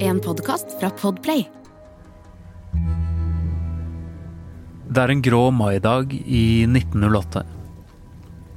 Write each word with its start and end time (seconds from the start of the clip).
En 0.00 0.20
podkast 0.20 0.80
fra 0.80 0.88
Podplay. 0.90 1.42
Det 4.88 5.02
er 5.02 5.12
en 5.12 5.20
grå 5.20 5.42
maidag 5.52 6.14
i 6.16 6.64
1908. 6.64 7.42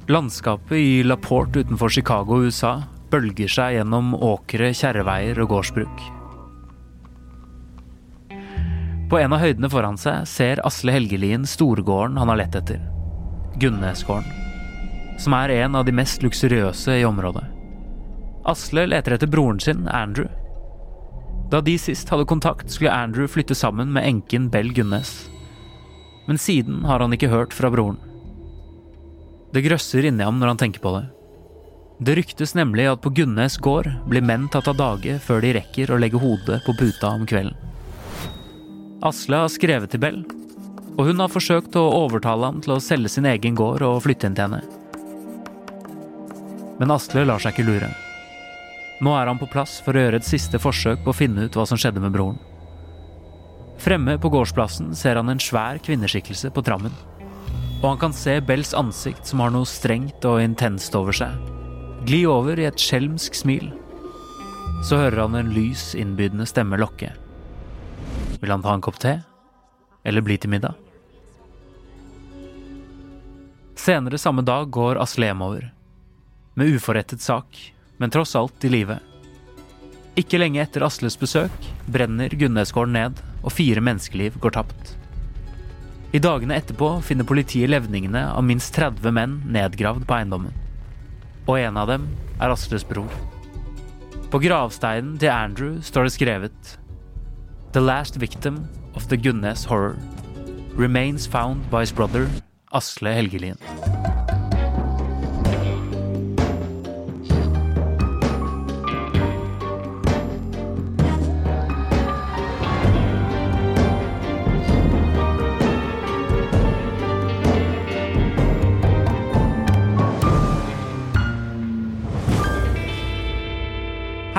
Landskapet 0.08 0.78
i 0.80 1.04
La 1.04 1.18
Porte 1.20 1.60
utenfor 1.60 1.92
Chicago, 1.92 2.40
USA, 2.40 2.72
bølger 3.12 3.52
seg 3.52 3.76
gjennom 3.76 4.16
åkre, 4.16 4.72
kjerreveier 4.72 5.44
og 5.44 5.52
gårdsbruk. 5.52 6.04
På 9.12 9.20
en 9.20 9.36
av 9.36 9.44
høydene 9.44 9.68
foran 9.68 10.00
seg 10.00 10.24
ser 10.32 10.64
Asle 10.64 10.96
Helgelien 10.96 11.44
storgården 11.44 12.16
han 12.16 12.32
har 12.32 12.40
lett 12.40 12.56
etter. 12.56 12.80
Gunnesgården. 13.60 14.32
Som 15.20 15.36
er 15.44 15.58
en 15.60 15.76
av 15.76 15.84
de 15.84 15.92
mest 15.92 16.24
luksuriøse 16.24 17.02
i 17.02 17.04
området. 17.04 17.51
Asle 18.44 18.86
leter 18.86 19.14
etter 19.14 19.30
broren 19.30 19.60
sin, 19.60 19.88
Andrew. 19.88 20.28
Da 21.50 21.60
de 21.60 21.76
sist 21.78 22.08
hadde 22.08 22.26
kontakt, 22.26 22.70
skulle 22.70 22.92
Andrew 22.92 23.28
flytte 23.28 23.54
sammen 23.54 23.92
med 23.92 24.06
enken 24.08 24.48
Bell 24.50 24.72
Gunnes. 24.72 25.28
Men 26.26 26.38
siden 26.38 26.84
har 26.84 27.00
han 27.00 27.12
ikke 27.12 27.30
hørt 27.30 27.54
fra 27.54 27.70
broren. 27.70 27.98
Det 29.52 29.62
grøsser 29.62 30.08
inni 30.08 30.24
ham 30.24 30.40
når 30.40 30.54
han 30.54 30.62
tenker 30.62 30.82
på 30.82 30.94
det. 30.96 31.04
Det 32.02 32.16
ryktes 32.18 32.54
nemlig 32.58 32.88
at 32.90 33.02
på 33.04 33.12
Gunnes 33.14 33.58
gård 33.62 33.86
blir 34.10 34.24
menn 34.26 34.48
tatt 34.50 34.66
av 34.70 34.78
dage 34.80 35.18
før 35.22 35.42
de 35.44 35.52
rekker 35.58 35.92
å 35.92 35.98
legge 36.00 36.18
hodet 36.18 36.62
på 36.66 36.74
puta 36.78 37.12
om 37.14 37.26
kvelden. 37.28 37.54
Asle 39.06 39.42
har 39.44 39.50
skrevet 39.52 39.92
til 39.92 40.02
Bell, 40.02 40.22
og 40.96 41.06
hun 41.06 41.22
har 41.22 41.30
forsøkt 41.30 41.76
å 41.78 41.84
overtale 42.00 42.48
ham 42.48 42.62
til 42.64 42.74
å 42.74 42.82
selge 42.82 43.12
sin 43.12 43.26
egen 43.28 43.54
gård 43.58 43.84
og 43.86 44.02
flytte 44.06 44.26
inn 44.26 44.38
til 44.38 44.48
henne. 44.48 44.62
Men 46.80 46.94
Asle 46.96 47.26
lar 47.28 47.42
seg 47.42 47.54
ikke 47.54 47.68
lure. 47.68 47.90
Nå 49.02 49.12
er 49.18 49.26
han 49.26 49.40
på 49.40 49.48
plass 49.50 49.80
for 49.82 49.96
å 49.96 50.04
gjøre 50.04 50.20
et 50.20 50.26
siste 50.26 50.60
forsøk 50.62 51.00
på 51.02 51.10
å 51.10 51.16
finne 51.16 51.48
ut 51.48 51.56
hva 51.58 51.64
som 51.66 51.78
skjedde 51.80 52.02
med 52.02 52.14
broren. 52.14 52.38
Fremme 53.82 54.14
på 54.22 54.30
gårdsplassen 54.30 54.92
ser 54.94 55.18
han 55.18 55.32
en 55.32 55.42
svær 55.42 55.80
kvinneskikkelse 55.82 56.52
på 56.54 56.62
trammen. 56.62 56.94
Og 57.80 57.88
han 57.88 57.98
kan 57.98 58.14
se 58.14 58.36
Bells 58.46 58.70
ansikt 58.78 59.26
som 59.26 59.42
har 59.42 59.50
noe 59.50 59.66
strengt 59.66 60.22
og 60.28 60.38
intenst 60.44 60.94
over 60.94 61.16
seg. 61.18 61.34
Gli 62.06 62.22
over 62.30 62.62
i 62.62 62.68
et 62.68 62.78
skjelmsk 62.78 63.34
smil. 63.34 63.72
Så 64.86 65.00
hører 65.00 65.24
han 65.24 65.34
en 65.38 65.50
lys, 65.54 65.96
innbydende 65.98 66.46
stemme 66.46 66.78
lokke. 66.78 67.10
Vil 68.38 68.54
han 68.54 68.62
ta 68.62 68.76
en 68.76 68.86
kopp 68.86 69.02
te? 69.02 69.16
Eller 70.06 70.22
bli 70.22 70.38
til 70.38 70.54
middag? 70.54 70.78
Senere 73.78 74.18
samme 74.18 74.46
dag 74.46 74.70
går 74.70 75.02
Aslem 75.02 75.42
over. 75.42 75.72
Med 76.54 76.70
uforrettet 76.76 77.22
sak, 77.22 77.58
men 78.02 78.10
tross 78.10 78.34
alt 78.34 78.64
i 78.66 78.70
live. 78.72 78.98
Ikke 80.18 80.40
lenge 80.40 80.58
etter 80.60 80.82
Asles 80.82 81.14
besøk 81.16 81.54
brenner 81.86 82.34
Gunnesgården 82.34 82.96
ned, 82.98 83.20
og 83.42 83.54
fire 83.54 83.82
menneskeliv 83.84 84.40
går 84.42 84.56
tapt. 84.58 84.96
I 86.12 86.20
dagene 86.20 86.58
etterpå 86.58 86.88
finner 87.06 87.24
politiet 87.24 87.70
levningene 87.70 88.26
av 88.34 88.44
minst 88.44 88.74
30 88.76 89.14
menn 89.14 89.38
nedgravd 89.54 90.04
på 90.08 90.18
eiendommen. 90.18 90.52
Og 91.46 91.56
en 91.62 91.78
av 91.80 91.88
dem 91.88 92.10
er 92.42 92.52
Asles 92.52 92.84
bror. 92.84 93.08
På 94.32 94.40
gravsteinen 94.42 95.14
til 95.22 95.32
Andrew 95.32 95.78
står 95.84 96.08
det 96.08 96.16
skrevet 96.18 96.74
The 97.72 97.80
last 97.80 98.18
victim 98.20 98.66
of 98.94 99.08
the 99.08 99.16
Gunnes 99.16 99.64
horror 99.70 99.96
remains 100.76 101.26
found 101.26 101.70
by 101.70 101.80
his 101.80 101.92
brother 101.92 102.28
Asle 102.72 103.14
Helgelien. 103.16 103.58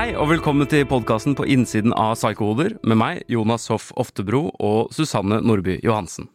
Hei 0.04 0.18
og 0.20 0.28
velkommen 0.28 0.68
til 0.68 0.82
podkasten 0.84 1.32
På 1.32 1.46
innsiden 1.48 1.94
av 1.96 2.18
psykohoder 2.18 2.74
med 2.84 2.98
meg, 3.00 3.22
Jonas 3.32 3.70
Hoff 3.72 3.86
Oftebro 3.96 4.50
og 4.60 4.90
Susanne 4.92 5.38
Nordby 5.40 5.78
Johansen. 5.80 6.26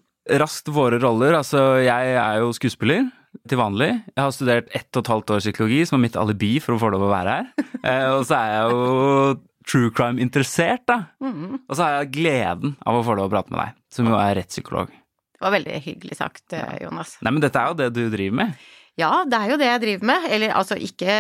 Raskt 0.41 0.71
våre 0.73 0.97
roller. 1.03 1.37
Altså, 1.37 1.61
jeg 1.84 2.15
er 2.17 2.39
jo 2.41 2.55
skuespiller 2.56 3.11
til 3.45 3.61
vanlig. 3.61 3.91
Jeg 4.15 4.23
har 4.23 4.33
studert 4.33 4.73
ett 4.73 4.89
og 4.97 5.03
et 5.03 5.11
halvt 5.12 5.34
år 5.34 5.45
psykologi, 5.45 5.83
som 5.84 5.99
er 5.99 6.05
mitt 6.06 6.17
alibi 6.17 6.55
for 6.65 6.79
å 6.79 6.81
få 6.81 6.95
lov 6.95 7.05
å 7.11 7.12
være 7.12 7.34
her. 7.37 7.53
Eh, 7.91 8.06
og 8.15 8.25
så 8.31 8.39
er 8.39 8.55
jeg 8.55 8.73
jo 8.73 9.37
true 9.69 9.93
crime-interessert, 10.00 10.87
da. 10.89 10.99
Og 11.21 11.77
så 11.77 11.85
har 11.85 11.99
jeg 11.99 12.15
gleden 12.17 12.73
av 12.89 13.03
å 13.03 13.05
få 13.05 13.21
lov 13.21 13.29
å 13.29 13.35
prate 13.37 13.53
med 13.53 13.67
deg, 13.67 13.77
som 13.93 14.09
jo 14.09 14.17
er 14.17 14.33
rettspsykolog. 14.41 14.97
Det 15.37 15.45
var 15.45 15.59
veldig 15.59 15.85
hyggelig 15.85 16.17
sagt, 16.25 16.47
eh, 16.56 16.81
Jonas. 16.87 17.19
Nei, 17.21 17.37
men 17.37 17.45
dette 17.45 17.61
er 17.61 17.69
jo 17.69 17.79
det 17.85 17.93
du 17.93 18.06
driver 18.09 18.41
med. 18.41 18.69
Ja, 18.98 19.22
det 19.31 19.38
er 19.38 19.53
jo 19.53 19.60
det 19.60 19.69
jeg 19.69 19.82
driver 19.84 20.10
med. 20.10 20.26
Eller 20.34 20.56
altså 20.59 20.76
ikke, 20.78 21.14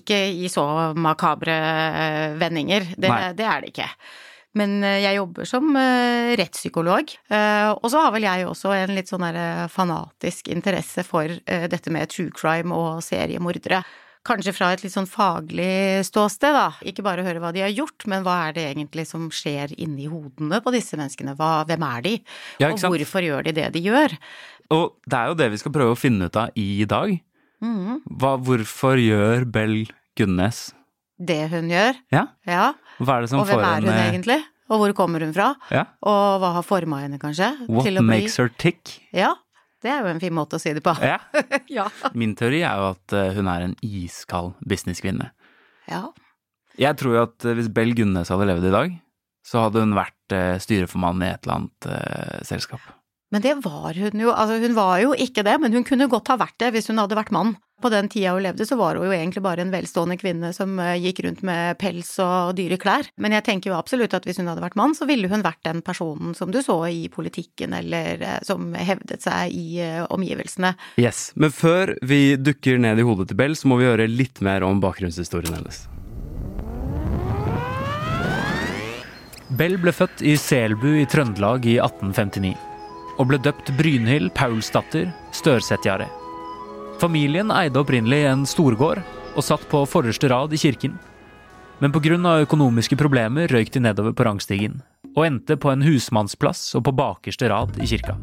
ikke 0.00 0.18
i 0.42 0.50
så 0.50 0.64
makabre 0.98 1.54
eh, 1.54 2.36
vendinger. 2.40 2.88
Det, 2.96 3.10
det 3.38 3.46
er 3.46 3.62
det 3.62 3.72
ikke. 3.72 3.88
Men 4.58 4.82
eh, 4.84 4.98
jeg 5.04 5.20
jobber 5.20 5.48
som 5.48 5.70
eh, 5.78 6.34
rettspsykolog. 6.40 7.14
Og 7.78 7.88
så 7.92 8.02
har 8.02 8.14
vel 8.14 8.26
jeg 8.26 8.48
også 8.48 8.74
en 8.74 8.94
litt 8.96 9.12
sånn 9.12 9.26
fanatisk 9.70 10.50
interesse 10.52 11.06
for 11.06 11.30
dette 11.46 11.94
med 11.94 12.10
true 12.10 12.34
crime 12.34 12.74
og 12.74 13.04
seriemordere. 13.06 13.84
Kanskje 14.22 14.52
fra 14.54 14.68
et 14.72 14.84
litt 14.84 14.92
sånn 14.94 15.08
faglig 15.10 16.04
ståsted, 16.06 16.54
da. 16.54 16.68
Ikke 16.86 17.02
bare 17.02 17.24
høre 17.26 17.40
hva 17.42 17.50
de 17.54 17.64
har 17.64 17.72
gjort, 17.74 18.04
men 18.06 18.22
hva 18.22 18.36
er 18.48 18.52
det 18.54 18.66
egentlig 18.68 19.04
som 19.10 19.24
skjer 19.34 19.72
inni 19.82 20.06
hodene 20.06 20.60
på 20.62 20.70
disse 20.74 20.94
menneskene? 20.98 21.34
Hva, 21.38 21.64
hvem 21.66 21.82
er 21.88 22.04
de? 22.06 22.12
Ja, 22.62 22.70
og 22.70 22.78
hvorfor 22.78 23.26
gjør 23.26 23.48
de 23.48 23.56
det 23.58 23.72
de 23.74 23.82
gjør? 23.82 24.14
Og 24.70 24.94
det 25.10 25.18
er 25.18 25.26
jo 25.32 25.34
det 25.42 25.50
vi 25.50 25.58
skal 25.64 25.74
prøve 25.74 25.96
å 25.96 25.98
finne 25.98 26.30
ut 26.30 26.38
av 26.38 26.54
i 26.54 26.84
dag. 26.86 27.16
Mm. 27.62 27.98
Hva, 28.18 28.36
hvorfor 28.46 28.98
gjør 29.02 29.44
Bell 29.54 29.76
Gunnes 30.18 30.72
Det 31.22 31.44
hun 31.52 31.68
gjør, 31.70 31.98
Ja? 32.10 32.24
ja. 32.46 32.72
Hva 32.98 33.18
er 33.18 33.22
det 33.26 33.30
som 33.30 33.42
Og 33.42 33.46
hvem 33.46 33.58
er 33.62 33.78
hun 33.82 33.90
henne 33.90 34.08
egentlig? 34.10 34.40
Og 34.72 34.80
hvor 34.80 34.94
kommer 34.96 35.20
hun 35.22 35.34
fra? 35.34 35.50
Ja? 35.70 35.84
Og 36.06 36.40
hva 36.42 36.54
har 36.56 36.64
forma 36.66 37.02
henne, 37.02 37.18
kanskje? 37.22 37.50
What 37.68 37.86
å 37.86 37.90
bli- 37.90 38.06
makes 38.06 38.38
her 38.38 38.48
tick? 38.58 39.00
Ja, 39.12 39.34
det 39.82 39.90
er 39.90 40.02
jo 40.04 40.10
en 40.12 40.22
fin 40.22 40.34
måte 40.34 40.58
å 40.58 40.62
si 40.62 40.72
det 40.76 40.82
på. 40.84 40.94
Ja. 41.02 41.18
ja. 41.78 41.86
Min 42.18 42.36
teori 42.38 42.62
er 42.66 42.80
jo 42.80 42.90
at 42.94 43.14
eh, 43.18 43.32
hun 43.36 43.50
er 43.50 43.66
en 43.66 43.76
iskald 43.82 44.56
businesskvinne. 44.66 45.32
ja. 45.90 46.04
Jeg 46.80 46.96
tror 46.96 47.12
jo 47.12 47.22
at 47.26 47.44
eh, 47.44 47.52
hvis 47.58 47.68
Bell 47.68 47.92
Gunnes 47.92 48.30
hadde 48.32 48.46
levd 48.48 48.64
i 48.70 48.72
dag, 48.72 48.94
så 49.44 49.66
hadde 49.66 49.82
hun 49.82 49.92
vært 49.98 50.32
eh, 50.32 50.54
styreformann 50.62 51.20
i 51.20 51.32
et 51.34 51.44
eller 51.44 51.58
annet 51.58 52.46
selskap. 52.48 52.80
Men 53.32 53.40
det 53.40 53.54
var 53.64 53.96
hun 53.96 54.20
jo, 54.20 54.30
altså 54.30 54.58
hun 54.60 54.74
var 54.76 54.98
jo 55.00 55.14
ikke 55.16 55.44
det, 55.46 55.56
men 55.62 55.72
hun 55.72 55.86
kunne 55.88 56.10
godt 56.12 56.28
ha 56.28 56.36
vært 56.42 56.58
det 56.60 56.74
hvis 56.74 56.90
hun 56.92 57.00
hadde 57.00 57.16
vært 57.16 57.32
mann. 57.32 57.54
På 57.82 57.90
den 57.90 58.06
tida 58.12 58.34
hun 58.36 58.44
levde, 58.44 58.66
så 58.68 58.76
var 58.78 58.94
hun 58.94 59.08
jo 59.08 59.14
egentlig 59.16 59.40
bare 59.42 59.64
en 59.64 59.72
velstående 59.72 60.18
kvinne 60.20 60.52
som 60.54 60.76
eh, 60.78 61.00
gikk 61.00 61.22
rundt 61.24 61.40
med 61.42 61.78
pels 61.80 62.12
og 62.22 62.52
dyre 62.58 62.76
klær. 62.78 63.08
Men 63.16 63.32
jeg 63.34 63.46
tenker 63.48 63.72
jo 63.72 63.78
absolutt 63.78 64.12
at 64.14 64.28
hvis 64.28 64.38
hun 64.38 64.50
hadde 64.52 64.62
vært 64.62 64.76
mann, 64.78 64.92
så 64.94 65.08
ville 65.08 65.30
hun 65.32 65.42
vært 65.42 65.64
den 65.64 65.80
personen 65.82 66.36
som 66.38 66.52
du 66.52 66.60
så 66.62 66.76
i 66.92 67.08
politikken, 67.10 67.72
eller 67.74 68.20
eh, 68.20 68.36
som 68.46 68.76
hevdet 68.76 69.24
seg 69.24 69.56
i 69.56 69.80
eh, 69.80 70.04
omgivelsene. 70.12 70.74
Yes, 71.00 71.30
Men 71.34 71.56
før 71.56 71.96
vi 72.04 72.36
dukker 72.36 72.78
ned 72.84 73.00
i 73.00 73.06
hodet 73.08 73.30
til 73.32 73.40
Bell, 73.40 73.56
så 73.58 73.72
må 73.72 73.80
vi 73.80 73.88
høre 73.88 74.06
litt 74.12 74.44
mer 74.44 74.62
om 74.68 74.84
bakgrunnshistorien 74.84 75.56
hennes. 75.56 75.86
Bell 79.56 79.74
ble 79.80 79.92
født 79.92 80.22
i 80.24 80.36
Selbu 80.40 80.92
i 81.00 81.08
Trøndelag 81.08 81.66
i 81.68 81.74
1859, 81.82 82.54
og 83.18 83.28
ble 83.28 83.38
døpt 83.42 83.72
Brynhild 83.78 84.32
Paulsdatter 84.36 85.10
Størsetjare. 85.36 86.08
Familien 87.02 87.50
eide 87.50 87.80
opprinnelig 87.80 88.22
en 88.30 88.44
storgård 88.46 89.02
og 89.32 89.44
satt 89.44 89.64
på 89.70 89.82
forreste 89.88 90.28
rad 90.30 90.52
i 90.52 90.60
kirken. 90.60 90.98
Men 91.82 91.92
pga. 91.92 92.38
økonomiske 92.44 92.96
problemer 92.96 93.48
røyk 93.48 93.72
de 93.72 93.80
nedover 93.80 94.12
på 94.12 94.24
rangstigen, 94.24 94.82
og 95.16 95.26
endte 95.26 95.56
på 95.56 95.72
en 95.72 95.82
husmannsplass 95.82 96.74
og 96.78 96.84
på 96.84 96.92
bakerste 96.92 97.48
rad 97.50 97.74
i 97.82 97.86
kirka. 97.86 98.16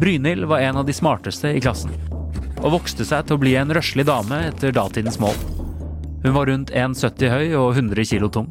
Brynhild 0.00 0.44
var 0.50 0.60
en 0.60 0.76
av 0.76 0.86
de 0.86 0.92
smarteste 0.92 1.52
i 1.54 1.60
klassen, 1.60 1.92
og 2.62 2.72
vokste 2.80 3.04
seg 3.06 3.26
til 3.26 3.36
å 3.36 3.42
bli 3.42 3.54
en 3.54 3.70
røslig 3.70 4.08
dame 4.08 4.40
etter 4.48 4.74
datidens 4.74 5.20
mål. 5.22 5.36
Hun 6.24 6.34
var 6.34 6.46
rundt 6.50 6.70
1,70 6.70 7.30
høy 7.30 7.54
og 7.58 7.76
100 7.76 8.10
kilo 8.10 8.28
tung. 8.28 8.50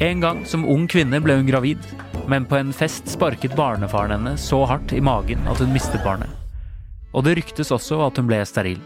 En 0.00 0.20
gang 0.20 0.44
som 0.44 0.66
ung 0.68 0.84
kvinne 0.88 1.22
ble 1.24 1.38
hun 1.38 1.48
gravid, 1.48 1.80
men 2.28 2.46
på 2.48 2.58
en 2.58 2.72
fest 2.74 3.08
sparket 3.10 3.54
barnefaren 3.56 4.16
henne 4.16 4.34
så 4.40 4.64
hardt 4.68 4.92
i 4.96 5.02
magen 5.04 5.46
at 5.50 5.62
hun 5.62 5.72
mistet 5.74 6.04
barnet. 6.04 6.30
Og 7.14 7.24
det 7.24 7.36
ryktes 7.38 7.72
også 7.72 8.00
at 8.06 8.18
hun 8.20 8.28
ble 8.28 8.42
steril. 8.46 8.80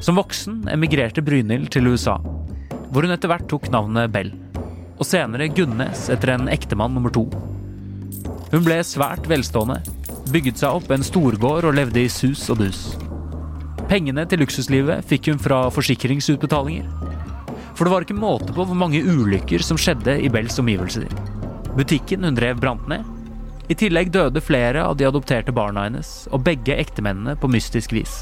Som 0.00 0.16
voksen 0.16 0.62
emigrerte 0.72 1.22
Brynhild 1.24 1.68
til 1.74 1.90
USA, 1.90 2.16
hvor 2.90 3.04
hun 3.04 3.12
etter 3.12 3.30
hvert 3.30 3.48
tok 3.50 3.68
navnet 3.72 4.12
Bell, 4.14 4.32
og 4.96 5.06
senere 5.06 5.50
Gunnes 5.52 6.08
etter 6.12 6.34
en 6.36 6.48
ektemann 6.52 6.94
nummer 6.96 7.12
to. 7.12 7.26
Hun 8.50 8.64
ble 8.66 8.80
svært 8.86 9.28
velstående, 9.30 9.80
bygget 10.32 10.62
seg 10.62 10.80
opp 10.80 10.90
en 10.94 11.04
storgård 11.06 11.68
og 11.68 11.76
levde 11.76 12.04
i 12.04 12.10
sus 12.10 12.46
og 12.52 12.62
dus. 12.62 12.80
Pengene 13.90 14.22
til 14.30 14.42
luksuslivet 14.44 15.06
fikk 15.10 15.32
hun 15.32 15.40
fra 15.42 15.64
forsikringsutbetalinger. 15.74 17.09
For 17.80 17.88
det 17.88 17.94
var 17.94 18.04
ikke 18.04 18.14
måte 18.20 18.52
på 18.52 18.64
hvor 18.68 18.76
mange 18.76 18.98
ulykker 19.00 19.62
som 19.64 19.78
skjedde 19.80 20.18
i 20.20 20.28
Bells 20.28 20.58
omgivelser. 20.60 21.06
Butikken 21.78 22.26
hun 22.28 22.36
drev 22.36 22.58
brant 22.60 22.84
ned. 22.92 23.06
I 23.72 23.76
tillegg 23.80 24.10
døde 24.12 24.42
flere 24.44 24.82
av 24.84 24.98
de 25.00 25.06
adopterte 25.08 25.54
barna 25.56 25.86
hennes, 25.86 26.10
og 26.28 26.44
begge 26.44 26.76
ektemennene 26.76 27.38
på 27.40 27.48
mystisk 27.48 27.94
vis. 27.96 28.18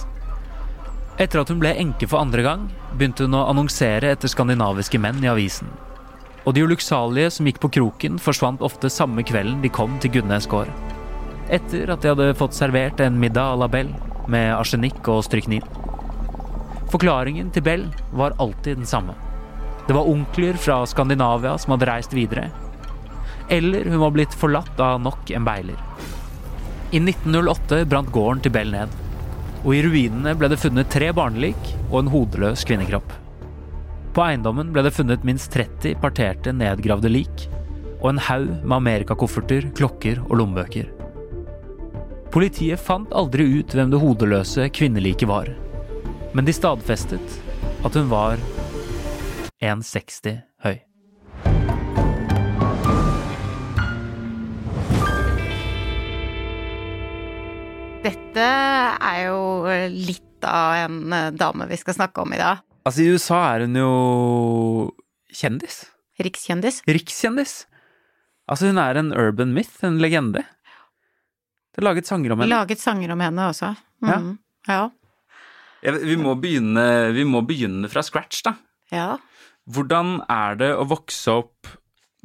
Etter 1.18 1.42
at 1.42 1.50
hun 1.50 1.58
ble 1.58 1.74
enke 1.74 2.06
for 2.06 2.22
andre 2.22 2.46
gang, 2.46 2.70
begynte 2.92 3.26
hun 3.26 3.34
å 3.34 3.48
annonsere 3.50 4.14
etter 4.14 4.30
skandinaviske 4.30 5.02
menn 5.02 5.18
i 5.26 5.32
avisen. 5.34 5.74
Og 6.46 6.54
de 6.54 6.62
ulykksalige 6.62 7.34
som 7.34 7.50
gikk 7.50 7.58
på 7.66 7.74
kroken, 7.80 8.22
forsvant 8.22 8.62
ofte 8.62 8.86
samme 8.94 9.26
kvelden 9.26 9.58
de 9.66 9.74
kom 9.74 9.98
til 9.98 10.20
Gunnes 10.20 10.46
gård. 10.46 10.70
Etter 11.50 11.90
at 11.90 12.06
de 12.06 12.14
hadde 12.14 12.34
fått 12.38 12.54
servert 12.54 13.02
en 13.02 13.18
middag 13.18 13.56
à 13.56 13.58
la 13.58 13.66
Bell 13.66 13.90
med 14.30 14.54
arsenikk 14.54 15.02
og 15.10 15.24
stryknin. 15.26 15.66
Forklaringen 16.94 17.50
til 17.50 17.66
Bell 17.66 17.90
var 18.14 18.38
alltid 18.38 18.78
den 18.84 18.86
samme. 18.86 19.18
Det 19.88 19.94
var 19.96 20.08
onkler 20.08 20.52
fra 20.60 20.82
Skandinavia 20.86 21.54
som 21.58 21.72
hadde 21.72 21.86
reist 21.88 22.12
videre. 22.12 22.50
Eller 23.48 23.86
hun 23.88 24.02
var 24.02 24.10
blitt 24.12 24.34
forlatt 24.36 24.80
av 24.84 25.00
nok 25.00 25.30
en 25.32 25.46
beiler. 25.46 25.78
I 26.92 27.00
1908 27.00 27.86
brant 27.88 28.10
gården 28.12 28.42
til 28.44 28.52
Bell 28.52 28.74
ned. 28.74 28.92
Og 29.62 29.72
i 29.72 29.80
ruinene 29.86 30.34
ble 30.36 30.50
det 30.52 30.60
funnet 30.60 30.92
tre 30.92 31.08
barnelik 31.16 31.72
og 31.88 32.02
en 32.02 32.12
hodeløs 32.12 32.66
kvinnekropp. 32.68 33.16
På 34.12 34.26
eiendommen 34.26 34.74
ble 34.76 34.84
det 34.84 34.92
funnet 34.92 35.24
minst 35.24 35.56
30 35.56 35.96
parterte, 36.04 36.52
nedgravde 36.52 37.08
lik, 37.08 37.48
og 38.02 38.12
en 38.12 38.22
haug 38.28 38.48
med 38.60 38.76
amerikakofferter, 38.82 39.70
klokker 39.78 40.20
og 40.26 40.36
lommebøker. 40.42 40.92
Politiet 42.34 42.84
fant 42.84 43.12
aldri 43.16 43.48
ut 43.56 43.72
hvem 43.72 43.88
det 43.92 44.04
hodeløse 44.04 44.68
kvinneliket 44.68 45.32
var, 45.32 45.48
men 46.36 46.44
de 46.44 46.52
stadfestet 46.52 47.40
at 47.84 47.96
hun 47.96 48.12
var 48.12 48.36
1,60 49.58 50.38
høy. 50.62 50.76
Dette 58.04 58.44
er 59.02 59.24
jo 59.26 59.40
litt 59.90 60.46
av 60.46 60.76
en 60.84 61.00
eh, 61.12 61.30
dame 61.34 61.66
vi 61.66 61.78
skal 61.80 61.96
snakke 61.96 62.22
om 62.22 62.36
i 62.36 62.38
dag. 62.38 62.62
Altså, 62.86 63.02
i 63.02 63.08
USA 63.10 63.40
er 63.50 63.66
hun 63.66 63.74
jo 63.80 63.88
kjendis. 65.34 65.80
Rikskjendis. 66.22 66.80
Rikskjendis. 66.86 67.56
Altså, 68.48 68.70
hun 68.70 68.78
er 68.80 69.00
en 69.02 69.10
urban 69.10 69.50
myth, 69.56 69.82
en 69.84 69.98
legende. 70.02 70.44
Det 71.74 71.82
er 71.82 71.88
laget 71.90 72.08
sanger 72.08 72.32
om 72.32 72.44
henne. 72.44 72.54
Laget 72.54 72.80
sanger 72.80 73.10
om 73.12 73.26
henne 73.26 73.50
også. 73.50 73.74
Ja. 74.06 74.20
Mm. 74.22 74.36
Ja. 74.70 74.84
Ja, 75.82 75.94
vi, 75.98 76.14
må 76.18 76.38
begynne, 76.38 76.86
vi 77.14 77.26
må 77.26 77.42
begynne 77.46 77.90
fra 77.90 78.02
scratch, 78.06 78.46
da. 78.46 78.54
ja. 78.94 79.16
Hvordan 79.68 80.18
er 80.32 80.58
det 80.60 80.72
å 80.76 80.86
vokse 80.88 81.34
opp 81.42 81.68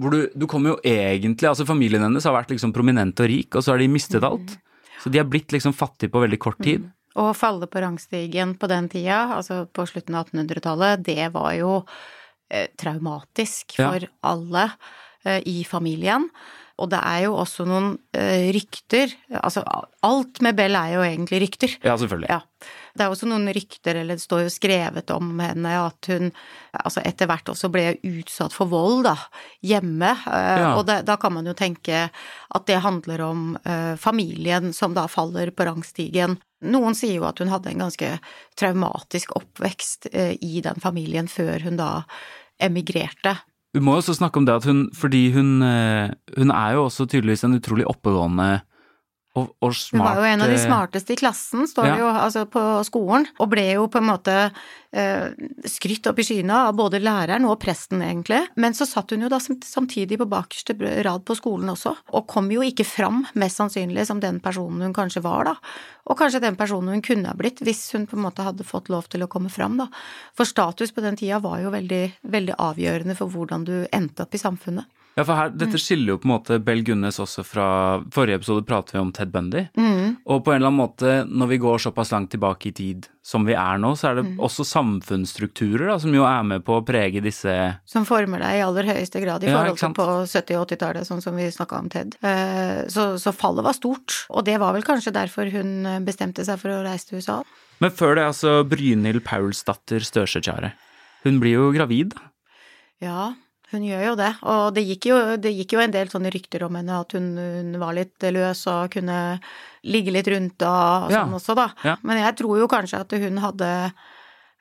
hvor 0.01 0.10
du, 0.10 0.24
du 0.34 0.48
kommer 0.50 0.74
jo 0.74 0.80
egentlig 0.90 1.45
Altså, 1.51 1.68
familien 1.69 2.01
hennes 2.01 2.25
har 2.25 2.34
vært 2.34 2.50
liksom 2.54 2.72
prominent 2.74 3.19
og 3.22 3.28
rik, 3.30 3.54
og 3.54 3.62
så 3.62 3.74
har 3.75 3.81
de 3.84 3.90
mistet 3.92 4.25
alt. 4.25 4.56
Så 5.04 5.12
de 5.13 5.19
har 5.22 5.28
blitt 5.30 5.54
liksom 5.54 5.75
fattige 5.75 6.10
på 6.13 6.22
veldig 6.24 6.40
kort 6.42 6.62
tid. 6.63 6.88
Å 7.19 7.28
falle 7.38 7.68
på 7.69 7.81
rangstigen 7.84 8.56
på 8.57 8.69
den 8.72 8.88
tida, 8.90 9.19
altså 9.36 9.68
på 9.69 9.86
slutten 9.86 10.16
av 10.18 10.31
1800-tallet, 10.31 11.04
det 11.06 11.28
var 11.36 11.51
jo 11.60 11.74
eh, 12.50 12.72
traumatisk 12.80 13.75
Ja. 13.78 13.92
for 13.92 14.07
alle 14.31 14.63
eh, 15.28 15.44
i 15.46 15.62
familien. 15.68 16.30
Og 16.81 16.90
det 16.90 17.00
er 17.06 17.25
jo 17.28 17.36
også 17.38 17.68
noen 17.70 17.92
uh, 18.18 18.46
rykter 18.56 19.12
Altså, 19.38 19.62
alt 20.04 20.40
med 20.42 20.58
Bell 20.58 20.74
er 20.78 20.96
jo 20.96 21.04
egentlig 21.06 21.44
rykter. 21.46 21.75
Ja, 21.86 21.94
selvfølgelig. 22.00 22.30
Ja. 22.31 22.40
Det 22.94 23.06
er 23.06 23.14
også 23.14 23.28
noen 23.30 23.50
rykter, 23.54 23.98
eller 24.00 24.18
det 24.18 24.24
står 24.24 24.44
jo 24.46 24.54
skrevet 24.54 25.12
om 25.14 25.31
henne, 25.42 25.72
at 25.81 26.10
hun 26.12 26.31
altså 26.78 27.02
etter 27.06 27.30
hvert 27.30 27.50
også 27.50 27.70
ble 27.74 27.96
utsatt 28.06 28.54
for 28.54 28.70
vold, 28.70 29.04
da, 29.08 29.16
hjemme. 29.66 30.12
Eh, 30.14 30.62
Ja. 30.64 30.74
Og 30.78 30.86
det, 30.88 31.00
da 31.10 31.18
kan 31.22 31.34
man 31.34 31.50
jo 31.50 31.56
tenke 31.58 32.08
at 32.08 32.68
det 32.70 32.81
handler 32.86 33.25
om 33.25 33.48
uh, 33.66 33.96
familien 34.00 34.74
som 34.74 34.94
da 34.98 35.08
faller 35.12 35.52
på 35.54 35.66
rangstigen. 35.70 36.38
Noen 36.64 36.96
sier 36.96 37.18
jo 37.18 37.28
at 37.28 37.42
hun 37.42 37.52
hadde 37.52 37.74
en 37.74 37.86
ganske 37.86 38.14
traumatisk 38.60 39.34
oppvekst 39.36 40.08
i 40.14 40.62
den 40.64 40.80
familien 40.80 41.28
før 41.28 41.66
hun 41.66 41.75
da 41.81 42.06
emigrerte. 42.64 43.36
Vi 43.74 43.81
må 43.81 43.96
også 43.98 44.14
snakke 44.14 44.38
om 44.38 44.46
det 44.46 44.54
at 44.54 44.68
hun 44.70 44.86
Fordi 44.94 45.31
hun, 45.34 45.62
eh, 45.66 46.12
hun 46.38 46.52
er 46.54 46.75
jo 46.75 46.86
også 46.86 47.08
tydeligvis 47.10 47.44
en 47.44 47.58
utrolig 47.58 47.88
oppegående 47.90 48.62
og, 49.34 49.50
og 49.66 49.74
Hun 49.74 50.04
var 50.04 50.20
jo 50.20 50.26
en 50.30 50.44
av 50.46 50.52
de 50.52 50.60
smarteste 50.62 51.16
i 51.16 51.18
klassen, 51.18 51.66
står 51.66 51.88
Ja. 51.88 51.94
det 51.96 52.02
jo, 52.04 52.10
altså 52.22 52.44
på 52.46 52.62
skolen, 52.86 53.26
og 53.42 53.50
ble 53.50 53.64
jo 53.72 53.88
på 53.90 53.98
en 53.98 54.06
måte 54.06 54.36
eh, 54.94 55.34
skrytt 55.66 56.06
opp 56.06 56.22
i 56.22 56.26
skyene 56.28 56.60
av 56.68 56.76
både 56.78 57.02
læreren 57.02 57.48
og 57.50 57.58
presten, 57.64 58.04
egentlig. 58.06 58.44
Men 58.62 58.78
så 58.78 58.86
satt 58.86 59.10
hun 59.10 59.26
jo 59.26 59.32
da 59.34 59.40
samtidig 59.42 60.20
på 60.22 60.30
bakerste 60.30 60.78
rad 60.78 61.26
på 61.26 61.34
skolen 61.40 61.74
også, 61.74 61.96
og 62.14 62.28
kom 62.30 62.52
jo 62.54 62.62
ikke 62.62 62.86
fram, 62.86 63.24
mest 63.34 63.58
sannsynlig, 63.58 64.06
som 64.06 64.22
den 64.22 64.38
personen 64.40 64.86
hun 64.86 64.94
kanskje 64.94 65.26
var, 65.26 65.50
da. 65.50 65.58
Og 66.06 66.20
kanskje 66.20 66.44
den 66.44 66.60
personen 66.60 66.94
hun 66.94 67.02
kunne 67.02 67.34
ha 67.34 67.34
blitt, 67.34 67.66
hvis 67.66 67.90
hun 67.98 68.06
på 68.06 68.20
en 68.20 68.28
måte 68.28 68.46
hadde 68.46 68.64
fått 68.64 68.94
lov 68.94 69.10
til 69.10 69.26
å 69.26 69.32
komme 69.32 69.50
fram, 69.50 69.82
da. 69.82 69.90
For 70.38 70.46
status 70.46 70.94
på 70.94 71.02
den 71.02 71.18
tida 71.18 71.42
var 71.42 71.58
jo 71.64 71.74
veldig, 71.74 72.04
veldig 72.22 72.60
avgjørende 72.62 73.18
for 73.18 73.34
hvordan 73.34 73.66
du 73.66 73.80
endte 73.90 74.28
opp 74.28 74.38
i 74.38 74.46
samfunnet. 74.46 74.86
Ja, 75.15 75.21
for 75.27 75.38
her, 75.38 75.51
dette 75.54 75.77
skiller 75.77 76.15
jo 76.15 76.18
på 76.18 76.25
en 76.25 76.31
måte 76.33 76.56
Bell 76.65 76.80
Gunnes 76.81 77.19
også 77.21 77.44
fra 77.45 77.65
Forrige 78.15 78.39
episode 78.39 78.63
pratet 78.65 78.95
vi 78.95 79.00
om 79.04 79.12
Ted 79.13 79.30
Bundy. 79.30 79.68
Mm. 79.77 80.15
Og 80.25 80.39
på 80.44 80.50
en 80.50 80.57
eller 80.57 80.71
annen 80.71 80.80
måte, 80.80 81.12
når 81.30 81.51
vi 81.51 81.60
går 81.62 81.83
såpass 81.83 82.10
langt 82.15 82.31
tilbake 82.33 82.71
i 82.71 82.74
tid 82.74 83.06
som 83.21 83.45
vi 83.45 83.54
er 83.54 83.77
nå, 83.77 83.92
så 83.95 84.10
er 84.10 84.15
det 84.15 84.24
Mm. 84.25 84.39
også 84.42 84.65
samfunnsstrukturer 84.65 85.88
da, 85.92 86.00
som 86.01 86.13
jo 86.15 86.24
er 86.25 86.42
med 86.44 86.63
på 86.65 86.80
å 86.80 86.86
prege 86.86 87.21
disse 87.21 87.54
som 87.86 88.06
former 88.10 88.39
deg 88.42 88.57
i 88.57 88.63
aller 88.65 88.83
høyeste 88.89 89.21
grad 89.21 89.44
i 89.45 89.48
Ja, 89.51 89.60
forhold 89.62 89.77
til 89.80 89.94
på 89.94 90.07
70- 90.25 90.57
og 90.60 90.65
80-tallet, 90.68 91.06
sånn 91.07 91.21
som 91.21 91.36
vi 91.38 91.45
snakka 91.51 91.77
om 91.80 91.89
Ted. 91.94 92.15
Eh, 92.24 92.88
Så, 92.89 93.13
så 93.21 93.31
fallet 93.33 93.63
var 93.63 93.74
stort, 93.77 94.25
og 94.30 94.44
det 94.45 94.57
var 94.60 94.74
vel 94.74 94.81
kanskje 94.83 95.13
derfor 95.13 95.45
hun 95.51 96.04
bestemte 96.06 96.44
seg 96.44 96.57
for 96.60 96.69
å 96.74 96.83
reise 96.83 97.07
til 97.10 97.19
USA. 97.21 97.44
Men 97.80 97.92
før 97.92 98.15
det, 98.15 98.25
altså 98.33 98.63
Brynhild 98.68 99.24
Paulsdatter 99.24 100.00
Støsekjære. 100.01 100.74
Hun 101.24 101.39
blir 101.39 101.54
jo 101.54 101.71
gravid. 101.71 102.13
da. 102.13 102.21
Ja, 103.01 103.33
hun 103.75 103.84
gjør 103.88 104.06
jo 104.08 104.16
det, 104.20 104.31
og 104.48 104.64
det 104.78 104.84
gikk 104.88 105.10
jo, 105.12 105.18
det 105.42 105.52
gikk 105.58 105.74
jo 105.75 105.84
en 105.84 105.94
del 105.94 106.10
sånne 106.14 106.31
rykter 106.34 106.64
om 106.68 106.75
henne, 106.80 107.02
at 107.04 107.12
hun, 107.18 107.31
hun 107.38 107.75
var 107.81 107.94
litt 107.98 108.25
løs 108.34 108.64
og 108.72 108.92
kunne 108.96 109.20
ligge 109.84 110.14
litt 110.16 110.30
rundt 110.31 110.62
og, 110.64 111.08
og 111.08 111.12
Ja, 111.12 111.24
sånn 111.25 111.38
også, 111.38 111.56
da. 111.60 111.70
ja. 111.84 111.98
Men 112.08 112.22
jeg 112.24 112.38
tror 112.40 112.60
jo 112.62 112.68
kanskje 112.72 113.02
at 113.04 113.16
hun 113.20 113.38
hadde 113.44 113.70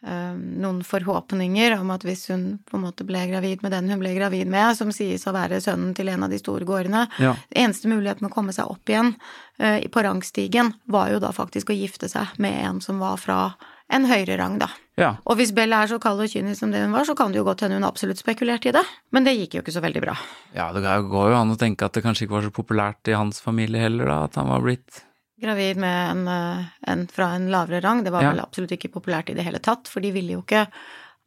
eh, 0.02 0.32
noen 0.34 0.80
forhåpninger 0.86 1.76
om 1.78 1.92
at 1.94 2.02
hvis 2.06 2.24
hun 2.32 2.46
på 2.68 2.76
en 2.78 2.84
måte 2.88 3.06
ble 3.06 3.20
gravid 3.30 3.62
med 3.62 3.74
den 3.76 3.90
hun 3.92 4.00
ble 4.02 4.14
gravid 4.16 4.50
med, 4.50 4.74
som 4.78 4.90
sies 4.94 5.26
å 5.30 5.34
være 5.36 5.60
sønnen 5.62 5.94
til 5.94 6.10
en 6.10 6.26
av 6.26 6.32
de 6.32 6.40
store 6.42 6.66
gårdene, 6.68 7.04
Ja. 7.22 7.36
eneste 7.54 7.86
muligheten 7.92 8.26
å 8.26 8.32
komme 8.34 8.52
seg 8.56 8.66
opp 8.72 8.88
igjen 8.90 9.14
eh, 9.58 9.86
på 9.92 10.02
rangstigen 10.02 10.74
var 10.90 11.12
jo 11.14 11.20
da 11.22 11.30
faktisk 11.36 11.70
å 11.70 11.76
gifte 11.78 12.08
seg 12.10 12.34
med 12.42 12.58
en 12.66 12.80
som 12.82 12.98
var 12.98 13.16
fra 13.22 13.52
en 13.90 14.06
høyere 14.06 14.38
rang, 14.38 14.58
da. 14.58 14.68
ja. 14.96 15.16
Og 15.26 15.36
hvis 15.36 15.52
Bella 15.54 15.82
er 15.82 15.86
så 15.90 15.98
kald 16.00 16.20
og 16.20 16.28
kynisk 16.30 16.60
som 16.60 16.70
det 16.70 16.82
hun 16.82 16.92
var, 16.92 17.04
så 17.04 17.14
kan 17.16 17.32
det 17.32 17.38
jo 17.38 17.44
godt 17.44 17.60
hende 17.66 17.76
hun 17.80 17.84
absolutt 17.88 18.18
spekulerte 18.18 18.68
i 18.68 18.72
det. 18.72 18.84
Men 19.12 19.24
det 19.24 19.36
gikk 19.36 19.54
jo 19.54 19.62
ikke 19.62 19.72
så 19.74 19.82
veldig 19.84 20.02
bra. 20.04 20.16
Ja, 20.54 20.72
det 20.72 20.82
går 20.82 21.30
jo 21.32 21.36
an 21.38 21.50
å 21.50 21.58
tenke 21.58 21.84
at 21.84 21.92
det 21.92 22.02
kanskje 22.04 22.26
ikke 22.26 22.38
var 22.38 22.42
så 22.46 22.50
populært 22.54 23.08
i 23.08 23.16
hans 23.18 23.40
familie 23.40 23.80
heller, 23.80 24.06
da, 24.06 24.24
at 24.24 24.34
han 24.36 24.48
var 24.48 24.60
blitt 24.60 25.02
Gravid 25.42 25.76
med 25.82 26.10
en, 26.12 26.28
eh, 26.28 26.64
en 26.86 27.06
fra 27.10 27.32
en 27.34 27.48
lavere 27.50 27.80
rang, 27.82 28.04
det 28.04 28.12
var 28.12 28.22
Ja. 28.22 28.30
vel 28.30 28.40
absolutt 28.44 28.70
ikke 28.76 28.92
populært 28.94 29.28
i 29.30 29.34
det 29.34 29.42
hele 29.42 29.58
tatt, 29.58 29.88
for 29.88 29.98
de 30.00 30.12
ville 30.12 30.32
jo 30.36 30.42
ikke 30.42 30.68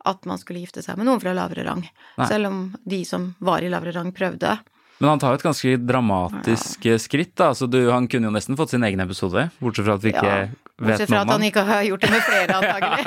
at 0.06 0.26
man 0.26 0.38
skulle 0.38 0.62
gifte 0.62 0.82
seg 0.82 0.96
med 0.98 1.06
noen 1.08 1.20
fra 1.20 1.34
lavere 1.34 1.66
rang. 1.66 1.84
Nei. 2.18 2.28
Selv 2.30 2.48
om 2.48 2.76
de 2.88 3.04
som 3.04 3.36
var 3.42 3.60
i 3.66 3.68
lavere 3.68 3.92
rang, 3.94 4.14
prøvde. 4.14 4.60
Men 5.00 5.10
han 5.10 5.20
tar 5.20 5.34
jo 5.34 5.40
et 5.42 5.44
ganske 5.44 5.72
dramatisk 5.84 6.86
ja. 6.88 6.96
skritt, 7.04 7.34
da. 7.36 7.50
Så 7.58 7.68
du, 7.68 7.82
han 7.92 8.06
kunne 8.08 8.30
jo 8.30 8.32
nesten 8.36 8.56
fått 8.56 8.72
sin 8.72 8.84
egen 8.88 9.02
episode, 9.04 9.50
bortsett 9.60 9.86
fra 9.90 9.98
at 10.00 10.06
vi 10.06 10.14
ikke 10.14 10.24
Ja, 10.26 10.38
vet 10.46 10.62
Bortsett 10.76 11.10
fra 11.12 11.22
at 11.22 11.28
han 11.28 11.34
han. 11.36 11.44
ikke 11.50 11.64
har 11.68 11.84
gjort 11.88 12.02
det 12.06 12.12
med 12.14 12.24
flere, 12.24 12.56
antagelig. 12.60 13.04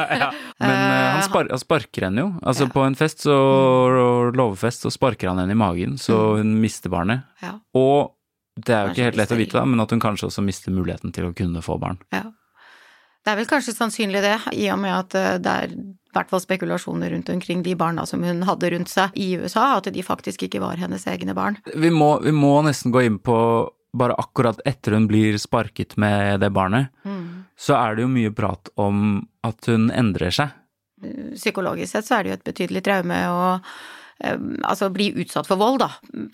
Men 0.61 0.69
uh, 0.69 0.77
han, 0.77 1.19
Eh, 1.19 1.25
spar 1.29 1.49
han 1.51 1.63
sparker 1.63 2.07
henne 2.09 2.21
jo. 2.27 2.29
Altså 2.43 2.65
Ja. 2.69 2.73
på 2.77 2.85
en 2.87 2.95
fest 2.97 3.25
så, 3.25 3.35
og 4.05 4.37
låvefest 4.37 4.85
så 4.87 4.93
sparker 4.93 5.29
han 5.33 5.41
henne 5.43 5.53
i 5.57 5.59
magen, 5.59 5.97
så 6.01 6.37
hun 6.39 6.55
mister 6.61 6.93
barnet. 6.93 7.25
Ja, 7.43 7.55
Og 7.75 8.15
det 8.59 8.75
er 8.75 8.81
jo 8.81 8.89
Kanskje 8.89 8.99
ikke 8.99 9.09
helt 9.09 9.17
lett 9.23 9.33
å 9.33 9.39
vite, 9.39 9.57
da, 9.61 9.65
men 9.65 9.81
at 9.81 9.91
hun 9.95 10.01
kanskje 10.03 10.27
også 10.29 10.43
mister 10.45 10.73
muligheten 10.75 11.13
til 11.15 11.29
å 11.29 11.35
kunne 11.37 11.63
få 11.65 11.79
barn. 11.81 12.01
ja. 12.13 12.25
Det 13.27 13.33
er 13.35 13.37
vel 13.43 13.49
kanskje 13.51 13.75
sannsynlig 13.77 14.21
det, 14.25 14.37
i 14.57 14.71
og 14.73 14.79
med 14.81 14.95
at 14.95 15.15
eh, 15.19 15.35
det 15.43 15.53
er 15.53 15.73
i 16.09 16.17
hvert 16.17 16.31
fall 16.31 16.41
spekulasjoner 16.41 17.11
rundt 17.13 17.29
omkring 17.29 17.63
de 17.63 17.75
barna 17.77 18.07
som 18.09 18.23
hun 18.25 18.43
hadde 18.49 18.71
rundt 18.73 18.89
seg 18.89 19.13
i 19.15 19.35
USA, 19.37 19.77
at 19.77 19.91
de 19.93 20.03
faktisk 20.03 20.47
ikke 20.47 20.61
var 20.63 20.81
hennes 20.81 21.05
egne 21.07 21.35
barn. 21.37 21.59
Vi 21.77 21.91
må, 21.93 22.15
vi 22.25 22.33
må 22.33 22.55
nesten 22.65 22.93
gå 22.95 23.03
inn 23.05 23.19
på 23.21 23.37
bare 23.99 24.17
akkurat 24.21 24.61
etter 24.69 24.93
hun 24.97 25.07
blir 25.09 25.37
sparket 25.41 25.97
med 26.01 26.41
det 26.41 26.51
barnet, 26.53 26.89
Mm. 27.05 27.45
så 27.57 27.75
er 27.77 27.97
det 27.97 28.03
jo 28.05 28.09
mye 28.13 28.31
prat 28.37 28.69
om 28.77 29.27
at 29.45 29.65
hun 29.67 29.91
endrer 29.91 30.31
seg. 30.31 30.51
psykologisk 31.35 31.93
sett 31.93 32.07
så 32.09 32.19
er 32.19 32.23
det 32.25 32.31
jo 32.31 32.37
et 32.39 32.49
betydelig 32.49 32.83
traume 32.85 33.19
å 33.31 33.61
eh, 34.25 34.39
altså 34.65 34.89
bli 34.91 35.13
utsatt 35.23 35.47
for 35.47 35.57
vold, 35.61 35.79
da. 35.85 35.91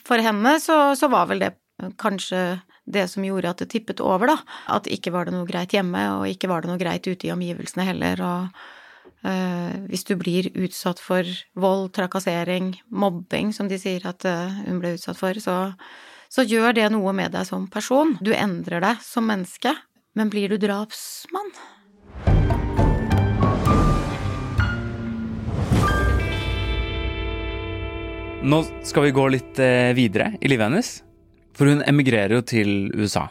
For 0.06 0.18
henne 0.18 0.56
så, 0.62 0.94
så 0.96 1.10
var 1.12 1.26
vel 1.28 1.42
det 1.44 1.52
kanskje 2.00 2.60
det 2.86 3.08
som 3.10 3.24
gjorde 3.24 3.50
at 3.50 3.58
det 3.58 3.70
tippet 3.74 4.00
over, 4.00 4.30
da. 4.32 4.38
At 4.72 4.88
ikke 4.88 5.12
var 5.12 5.26
det 5.28 5.34
noe 5.34 5.48
greit 5.48 5.72
hjemme, 5.74 6.00
og 6.18 6.28
ikke 6.30 6.48
var 6.48 6.62
det 6.62 6.70
noe 6.72 6.80
greit 6.80 7.06
ute 7.06 7.28
i 7.28 7.32
omgivelsene 7.34 7.84
heller, 7.84 8.20
og 8.24 8.64
hvis 9.88 10.04
du 10.04 10.16
blir 10.20 10.50
utsatt 10.52 11.00
for 11.00 11.24
vold, 11.56 11.92
trakassering, 11.96 12.74
mobbing, 12.92 13.54
som 13.56 13.70
de 13.70 13.78
sier 13.80 14.04
at 14.08 14.24
øh, 14.28 14.58
hun 14.66 14.82
ble 14.82 14.94
utsatt 14.98 15.16
for, 15.16 15.38
så, 15.40 15.56
så 16.28 16.44
gjør 16.44 16.76
det 16.76 16.90
noe 16.92 17.14
med 17.16 17.32
deg 17.32 17.48
som 17.48 17.64
person. 17.72 18.16
Du 18.20 18.34
endrer 18.36 18.84
deg 18.84 19.00
som 19.04 19.24
menneske, 19.30 19.72
men 20.14 20.32
blir 20.32 20.52
du 20.52 20.58
drapsmann? 20.60 21.54
Nå 28.44 28.60
skal 28.84 29.06
vi 29.06 29.14
gå 29.16 29.28
litt 29.32 29.58
eh, 29.62 29.94
videre 29.96 30.34
i 30.44 30.50
livet 30.52 30.68
hennes. 30.68 30.90
For 31.56 31.70
hun 31.70 31.80
emigrerer 31.86 32.36
jo 32.36 32.42
til 32.44 32.90
USA. 32.92 33.30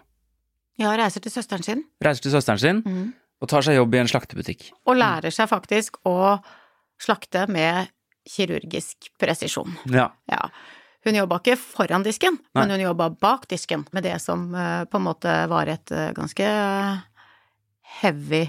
Ja, 0.81 0.95
reiser 0.97 1.21
til 1.21 1.33
søsteren 1.35 1.65
sin. 1.65 1.83
Reiser 2.01 2.25
til 2.25 2.33
søsteren 2.33 2.61
sin 2.61 2.81
Mm. 2.81 3.11
Og 3.43 3.49
tar 3.51 3.65
seg 3.65 3.75
jobb 3.75 3.97
i 3.97 3.99
en 3.99 4.09
slaktebutikk. 4.09 4.69
Og 4.87 4.95
lærer 4.95 5.33
seg 5.35 5.49
faktisk 5.51 5.99
å 6.07 6.37
slakte 7.01 7.43
med 7.51 7.91
kirurgisk 8.29 9.09
presisjon. 9.19 9.75
Ja. 9.91 10.07
Ja. 10.31 10.47
Hun 11.03 11.17
jobba 11.17 11.41
ikke 11.41 11.57
foran 11.59 12.05
disken, 12.05 12.37
Nei. 12.55 12.61
men 12.61 12.77
hun 12.77 12.85
jobba 12.85 13.09
bak 13.11 13.49
disken 13.51 13.83
med 13.91 14.05
det 14.07 14.15
som 14.23 14.47
eh, 14.55 14.85
på 14.87 14.99
en 15.01 15.07
måte 15.09 15.33
var 15.51 15.67
et 15.67 15.91
eh, 15.91 16.13
ganske 16.15 16.47
heavy 17.99 18.45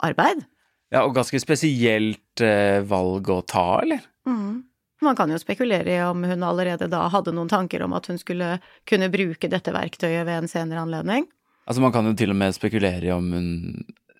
arbeid. 0.00 0.46
ja, 0.88 1.02
og 1.02 1.12
ganske 1.18 1.36
spesielt 1.42 2.40
eh, 2.40 2.80
valg 2.88 3.28
å 3.28 3.42
ta, 3.44 3.82
eller? 3.82 4.00
Mm. 4.24 4.64
Man 5.04 5.18
kan 5.18 5.30
jo 5.30 5.38
spekulere 5.38 5.92
i 5.92 6.00
om 6.02 6.24
hun 6.24 6.42
allerede 6.42 6.88
da 6.90 7.04
hadde 7.12 7.34
noen 7.36 7.50
tanker 7.50 7.84
om 7.84 7.92
at 7.94 8.08
hun 8.10 8.16
skulle 8.18 8.56
kunne 8.88 9.10
bruke 9.12 9.50
dette 9.50 9.74
verktøyet 9.74 10.24
ved 10.26 10.40
en 10.40 10.50
senere 10.50 10.82
anledning. 10.82 11.28
Altså 11.68 11.82
Man 11.84 11.92
kan 11.92 12.06
jo 12.08 12.14
til 12.16 12.30
og 12.32 12.38
med 12.40 12.54
spekulere 12.56 13.04
i 13.04 13.12
om 13.12 13.26
hun 13.34 13.48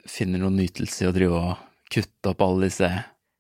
finner 0.09 0.41
noen 0.43 0.57
nytelse 0.61 1.05
i 1.05 1.09
å 1.09 1.15
drive 1.17 1.39
og 1.39 1.57
kutte 1.93 2.31
opp 2.35 2.43
alle 2.45 2.69
disse 2.69 2.89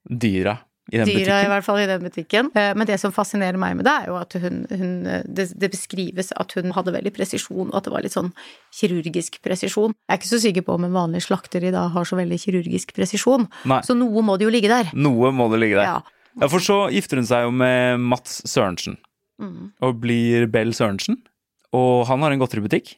dyra 0.08 0.56
i 0.88 0.96
den 0.96 1.10
Dyra, 1.10 1.42
i 1.44 1.48
hvert 1.52 1.64
fall 1.66 1.82
i 1.82 1.86
den 1.88 2.00
butikken. 2.00 2.46
Eh, 2.56 2.70
Men 2.72 2.86
det 2.88 2.96
som 3.00 3.12
fascinerer 3.12 3.58
meg 3.60 3.74
med 3.76 3.84
det, 3.84 3.92
er 3.92 4.06
jo 4.08 4.14
at 4.16 4.32
hun, 4.40 4.62
hun 4.72 4.92
det, 5.28 5.44
det 5.52 5.68
beskrives 5.74 6.30
at 6.32 6.54
hun 6.56 6.72
hadde 6.72 6.94
veldig 6.94 7.12
presisjon, 7.12 7.68
og 7.68 7.74
at 7.76 7.84
det 7.84 7.92
var 7.92 8.04
litt 8.06 8.14
sånn 8.16 8.30
kirurgisk 8.72 9.36
presisjon. 9.44 9.92
Jeg 10.08 10.14
er 10.14 10.20
ikke 10.22 10.30
så 10.30 10.38
sikker 10.40 10.64
på 10.64 10.78
om 10.78 10.86
en 10.88 10.96
vanlig 10.96 11.20
slakter 11.26 11.66
i 11.68 11.72
dag 11.74 11.90
har 11.92 12.08
så 12.08 12.16
veldig 12.16 12.38
kirurgisk 12.40 12.94
presisjon, 12.96 13.44
Nei, 13.68 13.82
så 13.84 13.92
noe 14.00 14.24
må 14.24 14.38
det 14.40 14.48
jo 14.48 14.54
ligge 14.54 14.70
der. 14.72 14.88
noe 14.96 15.28
må 15.36 15.50
det 15.52 15.60
ligge 15.60 15.76
der. 15.82 15.90
Ja. 15.90 15.98
Ja, 16.40 16.48
For 16.48 16.64
så 16.64 16.78
gifter 16.94 17.20
hun 17.20 17.26
seg 17.28 17.44
jo 17.44 17.52
med 17.52 18.00
Mats 18.00 18.40
Sørensen, 18.48 18.96
Mm. 19.38 19.68
og 19.84 20.00
blir 20.00 20.48
Bell 20.50 20.72
Sørensen. 20.72 21.20
Og 21.76 22.06
han 22.08 22.24
har 22.24 22.32
en 22.32 22.40
godteributikk. 22.40 22.96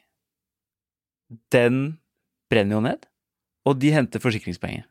Den 1.54 1.98
brenner 2.50 2.78
jo 2.78 2.82
ned, 2.88 3.06
og 3.68 3.78
de 3.78 3.92
henter 3.94 4.22
forsikringspenger. 4.22 4.86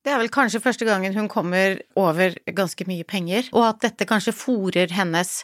Det 0.00 0.12
er 0.14 0.20
vel 0.22 0.30
kanskje 0.32 0.62
første 0.64 0.86
gangen 0.88 1.12
hun 1.12 1.26
kommer 1.28 1.76
over 1.98 2.32
ganske 2.56 2.86
mye 2.88 3.04
penger, 3.04 3.50
og 3.52 3.66
at 3.74 3.82
dette 3.84 4.06
kanskje 4.08 4.32
fòrer 4.32 4.94
hennes 4.96 5.42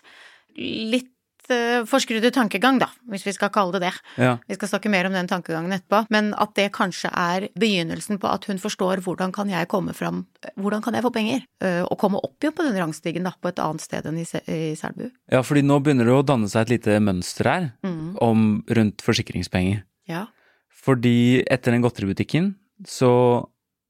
litt 0.56 1.50
eh, 1.52 1.82
forskrudde 1.84 2.30
tankegang, 2.32 2.78
da, 2.80 2.88
hvis 3.12 3.26
vi 3.26 3.34
skal 3.36 3.50
kalle 3.52 3.76
det 3.76 3.82
det. 3.84 3.90
Ja. 4.16 4.30
Vi 4.48 4.56
skal 4.56 4.70
snakke 4.70 4.88
mer 4.88 5.04
om 5.10 5.12
den 5.12 5.28
tankegangen 5.28 5.74
etterpå, 5.76 6.06
men 6.14 6.30
at 6.40 6.54
det 6.56 6.70
kanskje 6.72 7.10
er 7.12 7.48
begynnelsen 7.60 8.16
på 8.22 8.30
at 8.32 8.48
hun 8.48 8.62
forstår 8.62 9.02
hvordan 9.04 9.34
kan 9.36 9.50
jeg 9.52 9.68
komme 9.68 9.92
fram, 9.92 10.22
hvordan 10.56 10.80
kan 10.86 10.96
jeg 10.96 11.04
få 11.04 11.12
penger, 11.14 11.44
eh, 11.60 11.82
og 11.84 11.98
komme 12.00 12.22
opp 12.24 12.40
igjen 12.40 12.56
på 12.56 12.64
den 12.64 12.78
rangstigen 12.80 13.28
da, 13.28 13.34
på 13.36 13.52
et 13.52 13.60
annet 13.60 13.84
sted 13.84 14.08
enn 14.08 14.22
i, 14.22 14.24
i 14.24 14.72
Selbu. 14.78 15.10
ja, 15.36 15.42
fordi 15.44 15.66
nå 15.66 15.82
begynner 15.84 16.08
det 16.08 16.16
å 16.16 16.24
danne 16.24 16.48
seg 16.48 16.64
et 16.64 16.78
lite 16.78 16.96
mønster 17.04 17.50
her 17.52 17.68
Mm. 17.84 18.16
om 18.24 18.64
rundt 18.72 19.02
forsikringspenger. 19.04 19.84
Ja. 20.08 20.26
Fordi 20.70 21.42
etter 21.50 21.74
den 21.74 21.84
godteributikken 21.84 22.54
så 22.86 23.10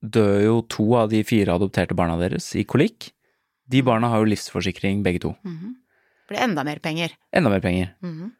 dør 0.05 0.39
jo 0.45 0.57
to 0.71 0.87
av 0.99 1.11
de 1.11 1.23
fire 1.27 1.57
adopterte 1.57 1.97
barna 1.99 2.17
deres 2.21 2.49
i 2.57 2.65
kolikk. 2.69 3.11
De 3.67 3.83
barna 3.83 4.11
har 4.13 4.23
jo 4.23 4.31
livsforsikring 4.31 5.03
begge 5.05 5.23
to. 5.25 5.35
Mhm. 5.45 5.75
Blir 6.27 6.43
enda 6.43 6.65
mer 6.67 6.79
penger. 6.83 7.13
Enda 7.33 7.51
mer 7.51 7.61
penger. 7.61 7.95
Mhm. 8.03 8.33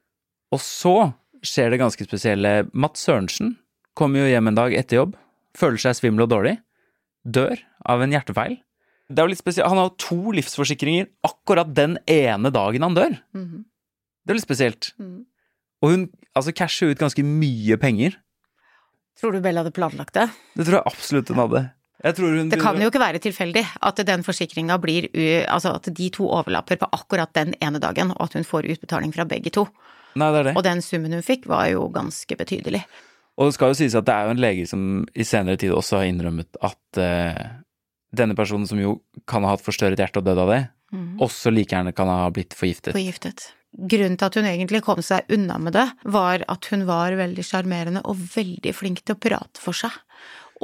Og 0.53 0.61
så 0.61 1.15
skjer 1.43 1.71
det 1.71 1.81
ganske 1.81 2.07
spesielle. 2.07 2.69
Mats 2.73 3.05
Sørensen 3.07 3.57
kommer 3.95 4.21
jo 4.21 4.31
hjem 4.31 4.49
en 4.49 4.59
dag 4.59 4.75
etter 4.75 4.97
jobb, 5.01 5.17
føler 5.57 5.79
seg 5.79 5.95
svimmel 5.99 6.27
og 6.27 6.31
dårlig, 6.31 6.59
dør 7.27 7.59
av 7.87 8.03
en 8.03 8.11
hjertefeil. 8.11 8.59
Det 9.09 9.21
er 9.21 9.27
jo 9.27 9.33
litt 9.35 9.43
spesielt. 9.43 9.69
Han 9.69 9.79
har 9.79 9.91
to 10.03 10.33
livsforsikringer 10.35 11.07
akkurat 11.27 11.73
den 11.75 11.97
ene 12.11 12.51
dagen 12.51 12.83
han 12.83 12.95
dør. 12.95 13.19
Mhm. 13.35 13.65
Det 14.27 14.31
er 14.31 14.35
litt 14.35 14.49
spesielt. 14.49 14.93
Mm. 14.99 15.27
Og 15.83 15.91
hun 15.93 16.11
altså 16.37 16.55
cashe 16.57 16.91
ut 16.91 17.01
ganske 17.01 17.25
mye 17.27 17.79
penger. 17.81 18.19
Tror 19.17 19.33
du 19.33 19.41
Bell 19.45 19.57
hadde 19.57 19.73
planlagt 19.75 20.15
det? 20.17 20.29
Det 20.55 20.67
tror 20.67 20.81
jeg 20.81 20.93
absolutt 20.93 21.33
hun 21.33 21.43
hadde. 21.47 21.65
Hun 22.05 22.51
Det 22.53 22.61
kan 22.61 22.77
jo 22.79 22.91
ikke 22.91 23.01
være 23.01 23.19
tilfeldig 23.25 23.63
at 23.89 24.01
den 24.07 24.23
forsikringa 24.23 24.77
blir 24.79 25.09
Altså 25.49 25.73
at 25.79 25.89
de 25.89 26.11
to 26.13 26.29
overlapper 26.29 26.77
på 26.77 26.89
akkurat 26.93 27.33
den 27.35 27.55
ene 27.65 27.81
dagen, 27.81 28.13
og 28.13 28.29
at 28.29 28.37
hun 28.37 28.45
får 28.45 28.69
utbetaling 28.77 29.15
fra 29.17 29.25
begge 29.25 29.51
to. 29.51 29.65
Nei, 30.17 30.29
det 30.33 30.39
er 30.39 30.49
det. 30.51 30.57
Og 30.57 30.65
den 30.65 30.83
summen 30.85 31.17
hun 31.17 31.25
fikk, 31.25 31.49
var 31.49 31.67
jo 31.73 31.89
ganske 31.93 32.37
betydelig. 32.37 32.85
Og 33.37 33.49
det 33.49 33.57
skal 33.57 33.73
jo 33.73 33.79
sies 33.81 33.97
at 33.97 34.07
det 34.07 34.15
er 34.15 34.29
jo 34.29 34.37
en 34.37 34.45
lege 34.45 34.69
som 34.69 34.83
i 35.13 35.25
senere 35.25 35.61
tid 35.61 35.73
også 35.77 36.01
har 36.01 36.09
innrømmet 36.09 36.57
at 36.65 37.01
uh, 37.01 37.43
denne 38.17 38.37
personen 38.37 38.69
som 38.69 38.81
jo 38.81 38.99
kan 39.29 39.45
ha 39.45 39.57
hatt 39.57 39.65
forstørret 39.65 40.01
hjerte 40.01 40.23
og 40.23 40.29
dødd 40.29 40.41
av 40.45 40.53
det, 40.53 40.63
mm. 40.93 41.11
også 41.27 41.53
like 41.53 41.75
gjerne 41.75 41.93
kan 41.97 42.13
ha 42.13 42.31
blitt 42.33 42.57
forgiftet. 42.57 42.97
Forgiftet. 42.97 43.51
Grunnen 43.77 44.17
til 44.17 44.27
at 44.31 44.37
hun 44.39 44.47
egentlig 44.49 44.81
kom 44.87 45.03
seg 45.05 45.29
unna 45.33 45.59
med 45.61 45.75
det, 45.77 45.85
var 46.09 46.45
at 46.49 46.69
hun 46.73 46.87
var 46.89 47.13
veldig 47.19 47.45
sjarmerende 47.45 48.01
og 48.09 48.17
veldig 48.33 48.73
flink 48.75 49.03
til 49.05 49.17
å 49.17 49.21
prate 49.21 49.61
for 49.61 49.77
seg. 49.77 49.93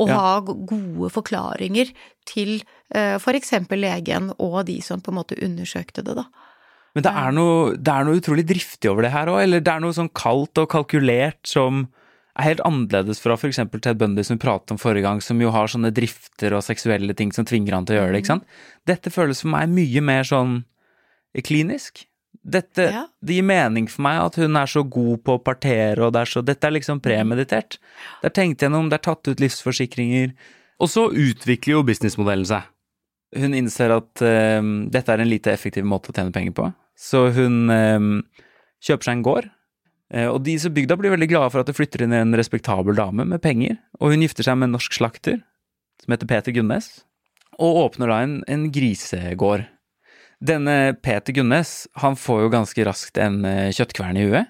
Og 0.00 0.09
Ja. 0.09 0.16
ha 0.16 0.40
gode 0.40 1.11
forklaringer 1.12 1.92
til 2.25 2.62
f.eks. 2.88 3.21
for 3.23 3.37
eksempel 3.37 3.81
legen 3.85 4.31
og 4.38 4.64
de 4.66 4.81
som 4.81 5.00
på 5.00 5.12
en 5.12 5.19
måte 5.21 5.37
undersøkte 5.37 6.02
det, 6.04 6.16
da. 6.16 6.25
Men 6.95 7.04
det 7.04 7.12
er, 7.12 7.33
noe, 7.33 7.76
det 7.76 7.88
er 7.92 8.04
noe 8.04 8.21
utrolig 8.21 8.45
driftig 8.49 8.90
over 8.90 9.02
det 9.02 9.12
her 9.12 9.26
òg, 9.33 9.42
eller 9.42 9.61
det 9.61 9.73
er 9.73 9.81
noe 9.81 9.92
sånn 9.97 10.11
kaldt 10.12 10.59
og 10.61 10.69
kalkulert 10.73 11.40
som 11.49 11.87
er 12.37 12.45
helt 12.49 12.61
annerledes 12.64 13.21
fra 13.21 13.37
for 13.37 13.49
eksempel 13.49 13.81
Ted 13.81 13.99
Bundy 14.00 14.25
som 14.25 14.37
vi 14.38 14.45
pratet 14.45 14.73
om 14.73 14.81
forrige 14.81 15.04
gang, 15.04 15.21
som 15.21 15.40
jo 15.40 15.50
har 15.52 15.69
sånne 15.69 15.92
drifter 15.92 16.52
og 16.57 16.64
seksuelle 16.64 17.12
ting 17.16 17.33
som 17.33 17.45
tvinger 17.49 17.76
han 17.76 17.85
til 17.88 17.97
å 17.97 18.00
gjøre 18.00 18.12
det, 18.12 18.23
ikke 18.25 18.33
sant. 18.35 18.47
Dette 18.88 19.12
føles 19.12 19.40
for 19.45 19.52
meg 19.52 19.69
mye 19.73 20.00
mer 20.04 20.25
sånn 20.28 20.64
klinisk. 21.45 22.07
Dette, 22.42 22.88
Ja. 22.90 23.06
Det 23.22 23.37
gir 23.37 23.46
mening 23.46 23.87
for 23.87 24.02
meg 24.02 24.18
at 24.18 24.37
hun 24.40 24.56
er 24.58 24.66
så 24.66 24.82
god 24.82 25.22
på 25.22 25.37
å 25.38 25.42
partere, 25.42 26.02
og 26.02 26.12
det 26.12 26.25
er 26.25 26.30
så 26.30 26.42
Dette 26.42 26.66
er 26.66 26.75
liksom 26.75 27.00
premeditert. 27.00 27.78
Det 28.20 28.32
er 28.32 28.34
tenkt 28.34 28.62
gjennom, 28.62 28.88
det 28.90 28.99
er 28.99 29.06
tatt 29.06 29.28
ut 29.28 29.40
livsforsikringer. 29.40 30.32
Og 30.82 30.90
så 30.90 31.06
utvikler 31.06 31.76
jo 31.76 31.84
businessmodellen 31.87 32.49
seg. 32.49 32.66
Hun 33.38 33.54
innser 33.54 33.94
at 33.94 34.25
uh, 34.26 34.61
dette 34.92 35.12
er 35.14 35.22
en 35.22 35.30
lite 35.30 35.52
effektiv 35.54 35.87
måte 35.88 36.11
å 36.11 36.16
tjene 36.16 36.34
penger 36.34 36.52
på, 36.52 36.66
så 36.99 37.30
hun 37.32 37.70
uh, 37.70 38.42
kjøper 38.82 39.08
seg 39.08 39.16
en 39.16 39.25
gård. 39.25 39.49
Uh, 40.12 40.28
og 40.34 40.42
de 40.44 40.58
som 40.61 40.75
bygda 40.75 40.99
blir 41.00 41.14
veldig 41.14 41.30
glade 41.30 41.54
for 41.54 41.62
at 41.62 41.70
det 41.70 41.78
flytter 41.78 42.04
inn 42.04 42.12
en 42.12 42.37
respektabel 42.37 42.99
dame 42.99 43.25
med 43.25 43.40
penger, 43.40 43.78
og 44.02 44.12
hun 44.12 44.26
gifter 44.26 44.44
seg 44.44 44.58
med 44.58 44.68
en 44.68 44.76
norsk 44.76 44.99
slakter 44.99 45.40
som 46.02 46.12
heter 46.12 46.28
Peter 46.28 46.52
Gunnes, 46.52 46.90
og 47.62 47.78
åpner 47.87 48.11
da 48.11 48.18
en, 48.26 48.37
en 48.50 48.66
grisegård. 48.75 49.68
Denne 50.42 50.94
Peter 50.99 51.32
Gunnes, 51.37 51.87
han 52.02 52.16
får 52.18 52.40
jo 52.44 52.50
ganske 52.52 52.84
raskt 52.88 53.18
en 53.22 53.44
eh, 53.46 53.70
kjøttkvern 53.75 54.18
i 54.18 54.26
huet. 54.26 54.49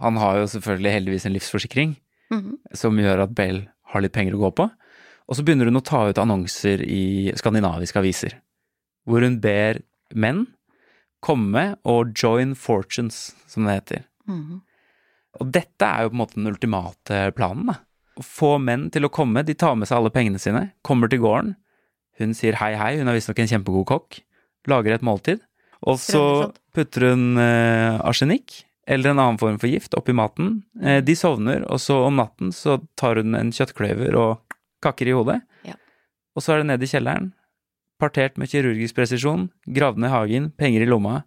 Han 0.00 0.16
har 0.20 0.38
jo 0.40 0.48
selvfølgelig 0.52 0.92
heldigvis 0.94 1.26
en 1.28 1.34
livsforsikring, 1.36 1.96
Mhm. 2.32 2.56
som 2.74 2.96
gjør 2.98 3.22
at 3.22 3.34
Bell 3.38 3.68
har 3.92 4.00
litt 4.02 4.12
penger 4.16 4.34
å 4.34 4.40
gå 4.46 4.50
på. 4.58 4.70
Og 5.28 5.36
så 5.36 5.44
begynner 5.44 5.68
hun 5.68 5.78
å 5.78 5.84
ta 5.84 6.08
ut 6.08 6.18
annonser 6.18 6.82
i 6.82 7.30
skandinaviske 7.38 8.00
aviser, 8.00 8.32
hvor 9.06 9.22
hun 9.22 9.38
ber 9.40 9.80
menn 10.14 10.46
komme 11.22 11.76
og 11.84 12.12
join 12.14 12.54
fortunes, 12.54 13.34
som 13.46 13.64
det 13.64 13.76
heter. 13.80 14.04
Mhm. 14.28 14.60
Og 15.40 15.52
dette 15.52 15.82
er 15.84 16.02
jo 16.04 16.10
på 16.10 16.14
en 16.14 16.20
måte 16.24 16.34
den 16.34 16.46
ultimate 16.46 17.32
planen, 17.36 17.66
da. 17.66 17.78
Å 18.18 18.24
få 18.24 18.58
menn 18.62 18.90
til 18.90 19.02
å 19.04 19.10
komme, 19.12 19.44
de 19.44 19.52
tar 19.54 19.76
med 19.76 19.86
seg 19.88 19.98
alle 19.98 20.10
pengene 20.10 20.40
sine, 20.40 20.72
kommer 20.82 21.08
til 21.10 21.20
gården. 21.20 21.54
Hun 22.18 22.32
sier 22.32 22.54
hei, 22.54 22.74
hei, 22.74 22.96
hun 22.98 23.08
er 23.08 23.14
visstnok 23.18 23.38
en 23.38 23.46
kjempegod 23.50 23.84
kokk. 23.86 24.20
Lager 24.70 24.96
et 24.96 25.04
måltid. 25.06 25.42
Og 25.86 25.98
så 26.02 26.22
putter 26.74 27.10
hun 27.12 27.36
eh, 27.38 27.98
arsenikk 28.00 28.62
eller 28.86 29.10
en 29.12 29.18
annen 29.20 29.38
form 29.40 29.58
for 29.58 29.70
gift 29.70 29.94
oppi 29.98 30.14
maten. 30.16 30.60
Eh, 30.82 31.00
de 31.04 31.14
sovner, 31.18 31.64
og 31.70 31.80
så 31.82 31.98
om 32.06 32.16
natten 32.20 32.52
så 32.54 32.78
tar 32.98 33.18
hun 33.20 33.34
en 33.38 33.50
kjøttkløver 33.54 34.14
og 34.18 34.56
kakker 34.84 35.10
i 35.10 35.16
hodet. 35.16 35.40
Ja. 35.66 35.74
Og 36.36 36.44
så 36.44 36.54
er 36.54 36.62
det 36.62 36.68
ned 36.70 36.84
i 36.86 36.90
kjelleren. 36.90 37.32
Partert 38.00 38.36
med 38.38 38.50
kirurgisk 38.52 38.94
presisjon, 38.98 39.48
gravd 39.72 39.98
ned 40.02 40.12
hagen, 40.12 40.50
penger 40.58 40.84
i 40.84 40.88
lomma, 40.90 41.22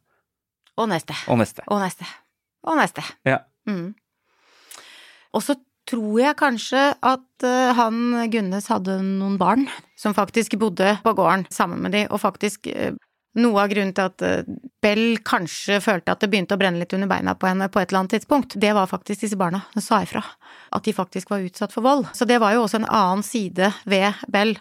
Og 0.80 0.88
neste. 0.88 1.16
og 1.28 1.42
neste. 1.42 1.64
Og 1.68 1.82
neste. 1.82 2.06
Og 2.64 2.78
neste. 2.80 3.04
Ja. 3.28 3.42
Mm. 3.68 3.96
Og 5.36 5.44
så 5.44 5.58
tror 5.90 6.20
jeg 6.22 6.38
kanskje 6.40 6.82
at 7.04 7.44
eh, 7.46 7.74
han 7.76 8.30
Gunnes 8.32 8.70
hadde 8.72 9.00
noen 9.04 9.38
barn 9.42 9.68
som 10.00 10.14
faktisk 10.16 10.56
bodde 10.62 10.94
på 11.04 11.14
gården 11.18 11.48
sammen 11.52 11.82
med 11.84 11.92
de, 11.98 12.06
og 12.08 12.22
faktisk 12.22 12.70
eh, 12.72 12.94
Noe 13.38 13.62
av 13.62 13.70
grunnen 13.70 13.94
til 13.94 14.08
at 14.10 14.24
eh, 14.26 14.48
Bell 14.82 15.20
kanskje 15.26 15.78
følte 15.84 16.16
at 16.16 16.24
det 16.24 16.32
begynte 16.32 16.58
å 16.58 16.60
brenne 16.62 16.82
litt 16.82 16.96
under 16.98 17.10
beina 17.12 17.36
på 17.38 17.50
henne 17.50 17.68
på 17.70 17.82
et 17.82 17.92
eller 17.92 18.02
annet 18.02 18.16
tidspunkt, 18.18 18.56
det 18.58 18.72
var 18.74 18.90
faktisk 18.90 19.22
disse 19.26 19.38
barna 19.38 19.62
som 19.76 19.86
sa 19.86 20.00
ifra. 20.06 20.24
At 20.74 20.88
de 20.88 20.96
faktisk 20.96 21.30
var 21.30 21.46
utsatt 21.46 21.76
for 21.76 21.86
vold. 21.86 22.08
Så 22.18 22.26
det 22.30 22.40
var 22.42 22.56
jo 22.56 22.64
også 22.66 22.82
en 22.82 22.90
annen 22.90 23.22
side 23.26 23.70
ved 23.90 24.24
Bell, 24.34 24.56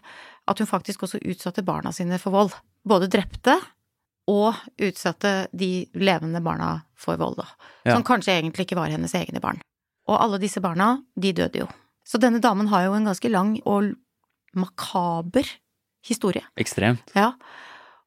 at 0.49 0.61
hun 0.61 0.69
faktisk 0.69 1.07
også 1.07 1.23
utsatte 1.25 1.65
barna 1.65 1.95
sine 1.97 2.21
for 2.21 2.37
vold. 2.37 2.53
Både 2.89 3.09
drepte 3.13 3.57
og 4.29 4.57
utsatte 4.85 5.49
de 5.57 5.89
levende 5.97 6.43
barna 6.45 6.75
for 6.99 7.17
vold, 7.21 7.39
da. 7.41 7.49
Ja. 7.89 7.95
Som 7.95 8.05
kanskje 8.05 8.37
egentlig 8.37 8.69
ikke 8.69 8.79
var 8.81 8.93
hennes 8.93 9.15
egne 9.17 9.41
barn. 9.41 9.63
Og 10.09 10.17
alle 10.21 10.41
disse 10.43 10.61
barna, 10.65 10.99
de 11.17 11.33
døde 11.37 11.65
jo. 11.65 11.71
Så 12.09 12.21
denne 12.21 12.41
damen 12.41 12.69
har 12.73 12.87
jo 12.87 12.97
en 12.97 13.09
ganske 13.09 13.33
lang 13.33 13.57
og 13.69 13.95
makaber 14.57 15.49
historie. 16.05 16.45
Ekstremt. 16.61 17.13
Ja. 17.17 17.35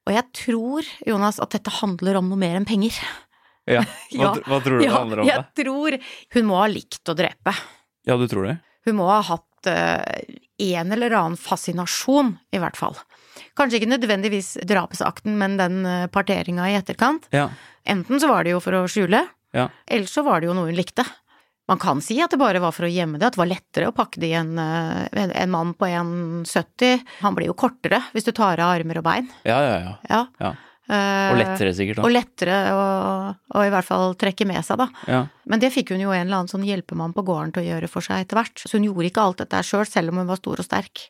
Og 0.10 0.15
jeg 0.15 0.25
tror, 0.34 0.88
Jonas, 1.05 1.38
at 1.43 1.53
dette 1.53 1.74
handler 1.81 2.17
om 2.17 2.29
noe 2.31 2.39
mer 2.41 2.55
enn 2.58 2.65
penger. 2.65 2.96
Ja. 3.70 3.84
Hva, 4.17 4.31
Ja. 4.31 4.34
hva 4.48 4.58
tror 4.65 4.79
du 4.79 4.84
det 4.86 4.89
handler 4.91 5.22
om? 5.22 5.27
jeg 5.29 5.38
det? 5.43 5.63
tror 5.63 5.98
hun 6.36 6.48
må 6.50 6.58
ha 6.58 6.67
likt 6.72 7.12
å 7.12 7.15
drepe. 7.17 7.53
Ja, 8.10 8.17
du 8.17 8.25
tror 8.27 8.48
det? 8.50 8.55
Hun 8.89 8.98
må 8.98 9.05
ha 9.12 9.20
hatt 9.22 9.70
uh, 9.70 10.01
en 10.58 10.91
eller 10.96 11.13
annen 11.13 11.38
fascinasjon, 11.38 12.34
i 12.51 12.58
hvert 12.63 12.79
fall. 12.79 12.98
Kanskje 13.58 13.77
ikke 13.77 13.91
nødvendigvis 13.91 14.55
drapsakten, 14.65 15.36
men 15.38 15.60
den 15.62 15.84
uh, 15.86 16.08
parteringa 16.10 16.65
i 16.72 16.79
etterkant. 16.79 17.27
Ja. 17.36 17.51
Enten 17.86 18.17
så 18.22 18.31
var 18.34 18.43
det 18.48 18.55
jo 18.55 18.60
for 18.63 18.74
å 18.81 18.88
skjule, 18.89 19.22
Ja. 19.53 19.67
eller 19.86 20.10
så 20.10 20.24
var 20.25 20.41
det 20.41 20.50
jo 20.50 20.58
noe 20.58 20.72
hun 20.72 20.77
likte. 20.81 21.05
Man 21.72 21.80
kan 21.80 22.01
si 22.04 22.18
at 22.20 22.34
det 22.34 22.40
bare 22.42 22.60
var 22.60 22.74
for 22.75 22.84
å 22.84 22.92
gjemme 22.92 23.16
det, 23.20 23.30
at 23.30 23.38
det 23.38 23.40
var 23.40 23.48
lettere 23.48 23.88
å 23.88 23.94
pakke 23.96 24.20
det 24.20 24.34
i 24.34 24.36
en, 24.36 24.58
eh, 24.60 25.06
en, 25.24 25.32
en 25.32 25.54
mann 25.54 25.72
på 25.80 25.88
1,70. 25.88 27.06
Han 27.22 27.38
blir 27.38 27.48
jo 27.48 27.56
kortere 27.56 28.01
hvis 28.12 28.28
du 28.28 28.34
tar 28.36 28.60
av 28.60 28.74
armer 28.75 29.00
og 29.00 29.06
bein. 29.08 29.30
Ja, 29.48 29.62
ja, 29.63 29.78
ja. 29.80 29.94
Ja. 30.12 30.22
Ja. 30.44 30.51
Eh, 30.92 31.30
Og 31.32 31.38
lettere 31.40 31.72
sikkert, 31.78 32.01
da. 32.01 32.04
Og 32.04 32.12
lettere 32.12 32.58
å, 32.75 32.84
å 33.56 33.63
i 33.63 33.72
hvert 33.72 33.88
fall 33.88 34.18
trekke 34.20 34.44
med 34.50 34.66
seg, 34.68 34.82
da. 34.82 34.90
Ja. 35.08 35.22
Men 35.48 35.63
det 35.63 35.72
fikk 35.72 35.94
hun 35.96 36.04
jo 36.04 36.12
en 36.12 36.25
eller 36.25 36.42
annen 36.42 36.51
sånn 36.51 36.68
hjelpemann 36.68 37.16
på 37.16 37.24
gården 37.24 37.54
til 37.56 37.63
å 37.63 37.70
gjøre 37.70 37.88
for 37.94 38.04
seg 38.04 38.25
etter 38.25 38.42
hvert. 38.42 38.60
Så 38.60 38.75
hun 38.75 38.90
gjorde 38.90 39.08
ikke 39.08 39.24
alt 39.24 39.40
dette 39.46 39.63
sjøl, 39.63 39.88
selv 39.88 40.12
om 40.12 40.20
hun 40.20 40.32
var 40.34 40.42
stor 40.42 40.60
og 40.60 40.68
sterk. 40.68 41.06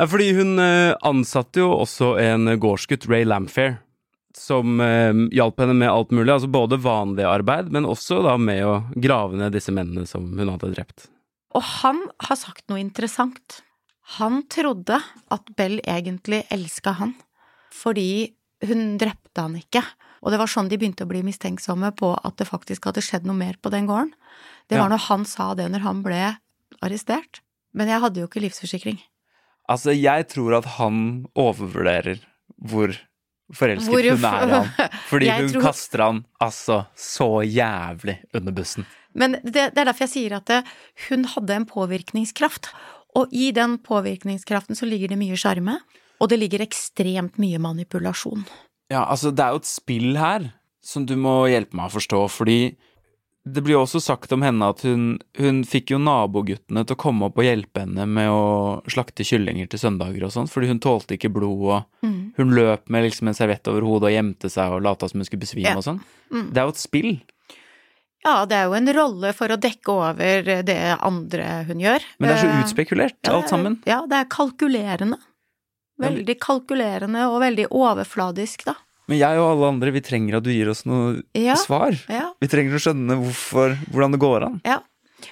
Ja, 0.00 0.06
fordi 0.08 0.30
hun 0.38 0.56
eh, 0.62 0.94
ansatte 1.08 1.60
jo 1.60 1.74
også 1.82 2.14
en 2.22 2.48
gårdsgutt, 2.60 3.04
Ray 3.12 3.28
Lampfair, 3.28 3.82
som 4.36 4.80
eh, 4.84 5.12
hjalp 5.34 5.60
henne 5.62 5.74
med 5.80 5.88
alt 5.90 6.12
mulig. 6.14 6.28
Altså 6.34 6.50
både 6.52 6.78
vanlig 6.82 7.24
arbeid, 7.28 7.70
men 7.72 7.88
også 7.88 8.20
da 8.26 8.36
med 8.40 8.62
å 8.68 8.74
grave 9.00 9.38
ned 9.40 9.54
disse 9.56 9.72
mennene 9.74 10.06
som 10.08 10.26
hun 10.36 10.52
hadde 10.52 10.72
drept. 10.74 11.08
Og 11.56 11.64
han 11.80 12.02
har 12.28 12.36
sagt 12.36 12.66
noe 12.68 12.82
interessant. 12.82 13.62
Han 14.20 14.42
trodde 14.52 14.98
at 15.34 15.48
Bell 15.56 15.80
egentlig 15.88 16.44
elska 16.52 16.92
han, 17.00 17.14
fordi 17.74 18.34
hun 18.66 18.96
drepte 19.00 19.40
han 19.42 19.56
ikke. 19.58 19.82
Og 20.22 20.32
det 20.32 20.38
var 20.40 20.50
sånn 20.50 20.68
de 20.70 20.78
begynte 20.80 21.04
å 21.06 21.10
bli 21.10 21.22
mistenksomme 21.26 21.90
på 21.96 22.12
at 22.24 22.36
det 22.40 22.46
faktisk 22.48 22.86
hadde 22.88 23.02
skjedd 23.04 23.26
noe 23.28 23.36
mer 23.38 23.56
på 23.62 23.72
den 23.72 23.88
gården. 23.88 24.12
Det 24.68 24.78
var 24.78 24.88
Ja. 24.88 24.94
når 24.96 25.02
han 25.08 25.24
sa 25.24 25.54
det 25.54 25.70
når 25.70 25.80
han 25.84 26.02
ble 26.02 26.22
arrestert. 26.82 27.40
Men 27.74 27.88
jeg 27.88 28.00
hadde 28.00 28.20
jo 28.20 28.26
ikke 28.28 28.42
livsforsikring. 28.42 28.98
Altså, 29.68 29.90
jeg 29.96 30.28
tror 30.28 30.56
at 30.58 30.64
han 30.78 31.26
overvurderer 31.36 32.20
hvor 32.62 32.94
forelsket 33.54 33.92
Hvorfor? 33.92 34.16
hun 34.16 34.24
er 34.24 34.46
i 34.46 34.50
han. 34.56 34.90
Fordi 35.10 35.26
Jeg 35.28 35.40
hun 35.44 35.52
tror- 35.52 35.62
kaster 35.68 36.02
han 36.02 36.24
altså 36.42 36.80
så 36.96 37.28
jævlig 37.46 38.16
under 38.34 38.52
bussen. 38.56 38.86
Men 39.16 39.38
det, 39.44 39.70
det 39.72 39.78
er 39.80 39.84
derfor 39.88 40.04
jeg 40.06 40.12
sier 40.12 40.36
at 40.36 40.46
det, 40.50 40.62
hun 41.08 41.24
hadde 41.24 41.54
en 41.56 41.66
påvirkningskraft. 41.66 42.68
Og 43.16 43.30
i 43.32 43.50
den 43.56 43.78
påvirkningskraften 43.80 44.76
så 44.76 44.84
ligger 44.88 45.08
det 45.08 45.18
mye 45.18 45.36
sjarme, 45.40 45.78
og 46.20 46.28
det 46.28 46.38
ligger 46.40 46.60
ekstremt 46.64 47.38
mye 47.40 47.58
manipulasjon. 47.62 48.42
Ja, 48.92 49.04
altså, 49.08 49.30
det 49.32 49.40
er 49.44 49.54
jo 49.56 49.62
et 49.62 49.68
spill 49.70 50.16
her 50.20 50.50
som 50.84 51.06
du 51.08 51.16
må 51.16 51.46
hjelpe 51.50 51.74
meg 51.76 51.88
å 51.88 51.94
forstå, 51.96 52.20
fordi 52.30 52.58
det 53.46 53.62
blir 53.62 53.76
også 53.78 54.00
sagt 54.02 54.32
om 54.34 54.42
henne 54.42 54.66
at 54.72 54.80
hun, 54.82 55.20
hun 55.38 55.60
fikk 55.64 55.92
jo 55.94 55.98
naboguttene 56.02 56.82
til 56.84 56.96
å 56.96 56.98
komme 56.98 57.28
opp 57.28 57.36
og 57.38 57.46
hjelpe 57.46 57.84
henne 57.84 58.02
med 58.10 58.26
å 58.32 58.82
slakte 58.90 59.22
kyllinger 59.22 59.68
til 59.70 59.78
søndager 59.78 60.24
og 60.26 60.32
sånn, 60.34 60.48
fordi 60.50 60.66
hun 60.72 60.80
tålte 60.82 61.14
ikke 61.14 61.30
blod, 61.32 61.62
og 61.62 61.84
Mm. 62.02 62.32
hun 62.36 62.50
løp 62.54 62.88
med 62.90 63.04
liksom 63.06 63.28
en 63.28 63.34
servett 63.38 63.66
over 63.70 63.82
hodet 63.86 64.10
og 64.10 64.14
gjemte 64.16 64.50
seg 64.50 64.72
og 64.74 64.82
lata 64.82 65.08
som 65.08 65.18
hun 65.20 65.24
skulle 65.24 65.40
besvime 65.46 65.70
Ja. 65.70 65.76
og 65.76 65.84
sånn. 65.86 66.00
Mm. 66.32 66.52
Det 66.52 66.58
er 66.58 66.66
jo 66.66 66.74
et 66.74 66.82
spill, 66.82 67.20
Ja, 68.24 68.44
det 68.44 68.56
er 68.56 68.64
jo 68.66 68.72
en 68.74 68.88
rolle 68.92 69.32
for 69.32 69.46
å 69.48 69.56
dekke 69.56 69.88
over 69.88 70.42
det 70.66 70.98
andre 71.00 71.64
hun 71.68 71.78
gjør. 71.78 72.02
men 72.18 72.28
det 72.28 72.36
er 72.38 72.42
så 72.42 72.50
Eh, 72.50 72.62
utspekulert, 72.64 73.14
ja, 73.22 73.32
alt 73.36 73.48
sammen. 73.48 73.78
Ja, 73.86 74.00
det 74.06 74.12
er 74.18 74.24
kalkulerende. 74.24 75.18
Veldig 76.00 76.38
kalkulerende 76.40 77.22
og 77.30 77.40
veldig 77.40 77.68
overfladisk, 77.70 78.64
da. 78.64 78.74
Men 79.08 79.18
jeg 79.20 79.38
og 79.38 79.52
alle 79.52 79.68
andre, 79.70 79.92
vi 79.94 80.00
trenger 80.02 80.36
at 80.38 80.42
du 80.46 80.50
gir 80.50 80.68
oss 80.72 80.84
noe 80.88 81.22
Ja. 81.38 81.54
svar. 81.54 81.94
Ja. 82.10 82.32
Vi 82.42 82.48
trenger 82.50 82.74
å 82.74 82.82
skjønne 82.82 83.16
hvorfor, 83.22 83.76
hvordan 83.92 84.12
det 84.16 84.20
går 84.20 84.46
an. 84.50 84.60
ja. 84.64 84.80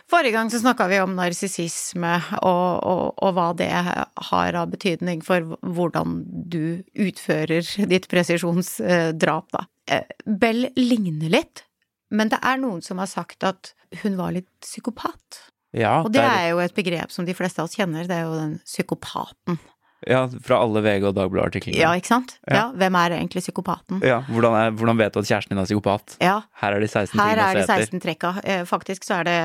Forrige 0.09 0.33
gang 0.33 0.49
så 0.51 0.59
snakka 0.63 0.87
vi 0.89 0.97
om 1.03 1.13
narsissisme 1.15 2.15
og, 2.41 2.85
og, 2.89 3.03
og 3.21 3.35
hva 3.37 3.51
det 3.55 3.69
har 3.71 4.57
av 4.57 4.71
betydning 4.73 5.21
for 5.23 5.45
hvordan 5.61 6.23
du 6.49 6.83
utfører 6.97 7.61
ditt 7.93 8.09
presisjonsdrap, 8.09 9.51
da. 9.53 9.67
Eh, 9.87 10.03
Bell 10.27 10.71
ligner 10.81 11.29
litt, 11.37 11.65
men 12.11 12.33
det 12.33 12.39
er 12.43 12.57
noen 12.63 12.81
som 12.83 12.99
har 13.03 13.11
sagt 13.13 13.45
at 13.45 13.75
hun 14.03 14.17
var 14.17 14.33
litt 14.33 14.49
psykopat. 14.65 15.43
Ja, 15.77 16.01
Og 16.03 16.13
det 16.15 16.23
er 16.23 16.51
jo 16.55 16.61
et 16.65 16.75
begrep 16.75 17.11
som 17.13 17.27
de 17.27 17.35
fleste 17.37 17.59
av 17.61 17.67
oss 17.69 17.77
kjenner, 17.77 18.07
det 18.09 18.15
er 18.17 18.25
jo 18.29 18.35
den 18.39 18.59
psykopaten. 18.65 19.59
Ja 20.07 20.25
fra 20.45 20.59
alle 20.65 20.83
VG 20.85 21.05
og 21.09 21.15
Dagbladet-artiklene. 21.17 21.79
Ja, 21.81 21.93
ikke 21.99 22.11
sant? 22.11 22.37
Ja. 22.49 22.55
Ja, 22.57 22.65
hvem 22.81 22.99
er 23.01 23.15
egentlig 23.19 23.43
psykopaten? 23.45 24.03
Ja, 24.05 24.21
hvordan, 24.29 24.57
er, 24.61 24.75
hvordan 24.77 24.99
vet 25.01 25.15
du 25.15 25.21
at 25.23 25.29
kjæresten 25.31 25.55
din 25.55 25.63
er 25.63 25.69
psykopat? 25.69 26.17
Ja, 26.21 26.37
Her 26.61 26.77
er 26.77 26.81
de 26.85 26.89
16 26.91 27.21
her 27.21 27.43
er 27.45 27.61
etter. 27.63 27.85
16 27.87 28.01
trekka. 28.05 28.35
Eh, 28.45 28.65
Faktisk 28.69 29.05
så 29.07 29.21
er 29.23 29.29
det 29.31 29.39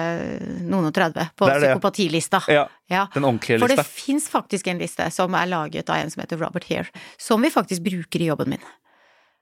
noen 0.68 0.90
og 0.90 0.94
30 0.96 1.30
på 1.40 1.50
psykopatilista. 1.54 2.42
Ja, 2.52 2.68
Ja. 2.90 3.06
den 3.14 3.24
ordentlige 3.24 3.60
lista. 3.60 3.68
For 3.68 3.76
det 3.76 3.86
fins 3.86 4.30
faktisk 4.30 4.68
en 4.68 4.80
liste 4.82 5.10
som 5.14 5.34
er 5.38 5.46
laget 5.48 5.90
av 5.90 5.96
en 6.02 6.10
som 6.10 6.22
heter 6.24 6.40
Robert 6.42 6.66
Hare, 6.72 6.88
som 7.18 7.42
vi 7.42 7.50
faktisk 7.54 7.84
bruker 7.86 8.20
i 8.22 8.30
jobben 8.32 8.50
min. 8.50 8.64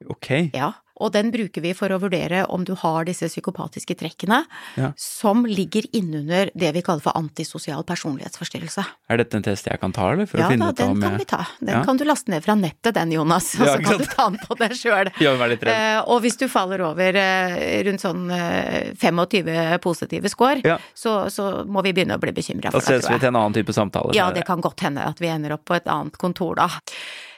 Ok. 0.05 0.51
Ja, 0.53 0.73
og 1.01 1.11
den 1.13 1.29
bruker 1.33 1.61
vi 1.61 1.71
for 1.77 1.89
å 1.93 1.97
vurdere 2.01 2.43
om 2.53 2.63
du 2.65 2.71
har 2.77 3.05
disse 3.05 3.27
psykopatiske 3.29 3.93
trekkene 3.97 4.39
Ja. 4.77 4.91
som 4.97 5.43
ligger 5.45 5.85
innunder 5.93 6.49
det 6.57 6.71
vi 6.73 6.81
kaller 6.81 7.01
for 7.01 7.13
antisosial 7.17 7.83
personlighetsforstyrrelse. 7.83 8.85
Er 9.09 9.17
dette 9.21 9.37
en 9.37 9.43
test 9.45 9.65
jeg 9.69 9.79
kan 9.79 9.91
ta, 9.93 10.11
eller? 10.13 10.25
For 10.25 10.37
ja 10.41 10.47
å 10.47 10.49
finne 10.53 10.65
da, 10.65 10.69
ut 10.73 10.77
den 10.77 11.01
kan 11.01 11.17
vi 11.17 11.25
ta. 11.25 11.45
Den 11.59 11.75
Ja. 11.75 11.83
kan 11.83 11.97
du 11.97 12.05
laste 12.05 12.29
ned 12.29 12.43
fra 12.43 12.55
nettet, 12.55 12.93
den, 12.93 13.11
Jonas, 13.11 13.55
og 13.59 13.65
Ja, 13.67 13.73
så 13.73 13.79
ikke 13.79 13.85
kan 13.89 13.97
du 13.97 14.05
ta 14.05 14.29
den 14.29 14.39
på 14.39 14.57
deg 14.57 14.71
sjøl. 14.71 15.11
Eh, 15.67 16.01
og 16.07 16.21
hvis 16.21 16.37
du 16.37 16.47
faller 16.47 16.81
over 16.81 17.15
eh, 17.15 17.83
rundt 17.85 18.01
sånn 18.01 18.31
eh, 18.31 18.93
25 18.95 19.79
positive 19.81 20.29
score, 20.29 20.61
Ja. 20.65 20.77
så, 20.95 21.25
så 21.29 21.65
må 21.65 21.81
vi 21.83 21.93
begynne 21.93 22.17
å 22.17 22.19
bli 22.21 22.31
bekymra 22.31 22.71
Da 22.71 22.79
for 22.79 22.81
ses 22.81 23.01
det, 23.01 23.01
vi 23.01 23.07
tror 23.07 23.11
jeg. 23.13 23.19
til 23.21 23.27
en 23.29 23.35
annen 23.41 23.53
type 23.53 23.73
samtale. 23.73 24.13
Ja, 24.15 24.31
det 24.31 24.45
kan 24.45 24.61
godt 24.61 24.79
hende 24.81 25.05
at 25.05 25.17
vi 25.19 25.27
ender 25.27 25.53
opp 25.53 25.65
på 25.65 25.75
et 25.75 25.85
annet 25.85 26.17
kontor 26.17 26.55
da. 26.55 26.69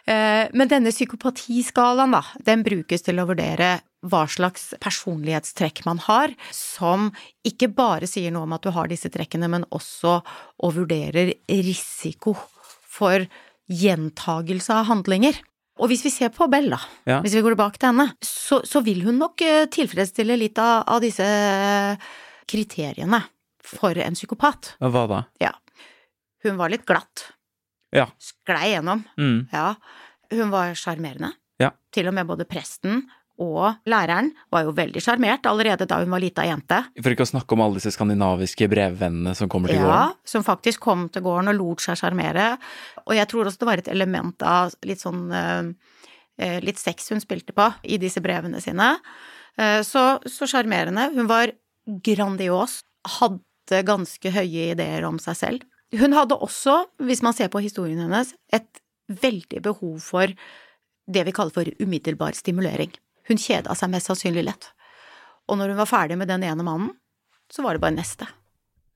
Eh, 0.10 0.48
Men 0.58 0.68
denne 0.72 0.90
psykopatiskalaen, 0.94 2.12
da, 2.16 2.24
den 2.46 2.64
brukes 2.66 3.04
til 3.06 3.20
å 3.22 3.28
vurdere 3.30 3.76
hva 4.10 4.24
slags 4.32 4.72
personlighetstrekk 4.82 5.84
man 5.86 6.00
har, 6.06 6.32
som 6.56 7.10
ikke 7.46 7.68
bare 7.76 8.08
sier 8.08 8.32
noe 8.32 8.48
om 8.48 8.54
at 8.56 8.64
du 8.64 8.72
har 8.74 8.88
disse 8.90 9.12
trekkene, 9.12 9.50
men 9.52 9.66
også 9.76 10.22
og 10.64 10.74
vurderer 10.78 11.34
risiko 11.52 12.34
for 12.90 13.28
gjentagelse 13.70 14.74
av 14.74 14.88
handlinger. 14.90 15.38
Og 15.80 15.92
hvis 15.92 16.02
vi 16.08 16.12
ser 16.12 16.32
på 16.36 16.48
Bell, 16.52 16.70
da, 16.74 16.80
Ja. 17.08 17.20
hvis 17.22 17.36
vi 17.38 17.42
går 17.46 17.54
tilbake 17.56 17.78
til 17.80 17.92
henne, 17.92 18.08
så, 18.24 18.64
så 18.66 18.82
vil 18.84 19.04
hun 19.06 19.20
nok 19.20 19.42
eh, 19.46 19.66
tilfredsstille 19.72 20.36
litt 20.40 20.58
av, 20.60 20.84
av 20.88 21.02
disse 21.04 21.28
kriteriene 22.50 23.22
for 23.64 23.96
en 24.02 24.18
psykopat. 24.18 24.74
Hva 24.82 25.06
da? 25.12 25.22
Ja. 25.44 25.54
Hun 26.44 26.58
var 26.58 26.72
litt 26.74 26.86
glatt. 26.88 27.28
Ja. 27.96 28.08
Sklei 28.22 28.74
gjennom. 28.74 29.04
Mm. 29.18 29.48
Ja. 29.54 29.76
Hun 30.32 30.52
var 30.54 30.76
sjarmerende. 30.78 31.34
Ja. 31.60 31.72
Til 31.92 32.08
og 32.08 32.14
med 32.16 32.28
både 32.30 32.46
presten 32.48 33.02
og 33.40 33.78
læreren 33.88 34.34
var 34.52 34.66
jo 34.68 34.74
veldig 34.76 35.00
sjarmert 35.00 35.46
allerede 35.48 35.86
da 35.88 36.02
hun 36.02 36.12
var 36.12 36.20
lita 36.20 36.44
jente. 36.44 36.82
For 37.00 37.14
ikke 37.16 37.24
å 37.24 37.30
snakke 37.32 37.56
om 37.56 37.62
alle 37.64 37.80
disse 37.80 37.94
skandinaviske 37.96 38.68
brevvennene 38.68 39.32
som 39.36 39.48
kommer 39.52 39.72
til 39.72 39.80
Ja, 39.80 39.86
gården. 39.88 40.18
som 40.28 40.44
faktisk 40.44 40.82
kom 40.84 41.06
til 41.10 41.24
gården 41.24 41.48
og 41.54 41.56
lot 41.56 41.80
seg 41.86 41.96
sjarmere. 42.02 42.58
Og 43.08 43.16
jeg 43.16 43.28
tror 43.32 43.48
også 43.48 43.60
det 43.64 43.70
var 43.70 43.78
et 43.80 43.88
element 43.88 44.44
av 44.44 44.76
litt 44.84 45.00
sånn 45.00 45.32
eh, 45.32 45.72
eh, 46.38 46.60
litt 46.60 46.78
sex 46.84 47.08
hun 47.14 47.24
spilte 47.24 47.56
på 47.56 47.70
i 47.88 47.98
disse 47.98 48.20
brevene 48.20 48.60
sine. 48.62 48.98
Eh, 49.58 49.82
Så 49.88 50.20
så 50.28 50.46
sjarmerende. 50.48 51.08
Hun 51.16 51.28
var 51.32 51.52
grandios. 52.04 52.82
Hadde 53.08 53.84
ganske 53.88 54.32
høye 54.36 54.72
ideer 54.74 55.06
om 55.08 55.18
seg 55.22 55.36
selv. 55.40 55.64
Hun 55.96 56.12
hadde 56.14 56.36
også, 56.38 56.84
hvis 57.02 57.24
man 57.26 57.34
ser 57.34 57.48
på 57.50 57.62
historien 57.64 58.00
hennes, 58.04 58.34
et 58.54 58.68
veldig 59.10 59.62
behov 59.66 60.00
for 60.06 60.32
det 61.10 61.24
vi 61.26 61.34
kaller 61.36 61.54
for 61.56 61.70
umiddelbar 61.82 62.38
stimulering. 62.38 62.92
Hun 63.30 63.38
kjeda 63.42 63.74
seg 63.78 63.90
mest 63.94 64.10
sannsynlig 64.10 64.44
lett. 64.46 64.70
Og 65.50 65.58
når 65.58 65.74
hun 65.74 65.80
var 65.82 65.90
ferdig 65.90 66.18
med 66.22 66.30
den 66.30 66.44
ene 66.46 66.66
mannen, 66.66 66.92
så 67.50 67.64
var 67.66 67.74
det 67.74 67.82
bare 67.82 67.98
neste. 67.98 68.28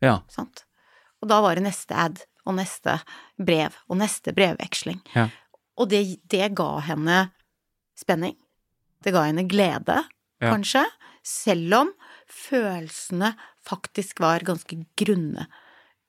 Ja. 0.04 0.20
Sant? 0.30 0.66
Og 1.24 1.30
da 1.32 1.40
var 1.42 1.56
det 1.58 1.64
neste 1.66 1.96
ad 1.98 2.22
og 2.46 2.58
neste 2.60 3.00
brev 3.40 3.74
og 3.88 3.98
neste 4.02 4.34
brevveksling. 4.36 5.00
Ja. 5.16 5.30
Og 5.80 5.90
det, 5.90 6.04
det 6.30 6.52
ga 6.58 6.76
henne 6.86 7.32
spenning. 7.98 8.36
Det 9.04 9.14
ga 9.16 9.26
henne 9.30 9.48
glede, 9.50 10.04
Ja. 10.44 10.50
kanskje, 10.52 10.84
selv 11.24 11.74
om 11.78 11.90
følelsene 12.28 13.34
faktisk 13.64 14.20
var 14.20 14.44
ganske 14.46 14.76
grunne. 15.00 15.48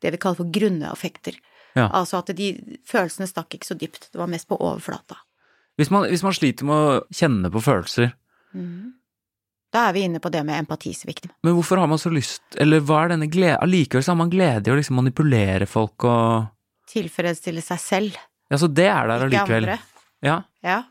Det 0.03 0.11
vi 0.11 0.19
kaller 0.21 0.41
for 0.43 0.51
grunne 0.53 0.91
affekter. 0.91 1.37
Ja. 1.75 1.89
Altså 1.91 2.19
at 2.23 2.31
de 2.37 2.53
følelsene 2.87 3.27
stakk 3.27 3.55
ikke 3.57 3.67
så 3.67 3.75
dypt, 3.79 4.11
det 4.13 4.19
var 4.21 4.29
mest 4.31 4.47
på 4.49 4.57
overflata. 4.61 5.17
Hvis 5.77 5.91
man, 5.91 6.07
hvis 6.09 6.23
man 6.23 6.33
sliter 6.37 6.65
med 6.69 6.75
å 6.75 7.01
kjenne 7.11 7.51
på 7.51 7.63
følelser, 7.65 8.13
Da 9.75 9.89
er 9.89 9.93
vi 9.97 10.05
inne 10.07 10.21
på 10.23 10.31
det 10.31 10.45
med 10.47 10.55
empatisvikt. 10.63 11.27
men 11.43 11.55
hvorfor 11.57 11.81
har 11.83 11.89
man 11.91 11.99
så 11.99 12.11
lyst 12.15 12.43
Eller 12.63 12.79
hva 12.81 13.01
er 13.05 13.09
denne 13.17 13.27
glede 13.27 13.59
Allikevel 13.59 14.05
så 14.07 14.13
har 14.13 14.21
man 14.21 14.31
glede 14.31 14.69
i 14.69 14.71
å 14.71 14.77
liksom 14.79 14.95
manipulere 15.01 15.67
folk 15.67 16.05
og 16.07 16.47
Tilfredsstille 16.87 17.63
seg 17.65 17.81
selv, 17.83 18.17
Ja, 18.53 18.57
så 18.61 18.69
det 18.73 18.87
er 18.87 19.07
der 19.09 19.25
ikke 19.27 19.41
allikevel. 19.43 19.65
andre. 19.65 19.79
Ja, 20.23 20.43
Ja. 20.63 20.83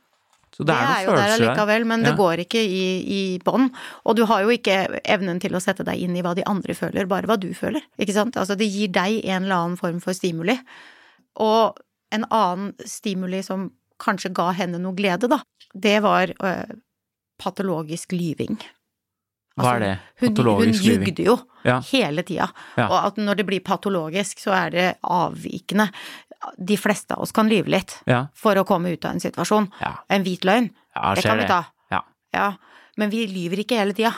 Så 0.54 0.64
det, 0.64 0.74
Det 0.74 0.76
er 0.78 0.92
er 0.94 1.06
jo 1.08 1.14
der 1.18 1.32
allikevel, 1.34 1.86
men 1.90 2.04
det 2.06 2.12
går 2.18 2.44
ikke 2.46 2.62
i, 2.62 2.84
i 3.10 3.22
bånd. 3.44 3.72
Og 4.06 4.16
du 4.20 4.24
har 4.30 4.44
jo 4.46 4.52
ikke 4.54 5.00
evnen 5.04 5.40
til 5.42 5.56
å 5.58 5.62
sette 5.64 5.84
deg 5.88 5.98
inn 6.06 6.16
i 6.16 6.22
hva 6.22 6.36
de 6.38 6.44
andre 6.46 6.76
føler, 6.78 7.08
bare 7.10 7.26
hva 7.26 7.40
du 7.42 7.50
føler. 7.58 7.82
Ikke 7.98 8.14
sant? 8.14 8.38
Altså 8.38 8.54
det 8.60 8.68
gir 8.70 8.92
deg 8.94 9.24
en 9.26 9.44
eller 9.48 9.56
annen 9.56 9.80
form 9.82 9.98
for 10.04 10.14
stimuli. 10.14 10.60
Og 11.42 11.80
en 12.14 12.28
annen 12.30 12.74
stimuli 12.86 13.42
som 13.42 13.72
kanskje 14.04 14.30
ga 14.36 14.52
henne 14.54 14.78
noe 14.84 14.94
glede, 14.98 15.30
da, 15.32 15.40
det 15.74 15.98
var 16.06 16.30
øh, 16.30 16.78
patologisk 17.42 18.14
lyving. 18.14 18.58
Hva 19.58 19.76
er 19.78 19.84
det? 19.84 19.92
Hun, 20.20 20.28
hun 20.28 20.32
Patologisk 20.34 20.84
lyving? 20.86 21.08
jugde 21.10 21.26
jo 21.28 21.36
Ja. 21.66 21.80
hele 21.92 22.24
tida. 22.28 22.48
Ja. 22.76 22.88
Og 22.90 22.98
at 23.08 23.18
når 23.22 23.38
det 23.40 23.46
blir 23.48 23.62
patologisk, 23.66 24.40
så 24.42 24.52
er 24.58 24.70
det 24.74 24.88
avvikende. 25.06 25.86
De 26.58 26.78
fleste 26.78 27.16
av 27.16 27.22
oss 27.24 27.32
kan 27.32 27.48
lyve 27.50 27.70
litt 27.70 28.00
Ja. 28.08 28.28
for 28.34 28.56
å 28.56 28.66
komme 28.66 28.92
ut 28.94 29.06
av 29.06 29.12
en 29.12 29.20
situasjon. 29.20 29.72
Ja. 29.82 29.96
En 30.10 30.24
hvit 30.24 30.42
løgn, 30.46 30.70
ja 30.96 31.14
det 31.16 31.24
kan 31.24 31.38
vi 31.38 31.46
ta. 31.48 31.64
Ja. 31.92 32.02
Ja, 32.34 32.54
men 32.98 33.10
vi 33.10 33.26
lyver 33.28 33.58
ikke 33.64 33.78
hele 33.78 33.94
tida. 33.94 34.14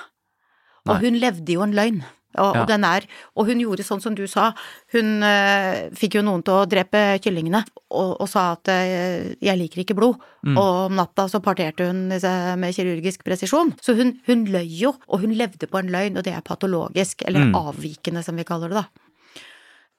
Og 0.87 0.99
hun 1.01 1.17
levde 1.19 1.53
jo 1.53 1.61
en 1.65 1.73
løgn. 1.73 2.03
Og, 2.37 2.53
Ja. 2.55 2.61
og 2.61 2.67
den 2.67 2.83
er 2.83 3.05
Og 3.37 3.45
hun 3.47 3.59
gjorde 3.61 3.79
sånn 3.83 4.01
som 4.01 4.13
du 4.13 4.27
sa. 4.27 4.51
Hun 4.91 5.23
øh, 5.23 5.89
fikk 5.95 6.15
jo 6.15 6.21
noen 6.21 6.43
til 6.43 6.53
å 6.53 6.65
drepe 6.67 7.17
kyllingene, 7.23 7.63
og, 7.91 8.19
og 8.21 8.27
sa 8.27 8.51
at 8.51 8.63
øh, 8.67 9.35
'jeg 9.41 9.57
liker 9.57 9.79
ikke 9.85 9.95
blod'. 9.95 10.19
Mm. 10.45 10.57
Og 10.57 10.85
om 10.91 10.95
natta 10.95 11.27
så 11.29 11.39
parterte 11.41 11.87
hun 11.87 12.09
med 12.09 12.75
kirurgisk 12.75 13.23
presisjon. 13.23 13.73
Så 13.81 13.95
hun, 13.95 14.19
hun 14.27 14.45
løy 14.47 14.67
jo, 14.67 14.93
og 15.07 15.21
hun 15.21 15.31
levde 15.31 15.65
på 15.67 15.79
en 15.79 15.87
løgn, 15.87 16.17
og 16.17 16.23
det 16.25 16.33
er 16.35 16.41
patologisk, 16.41 17.23
eller 17.25 17.39
Mm. 17.39 17.55
avvikende 17.55 18.21
som 18.23 18.35
vi 18.35 18.43
kaller 18.43 18.67
det, 18.69 18.75
da. 18.83 18.85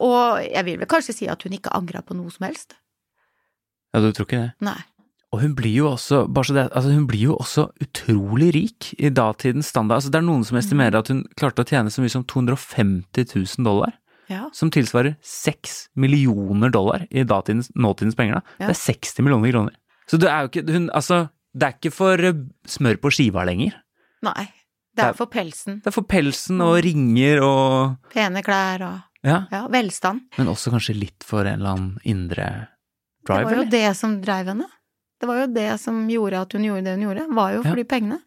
Og 0.03 0.43
jeg 0.45 0.65
vil 0.67 0.81
vel 0.83 0.91
kanskje 0.91 1.15
si 1.17 1.29
at 1.31 1.43
hun 1.47 1.55
ikke 1.57 1.73
angra 1.77 2.03
på 2.05 2.17
noe 2.19 2.31
som 2.31 2.45
helst. 2.49 2.77
ja, 3.95 4.01
du 4.01 4.11
tror 4.13 4.27
ikke 4.29 4.43
det? 4.43 4.53
Nei. 4.67 4.79
Og 5.35 5.41
hun 5.43 5.55
blir 5.59 5.75
jo 5.75 5.89
også, 5.91 6.23
bare 6.33 6.49
så 6.49 6.55
det, 6.55 6.65
altså 6.71 6.93
hun 6.95 7.07
blir 7.11 7.23
jo 7.31 7.37
også 7.37 7.67
utrolig 7.83 8.53
rik 8.55 8.91
i 8.99 9.11
datidens 9.11 9.69
standard. 9.73 9.99
Altså 9.99 10.13
det 10.13 10.21
er 10.21 10.27
noen 10.29 10.45
som 10.47 10.57
estimerer 10.61 11.01
at 11.01 11.09
hun 11.13 11.25
klarte 11.37 11.65
å 11.65 11.69
tjene 11.69 11.91
så 11.93 12.05
mye 12.05 12.13
som 12.13 12.25
250 12.25 13.27
000 13.35 13.67
dollar. 13.67 13.97
Ja. 14.31 14.47
Som 14.55 14.71
tilsvarer 14.75 15.17
6 15.23 15.75
millioner 16.03 16.71
dollar 16.75 17.07
i 17.11 17.25
datidens, 17.27 17.69
nåtidens 17.75 18.17
penger. 18.19 18.41
Da. 18.41 18.57
Ja. 18.61 18.69
Det 18.69 18.77
er 18.77 18.81
60 18.81 19.27
millioner 19.27 19.53
kroner. 19.53 19.75
Så 20.11 20.21
det 20.23 20.31
er 20.31 20.45
jo 20.45 20.53
ikke, 20.53 20.65
hun, 20.73 20.89
altså, 20.95 21.21
det 21.55 21.67
er 21.67 21.77
ikke 21.77 21.95
for 21.95 22.23
eh, 22.31 22.41
smør 22.71 23.01
på 23.03 23.13
skiva 23.15 23.45
lenger. 23.47 23.77
Nei. 24.27 24.47
Det 24.97 25.05
er 25.11 25.19
for 25.19 25.29
pelsen. 25.29 25.83
Det 25.85 25.91
er 25.91 25.95
for 25.95 26.09
pelsen 26.09 26.63
og 26.65 26.79
ringer 26.87 27.43
og 27.45 27.99
Pene 28.15 28.41
klær 28.47 28.87
og 28.87 28.95
Ja. 29.27 29.41
ja, 29.51 29.65
velstand. 29.73 30.21
Men 30.39 30.51
også 30.53 30.71
kanskje 30.71 30.95
litt 30.95 31.25
for 31.27 31.43
en 31.49 31.59
eller 31.59 31.73
annen 31.75 31.97
indre 32.07 32.47
Det 33.27 33.33
var 33.35 33.43
jo 33.43 33.49
eller? 33.57 33.71
det 33.73 33.89
som 33.99 34.21
dreiv 34.23 34.53
henne. 34.53 34.69
Det 35.19 35.27
var 35.27 35.41
jo 35.41 35.47
det 35.57 35.71
som 35.83 36.05
gjorde 36.13 36.41
at 36.45 36.53
hun 36.55 36.67
gjorde 36.69 36.85
det 36.87 36.95
hun 36.99 37.07
gjorde. 37.09 37.27
Var 37.35 37.53
jo 37.57 37.63
Ja. 37.65 37.71
fordi 37.73 37.85
pengene. 37.91 38.21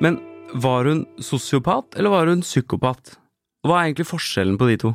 Men 0.00 0.18
var 0.54 0.84
hun 0.84 1.06
sosiopat, 1.18 1.94
eller 1.94 2.10
var 2.10 2.26
hun 2.26 2.42
psykopat? 2.44 3.16
Hva 3.64 3.78
er 3.80 3.88
egentlig 3.88 4.06
forskjellen 4.10 4.58
på 4.60 4.66
de 4.68 4.76
to? 4.82 4.90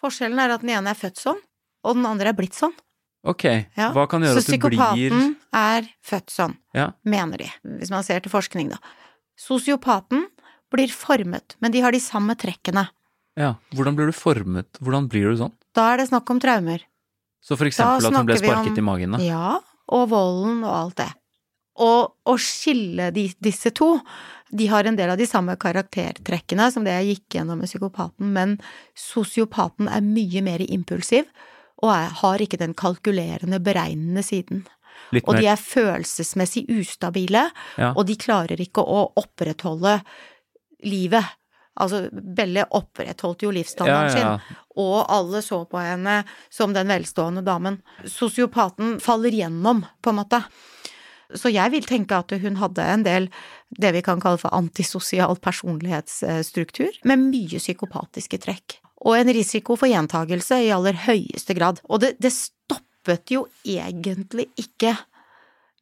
Forskjellen 0.00 0.40
er 0.40 0.54
at 0.54 0.62
den 0.64 0.72
ene 0.72 0.94
er 0.94 0.96
født 0.98 1.20
sånn, 1.20 1.40
og 1.84 1.98
den 1.98 2.06
andre 2.08 2.32
er 2.32 2.38
blitt 2.38 2.56
sånn. 2.56 2.72
Ok, 3.22 3.44
Ja. 3.76 3.92
hva 3.92 4.06
kan 4.08 4.22
gjøre 4.22 4.40
Så 4.40 4.54
at 4.54 4.60
du 4.60 4.68
blir 4.68 4.78
Så 4.78 4.80
psykopaten 4.80 5.36
er 5.52 5.88
født 6.02 6.30
sånn, 6.30 6.56
Ja, 6.74 6.92
mener 7.04 7.36
de, 7.38 7.50
hvis 7.64 7.90
man 7.90 8.02
ser 8.02 8.20
til 8.20 8.30
forskning, 8.32 8.70
da. 8.70 8.78
Sosiopaten 9.36 10.26
blir 10.72 10.88
formet, 10.88 11.56
men 11.60 11.72
de 11.72 11.80
har 11.80 11.92
de 11.92 11.98
samme 12.00 12.34
trekkene. 12.36 12.88
ja. 13.36 13.54
Hvordan 13.74 13.96
blir 13.96 14.06
du 14.06 14.12
formet? 14.12 14.66
Hvordan 14.80 15.08
blir 15.08 15.30
du 15.30 15.36
sånn? 15.36 15.52
Da 15.74 15.92
er 15.94 15.96
det 15.98 16.08
snakk 16.10 16.28
om 16.30 16.40
traumer. 16.40 16.80
Så 17.42 17.56
for 17.56 17.64
eksempel 17.66 18.06
at 18.06 18.12
hun 18.14 18.26
ble 18.26 18.36
sparket 18.36 18.72
om- 18.72 18.78
i 18.78 18.80
magen, 18.80 19.12
da? 19.12 19.18
Ja, 19.18 19.58
og 19.88 20.08
volden 20.10 20.64
og 20.64 20.72
alt 20.74 20.96
det. 20.96 21.14
Og 21.76 22.12
å 22.26 22.34
skille 22.36 23.12
de, 23.12 23.28
disse 23.40 23.70
to, 23.72 24.00
de 24.54 24.66
har 24.66 24.84
en 24.84 24.96
del 24.96 25.08
av 25.10 25.16
de 25.16 25.24
samme 25.26 25.56
karaktertrekkene 25.56 26.70
som 26.72 26.84
det 26.84 26.92
jeg 26.92 27.16
gikk 27.16 27.38
gjennom 27.40 27.58
med 27.58 27.68
psykopaten, 27.68 28.32
men 28.32 28.58
sosiopaten 28.94 29.88
er 29.88 30.00
mye 30.02 30.42
mer 30.42 30.58
impulsiv 30.58 31.24
og 31.80 31.90
er, 31.94 32.12
har 32.20 32.42
ikke 32.44 32.60
den 32.60 32.74
kalkulerende, 32.76 33.60
beregnende 33.64 34.22
siden. 34.26 34.64
Litt 35.14 35.26
Og 35.26 35.38
de 35.40 35.46
er 35.50 35.58
følelsesmessig 35.58 36.66
ustabile, 36.70 37.48
Ja. 37.78 37.92
og 37.96 38.06
de 38.06 38.16
klarer 38.20 38.60
ikke 38.60 38.84
å 38.84 39.12
opprettholde 39.16 40.00
livet. 40.84 41.24
Altså, 41.80 42.08
Belle 42.12 42.66
opprettholdt 42.76 43.42
jo 43.42 43.52
livsstandarden 43.54 44.10
ja, 44.12 44.32
ja. 44.34 44.38
sin, 44.38 44.58
og 44.76 45.06
alle 45.08 45.40
så 45.42 45.62
på 45.64 45.80
henne 45.80 46.24
som 46.52 46.74
den 46.76 46.88
velstående 46.92 47.42
damen. 47.46 47.80
Sosiopaten 48.04 48.98
faller 49.00 49.30
gjennom, 49.34 49.86
på 50.02 50.12
en 50.12 50.20
måte. 50.20 50.42
Så 51.34 51.50
jeg 51.52 51.70
vil 51.70 51.86
tenke 51.86 52.18
at 52.18 52.32
hun 52.42 52.56
hadde 52.58 52.82
en 52.82 53.04
del 53.06 53.28
det 53.70 53.92
vi 53.94 54.02
kan 54.02 54.20
kalle 54.22 54.40
for 54.42 54.52
antisosial 54.54 55.36
personlighetsstruktur, 55.38 56.90
med 57.06 57.22
mye 57.30 57.60
psykopatiske 57.62 58.40
trekk. 58.42 58.79
Og 59.00 59.16
en 59.16 59.32
risiko 59.32 59.76
for 59.80 59.88
gjentagelse 59.88 60.58
i 60.66 60.72
aller 60.74 60.98
høyeste 61.06 61.56
grad. 61.56 61.80
Og 61.88 62.02
det, 62.02 62.14
det 62.20 62.32
stoppet 62.36 63.32
jo 63.32 63.46
egentlig 63.64 64.50
ikke 64.60 64.92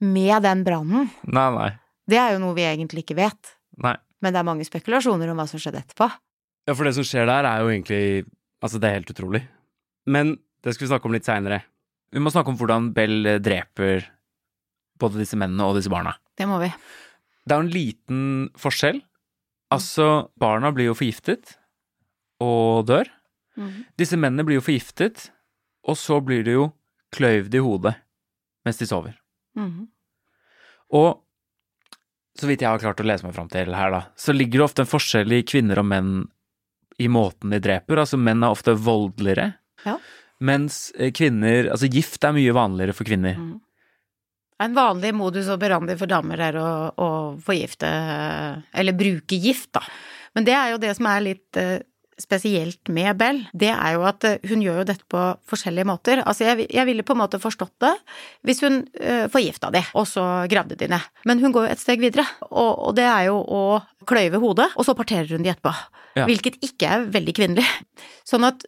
med 0.07 0.44
den 0.46 0.62
brannen. 0.66 1.09
Nei, 1.26 1.48
nei. 1.57 1.70
Det 2.09 2.18
er 2.20 2.37
jo 2.37 2.42
noe 2.44 2.57
vi 2.57 2.66
egentlig 2.68 3.02
ikke 3.04 3.18
vet. 3.18 3.57
nei. 3.83 3.96
Men 4.18 4.35
det 4.35 4.40
er 4.40 4.46
mange 4.48 4.64
spekulasjoner 4.66 5.31
om 5.31 5.38
hva 5.38 5.44
som 5.46 5.61
skjedde 5.62 5.78
etterpå. 5.78 6.09
Ja, 6.66 6.74
for 6.74 6.88
det 6.88 6.96
som 6.96 7.04
skjer 7.07 7.28
der, 7.31 7.46
er 7.46 7.62
jo 7.62 7.70
egentlig 7.70 8.26
Altså, 8.59 8.81
det 8.83 8.88
er 8.88 8.96
helt 8.96 9.11
utrolig. 9.12 9.40
Men 10.11 10.33
det 10.66 10.72
skal 10.74 10.83
vi 10.83 10.88
snakke 10.90 11.07
om 11.07 11.12
litt 11.14 11.28
seinere. 11.28 11.61
Vi 12.11 12.18
må 12.18 12.33
snakke 12.35 12.50
om 12.50 12.57
hvordan 12.59 12.88
Bell 12.96 13.28
eh, 13.31 13.37
dreper 13.38 14.09
både 14.98 15.20
disse 15.20 15.38
mennene 15.38 15.62
og 15.68 15.76
disse 15.78 15.92
barna. 15.92 16.16
Det 16.35 16.48
må 16.50 16.57
vi. 16.59 16.66
Det 17.46 17.54
er 17.54 17.61
jo 17.61 17.66
en 17.68 17.70
liten 17.70 18.24
forskjell. 18.59 18.98
Altså, 19.70 20.09
barna 20.42 20.72
blir 20.74 20.90
jo 20.90 20.96
forgiftet 20.98 21.54
og 22.44 22.87
dør. 22.88 23.09
Disse 23.98 24.14
mennene 24.20 24.44
blir 24.46 24.61
jo 24.61 24.64
forgiftet, 24.68 25.31
og 25.88 25.96
så 25.98 26.20
blir 26.22 26.44
de 26.46 26.53
jo 26.55 26.66
kløyvd 27.16 27.55
i 27.59 27.62
hodet 27.64 27.94
mens 28.66 28.79
de 28.79 28.87
sover. 28.87 29.14
Mm. 29.57 29.87
Og 30.94 31.22
så 32.38 32.46
vidt 32.46 32.62
jeg 32.62 32.70
har 32.70 32.79
klart 32.83 33.01
å 33.03 33.07
lese 33.09 33.24
meg 33.27 33.35
fram 33.35 33.48
til 33.51 33.72
her, 33.74 33.90
da, 33.90 34.01
så 34.14 34.35
ligger 34.37 34.61
det 34.61 34.66
ofte 34.68 34.85
en 34.85 34.90
forskjell 34.90 35.33
i 35.35 35.42
kvinner 35.48 35.81
og 35.83 35.88
menn 35.90 36.12
i 37.03 37.09
måten 37.11 37.51
de 37.55 37.59
dreper. 37.62 37.98
Altså 38.03 38.18
menn 38.20 38.44
er 38.44 38.55
ofte 38.55 38.74
voldeligere, 38.79 39.55
Ja. 39.87 39.96
mens 40.40 40.92
eh, 40.98 41.11
kvinner 41.14 41.70
Altså 41.70 41.87
gift 41.90 42.22
er 42.27 42.35
mye 42.37 42.55
vanligere 42.55 42.94
for 42.94 43.09
kvinner. 43.09 43.35
Mm. 43.38 43.57
En 44.61 44.74
vanlig 44.74 45.12
modus 45.14 45.48
operandi 45.55 45.94
for 45.98 46.11
damer 46.11 46.40
er 46.48 46.57
å, 46.59 46.70
å 46.98 47.09
forgifte, 47.42 47.87
eller 48.74 48.96
bruke 48.98 49.38
gift, 49.38 49.70
da. 49.79 49.83
Men 50.35 50.44
det 50.46 50.55
er 50.59 50.72
jo 50.72 50.81
det 50.83 50.96
som 50.98 51.07
er 51.11 51.22
litt 51.24 51.57
eh, 51.59 51.79
spesielt 52.18 52.90
med 52.92 53.16
Bell, 53.20 53.40
det 53.54 53.70
er 53.72 53.94
jo 53.96 54.04
at 54.09 54.26
eh, 54.26 54.40
hun 54.50 54.62
gjør 54.64 54.81
jo 54.83 54.87
dette 54.90 55.07
på 55.11 55.22
forskjellige 55.48 55.88
måter. 55.88 56.22
Altså 56.24 56.48
jeg, 56.48 56.66
jeg 56.74 56.88
ville 56.88 57.04
på 57.07 57.14
en 57.14 57.22
måte 57.22 57.40
forstått 57.42 57.76
det 57.85 57.92
hvis 58.46 58.62
hun 58.64 58.81
uh, 58.83 59.26
forgifta 59.31 59.70
de, 59.74 59.83
og 59.98 60.09
så 60.11 60.24
gravde 60.50 60.78
de 60.78 60.90
ned. 60.90 61.12
Men 61.28 61.42
hun 61.42 61.54
går 61.54 61.68
jo 61.68 61.76
et 61.76 61.83
steg 61.83 62.02
videre, 62.02 62.26
og, 62.50 62.72
og 62.88 62.96
det 62.98 63.07
er 63.07 63.28
jo 63.28 63.38
å 63.42 63.62
kløyve 64.09 64.40
hodet, 64.42 64.70
og 64.74 64.87
så 64.87 64.96
parterer 64.98 65.31
hun 65.35 65.46
de 65.46 65.52
etterpå. 65.52 65.74
Ja. 66.18 66.26
Hvilket 66.26 66.59
ikke 66.64 66.90
er 66.90 67.07
veldig 67.14 67.37
kvinnelig. 67.37 67.66
Sånn 68.26 68.46
at 68.48 68.66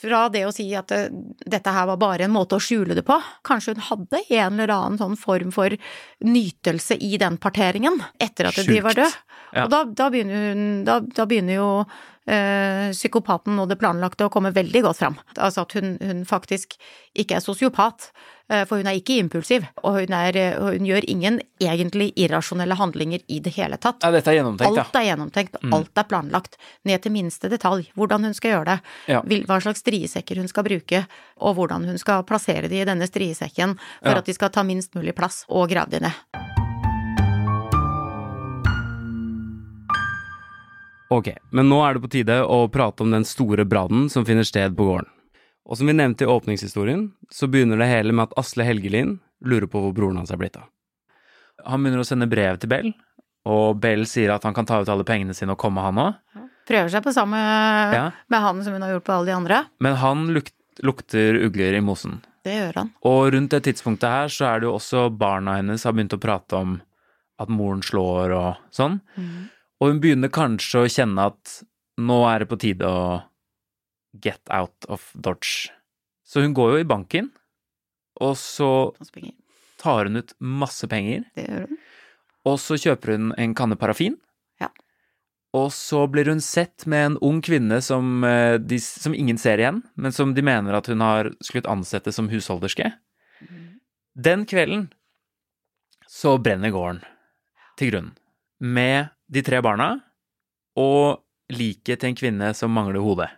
fra 0.00 0.28
det 0.32 0.44
å 0.48 0.52
si 0.54 0.66
at 0.76 0.88
det, 0.92 1.00
dette 1.44 1.72
her 1.74 1.88
var 1.90 1.98
bare 2.00 2.26
en 2.26 2.32
måte 2.34 2.56
å 2.56 2.62
skjule 2.62 2.96
det 2.96 3.04
på, 3.06 3.18
kanskje 3.46 3.74
hun 3.76 3.84
hadde 3.90 4.22
en 4.28 4.56
eller 4.56 4.72
annen 4.74 5.00
sånn 5.00 5.18
form 5.20 5.52
for 5.54 5.74
nytelse 6.24 6.96
i 6.96 7.18
den 7.20 7.36
parteringen 7.42 8.00
etter 8.20 8.48
at 8.50 8.60
de 8.64 8.80
var 8.80 8.96
Sjukt. 8.96 9.02
døde. 9.02 9.26
Ja. 9.50 9.66
Og 9.66 9.72
da, 9.72 9.82
da, 9.84 10.08
begynner 10.12 10.48
hun, 10.50 10.64
da, 10.86 11.00
da 11.02 11.26
begynner 11.28 11.58
jo 11.58 11.68
øh, 11.82 12.19
psykopaten 12.94 13.58
og 13.58 13.68
det 13.70 13.78
planlagte 13.80 14.26
å 14.28 14.32
komme 14.32 14.52
veldig 14.54 14.82
godt 14.86 15.00
fram. 15.00 15.16
Altså 15.36 15.64
at 15.66 15.72
hun, 15.78 15.96
hun 16.02 16.24
faktisk 16.28 16.76
ikke 17.18 17.36
er 17.38 17.42
sosiopat, 17.42 18.10
øh, 18.52 18.64
for 18.70 18.78
hun 18.78 18.86
er 18.86 18.98
ikke 19.00 19.16
impulsiv, 19.18 19.66
og 19.82 19.98
hun, 19.98 20.14
er, 20.14 20.38
hun 20.60 20.86
gjør 20.86 21.06
ingen 21.10 21.40
egentlig 21.60 22.10
irrasjonelle 22.20 22.76
handlinger 22.78 23.24
i 23.28 23.40
det 23.42 23.54
hele 23.56 23.78
tatt. 23.82 24.04
Ja, 24.06 24.12
dette 24.14 24.30
er 24.30 24.38
gjennomtenkt, 24.40 24.78
ja. 24.78 24.84
Alt 24.86 25.00
er 25.00 25.08
gjennomtenkt, 25.08 25.58
alt 25.74 26.02
er 26.04 26.08
planlagt, 26.12 26.56
ned 26.86 27.02
til 27.02 27.14
minste 27.16 27.50
detalj. 27.50 27.90
Hvordan 27.98 28.28
hun 28.28 28.36
skal 28.38 28.54
gjøre 28.54 28.76
det, 28.76 28.78
Ja. 29.10 29.22
hva 29.22 29.60
slags 29.60 29.82
striesekker 29.82 30.36
hun 30.38 30.48
skal 30.48 30.64
bruke, 30.64 31.06
og 31.40 31.56
hvordan 31.58 31.88
hun 31.90 31.98
skal 31.98 32.22
plassere 32.22 32.68
de 32.70 32.80
i 32.80 32.86
denne 32.88 33.10
striesekken 33.10 33.76
for 34.02 34.14
Ja. 34.14 34.18
at 34.18 34.24
de 34.26 34.34
skal 34.34 34.50
ta 34.50 34.62
minst 34.62 34.94
mulig 34.94 35.14
plass, 35.16 35.44
og 35.48 35.68
grave 35.68 35.90
de 35.90 36.00
ned. 36.00 36.39
Ok, 41.10 41.28
men 41.50 41.66
nå 41.68 41.80
er 41.82 41.96
det 41.96 42.02
på 42.04 42.10
tide 42.12 42.36
å 42.46 42.60
prate 42.70 43.02
om 43.02 43.10
den 43.10 43.24
store 43.26 43.64
brannen 43.66 44.08
som 44.12 44.24
finner 44.28 44.46
sted 44.46 44.76
på 44.78 44.86
gården. 44.86 45.08
Og 45.70 45.78
som 45.78 45.86
vi 45.90 45.94
nevnte 45.94 46.24
i 46.26 46.30
åpningshistorien, 46.30 47.08
så 47.30 47.48
begynner 47.50 47.78
det 47.82 47.88
hele 47.90 48.14
med 48.14 48.28
at 48.28 48.38
Asle 48.40 48.64
Helgelin 48.66 49.16
lurer 49.44 49.66
på 49.70 49.82
hvor 49.82 49.92
broren 49.96 50.20
hans 50.20 50.30
er 50.34 50.38
blitt 50.40 50.56
av. 50.58 50.68
Han 51.66 51.82
begynner 51.82 52.02
å 52.02 52.06
sende 52.08 52.28
brev 52.30 52.58
til 52.62 52.70
Bell, 52.72 52.92
og 53.50 53.80
Bell 53.82 54.06
sier 54.08 54.32
at 54.34 54.46
han 54.46 54.54
kan 54.56 54.66
ta 54.68 54.80
ut 54.82 54.88
alle 54.92 55.04
pengene 55.06 55.34
sine 55.36 55.54
og 55.54 55.60
komme, 55.60 55.82
han 55.84 55.98
òg. 56.00 56.46
Prøver 56.70 56.90
seg 56.92 57.02
på 57.04 57.12
samme 57.14 57.38
Ja. 57.92 58.10
med 58.30 58.40
han 58.40 58.62
som 58.64 58.72
hun 58.72 58.82
har 58.82 58.92
gjort 58.94 59.04
på 59.04 59.12
alle 59.16 59.26
de 59.26 59.36
andre. 59.36 59.64
Men 59.80 59.96
han 59.96 60.28
lukt, 60.34 60.54
lukter 60.82 61.34
ugler 61.42 61.74
i 61.74 61.80
mosen. 61.82 62.20
Det 62.44 62.54
gjør 62.54 62.74
han. 62.78 62.92
Og 63.04 63.32
rundt 63.34 63.50
det 63.50 63.64
tidspunktet 63.66 64.08
her 64.08 64.28
så 64.32 64.46
er 64.54 64.60
det 64.60 64.68
jo 64.70 64.76
også 64.78 65.08
barna 65.18 65.56
hennes 65.58 65.82
har 65.84 65.92
begynt 65.92 66.14
å 66.16 66.20
prate 66.22 66.56
om 66.56 66.80
at 67.40 67.48
moren 67.48 67.82
slår 67.82 68.32
og 68.36 68.56
sånn. 68.72 69.00
Og 69.80 69.94
hun 69.94 70.00
begynner 70.02 70.32
kanskje 70.32 70.84
å 70.84 70.90
kjenne 70.92 71.28
at 71.32 71.60
nå 72.00 72.18
er 72.28 72.42
det 72.42 72.50
på 72.50 72.58
tide 72.60 72.88
å 72.88 73.04
get 74.20 74.40
out 74.52 74.88
of 74.88 75.10
Dodge. 75.14 75.70
Så 76.24 76.44
hun 76.44 76.54
går 76.54 76.74
jo 76.74 76.80
i 76.82 76.88
banken, 76.88 77.30
og 78.20 78.36
så 78.38 78.92
tar 79.80 80.06
hun 80.08 80.20
ut 80.20 80.34
masse 80.38 80.86
penger, 80.90 81.24
Det 81.34 81.46
gjør 81.46 81.66
hun. 81.66 81.78
og 82.44 82.58
så 82.60 82.76
kjøper 82.76 83.16
hun 83.16 83.32
en 83.38 83.54
kanne 83.54 83.78
parafin. 83.80 84.18
Ja. 84.60 84.68
Og 85.56 85.72
så 85.72 86.04
blir 86.06 86.28
hun 86.28 86.40
sett 86.44 86.86
med 86.86 87.06
en 87.06 87.18
ung 87.24 87.40
kvinne 87.42 87.80
som, 87.82 88.22
eh, 88.24 88.58
de, 88.58 88.78
som 88.78 89.14
ingen 89.14 89.38
ser 89.38 89.58
igjen, 89.58 89.82
men 89.96 90.12
som 90.12 90.34
de 90.34 90.42
mener 90.42 90.76
at 90.76 90.86
hun 90.86 91.00
har 91.00 91.32
skulle 91.42 91.70
ansette 91.70 92.12
som 92.12 92.28
husholderske. 92.28 92.92
Den 94.14 94.44
kvelden 94.44 94.90
så 96.06 96.36
brenner 96.42 96.70
gården 96.70 97.00
til 97.78 97.90
grunnen. 97.90 98.16
Med 98.60 99.08
de 99.30 99.42
tre 99.46 99.60
barna 99.62 99.92
og 100.78 101.22
liket 101.54 102.02
til 102.02 102.10
en 102.10 102.18
kvinne 102.18 102.50
som 102.56 102.72
mangler 102.74 103.02
hodet. 103.02 103.28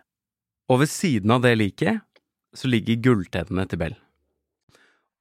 Og 0.71 0.81
ved 0.83 0.91
siden 0.91 1.33
av 1.33 1.43
det 1.43 1.53
liket 1.57 2.01
så 2.57 2.69
ligger 2.69 3.01
gulltennene 3.01 3.65
til 3.69 3.81
Bell. 3.81 3.95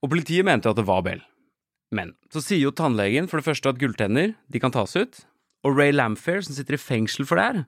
Og 0.03 0.11
politiet 0.13 0.47
mente 0.47 0.69
jo 0.69 0.75
at 0.75 0.81
det 0.81 0.89
var 0.89 1.05
Bell. 1.07 1.23
Men 1.93 2.15
så 2.33 2.41
sier 2.41 2.63
jo 2.65 2.75
tannlegen 2.75 3.29
for 3.29 3.41
det 3.41 3.47
første 3.49 3.73
at 3.73 3.81
gulltenner 3.81 4.35
de 4.49 4.61
kan 4.63 4.73
tas 4.73 4.97
ut, 4.97 5.23
og 5.63 5.77
Ray 5.79 5.93
Lamphere, 5.95 6.43
som 6.43 6.57
sitter 6.57 6.75
i 6.75 6.81
fengsel 6.81 7.29
for 7.29 7.39
det 7.39 7.45
her, 7.47 7.63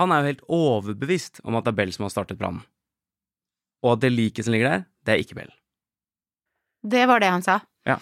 han 0.00 0.12
er 0.12 0.22
jo 0.22 0.30
helt 0.30 0.44
overbevist 0.48 1.42
om 1.44 1.58
at 1.58 1.66
det 1.66 1.74
er 1.74 1.78
Bell 1.82 1.92
som 1.94 2.06
har 2.08 2.14
startet 2.14 2.40
brannen. 2.40 2.64
Og 3.84 3.96
at 3.96 4.04
det 4.04 4.12
liket 4.14 4.46
som 4.46 4.54
ligger 4.54 4.70
der, 4.70 4.84
det 5.04 5.14
er 5.14 5.24
ikke 5.24 5.36
Bell. 5.36 5.52
Det 6.82 7.04
var 7.10 7.22
det 7.22 7.30
han 7.30 7.44
sa. 7.44 7.60
Ja. 7.86 7.98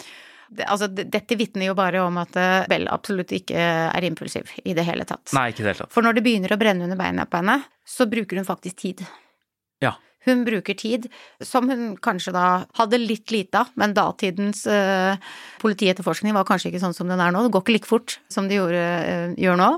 Det, 0.51 0.65
altså, 0.67 0.89
dette 0.91 1.37
vitner 1.39 1.69
jo 1.69 1.75
bare 1.77 2.01
om 2.03 2.17
at 2.19 2.35
eh, 2.35 2.65
Bell 2.67 2.89
absolutt 2.91 3.31
ikke 3.35 3.55
er 3.87 4.03
impulsiv 4.03 4.51
i 4.67 4.75
det 4.75 4.83
hele 4.83 5.05
tatt. 5.07 5.31
Nei, 5.37 5.49
ikke 5.53 5.63
det 5.63 5.69
hele 5.71 5.85
tatt. 5.85 5.93
For 5.95 6.03
når 6.03 6.17
det 6.17 6.23
begynner 6.25 6.51
å 6.51 6.59
brenne 6.59 6.87
under 6.87 6.99
beina 6.99 7.23
på 7.23 7.39
henne, 7.39 7.61
så 7.87 8.07
bruker 8.11 8.41
hun 8.41 8.47
faktisk 8.47 8.81
tid. 8.83 9.05
Ja. 9.83 9.95
Hun 10.27 10.43
bruker 10.45 10.77
tid 10.77 11.07
som 11.41 11.69
hun 11.71 11.95
kanskje 11.97 12.33
da 12.35 12.45
hadde 12.77 12.99
litt 13.01 13.31
lite 13.33 13.63
av, 13.63 13.71
men 13.79 13.95
datidens 13.97 14.65
uh, 14.69 15.15
politietterforskning 15.63 16.35
var 16.35 16.45
kanskje 16.45 16.69
ikke 16.69 16.83
sånn 16.83 16.93
som 16.93 17.09
den 17.09 17.23
er 17.23 17.33
nå. 17.33 17.41
Det 17.47 17.53
går 17.55 17.65
ikke 17.65 17.77
like 17.79 17.89
fort 17.89 18.19
som 18.29 18.51
det 18.51 18.59
gjorde, 18.59 18.83
uh, 18.83 19.33
gjør 19.41 19.57
nå. 19.63 19.71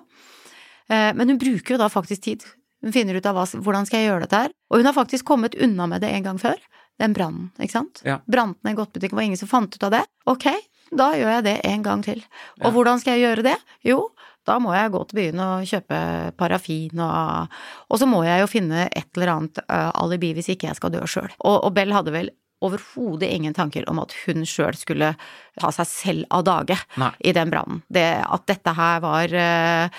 Uh, 0.92 1.12
men 1.16 1.32
hun 1.32 1.40
bruker 1.40 1.78
jo 1.78 1.80
da 1.80 1.88
faktisk 1.92 2.26
tid. 2.28 2.44
Hun 2.84 2.92
finner 2.92 3.16
ut 3.16 3.30
av 3.30 3.38
hva, 3.38 3.46
hvordan 3.48 3.88
skal 3.88 4.02
jeg 4.02 4.10
gjøre 4.10 4.26
dette 4.26 4.42
her. 4.42 4.56
Og 4.74 4.82
hun 4.82 4.90
har 4.90 4.98
faktisk 4.98 5.30
kommet 5.30 5.56
unna 5.56 5.88
med 5.88 6.04
det 6.04 6.12
en 6.12 6.28
gang 6.28 6.42
før. 6.42 6.60
Den 7.02 7.14
brannen, 7.14 7.50
ikke 7.60 7.72
sant. 7.74 8.02
Ja. 8.06 8.20
Brant 8.30 8.60
ned 8.64 8.74
en 8.76 8.78
godtbutikk, 8.78 9.14
var 9.18 9.26
ingen 9.26 9.40
som 9.40 9.50
fant 9.50 9.74
ut 9.76 9.84
av 9.84 9.92
det. 9.96 10.04
Ok, 10.30 10.46
da 10.94 11.12
gjør 11.18 11.32
jeg 11.40 11.44
det 11.48 11.56
en 11.66 11.84
gang 11.84 12.04
til. 12.06 12.22
Og 12.62 12.68
Ja. 12.68 12.72
hvordan 12.76 13.00
skal 13.02 13.18
jeg 13.18 13.26
gjøre 13.26 13.44
det? 13.44 13.56
Jo, 13.84 14.10
da 14.46 14.60
må 14.60 14.74
jeg 14.76 14.92
gå 14.92 15.02
til 15.08 15.18
byen 15.22 15.40
og 15.40 15.66
kjøpe 15.66 15.98
parafin 16.38 17.00
og 17.00 17.50
Og 17.90 18.00
så 18.00 18.06
må 18.06 18.24
jeg 18.26 18.42
jo 18.42 18.48
finne 18.52 18.90
et 18.92 19.08
eller 19.16 19.28
annet 19.38 19.58
eh, 19.70 19.92
alibi 19.96 20.34
hvis 20.36 20.50
ikke 20.54 20.68
jeg 20.68 20.76
skal 20.76 20.92
dø 20.92 21.02
sjøl. 21.08 21.32
Og, 21.44 21.64
og 21.64 21.74
Bell 21.74 21.94
hadde 21.94 22.12
vel 22.12 22.30
overhodet 22.64 23.28
ingen 23.30 23.54
tanker 23.54 23.84
om 23.92 24.00
at 24.00 24.14
hun 24.26 24.46
sjøl 24.48 24.76
skulle 24.80 25.16
ta 25.60 25.72
seg 25.76 25.88
selv 25.90 26.26
av 26.32 26.44
dage 26.48 26.78
Nei. 26.98 27.12
i 27.20 27.34
den 27.36 27.50
brannen. 27.52 27.82
Det 27.92 28.06
at 28.24 28.46
dette 28.48 28.74
her 28.78 29.02
var 29.04 29.34
eh, 29.34 29.90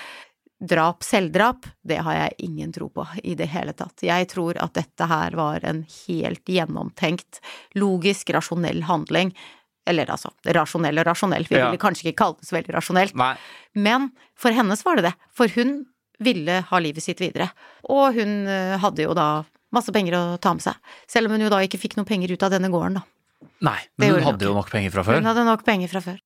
drap, 0.61 1.03
selvdrap, 1.03 1.65
det 1.83 1.97
har 2.05 2.13
jeg 2.15 2.35
ingen 2.47 2.71
tro 2.73 2.87
på 2.89 3.03
i 3.23 3.35
det 3.35 3.47
hele 3.51 3.73
tatt. 3.75 4.01
Jeg 4.05 4.29
tror 4.31 4.57
at 4.63 4.73
dette 4.77 5.07
her 5.09 5.35
var 5.35 5.65
en 5.67 5.83
helt 6.07 6.45
gjennomtenkt, 6.47 7.41
logisk, 7.75 8.29
rasjonell 8.35 8.83
handling. 8.87 9.33
Eller 9.85 10.09
altså, 10.09 10.31
rasjonell 10.47 10.97
og 11.03 11.05
rasjonell, 11.05 11.45
vi 11.49 11.57
Ja. 11.59 11.67
ville 11.69 11.77
kanskje 11.81 12.07
ikke 12.09 12.17
kalt 12.23 12.39
det 12.39 12.47
så 12.47 12.55
veldig 12.57 12.73
rasjonelt. 12.73 13.15
Nei. 13.15 13.35
Men 13.75 14.11
for 14.35 14.51
hennes 14.51 14.81
var 14.85 14.95
det 14.95 15.03
det, 15.11 15.13
for 15.31 15.47
hun 15.47 15.85
ville 16.19 16.61
ha 16.61 16.79
livet 16.79 17.03
sitt 17.03 17.19
videre. 17.19 17.51
Og 17.91 18.15
hun 18.15 18.47
eh, 18.47 18.77
hadde 18.79 19.03
jo 19.03 19.13
da 19.13 19.43
masse 19.75 19.91
penger 19.91 20.15
å 20.15 20.39
ta 20.39 20.53
med 20.55 20.63
seg, 20.63 20.73
selv 21.07 21.27
om 21.27 21.35
hun 21.35 21.41
jo 21.41 21.49
da 21.51 21.59
ikke 21.59 21.77
fikk 21.81 21.97
noen 21.97 22.07
penger 22.07 22.31
ut 22.31 22.43
av 22.47 22.51
denne 22.55 22.71
gården, 22.71 22.95
da. 22.95 23.03
Nei, 23.61 23.77
men 23.99 24.09
hun 24.09 24.19
hun 24.23 24.25
hadde 24.31 24.45
jo 24.47 24.53
nok 24.55 24.71
penger 24.71 24.91
fra 24.91 25.03
før. 25.03 25.19
Hun 25.19 25.27
hadde 25.29 25.43
nok 25.45 25.63
penger 25.67 25.91
fra 25.91 26.01
før. 26.01 26.17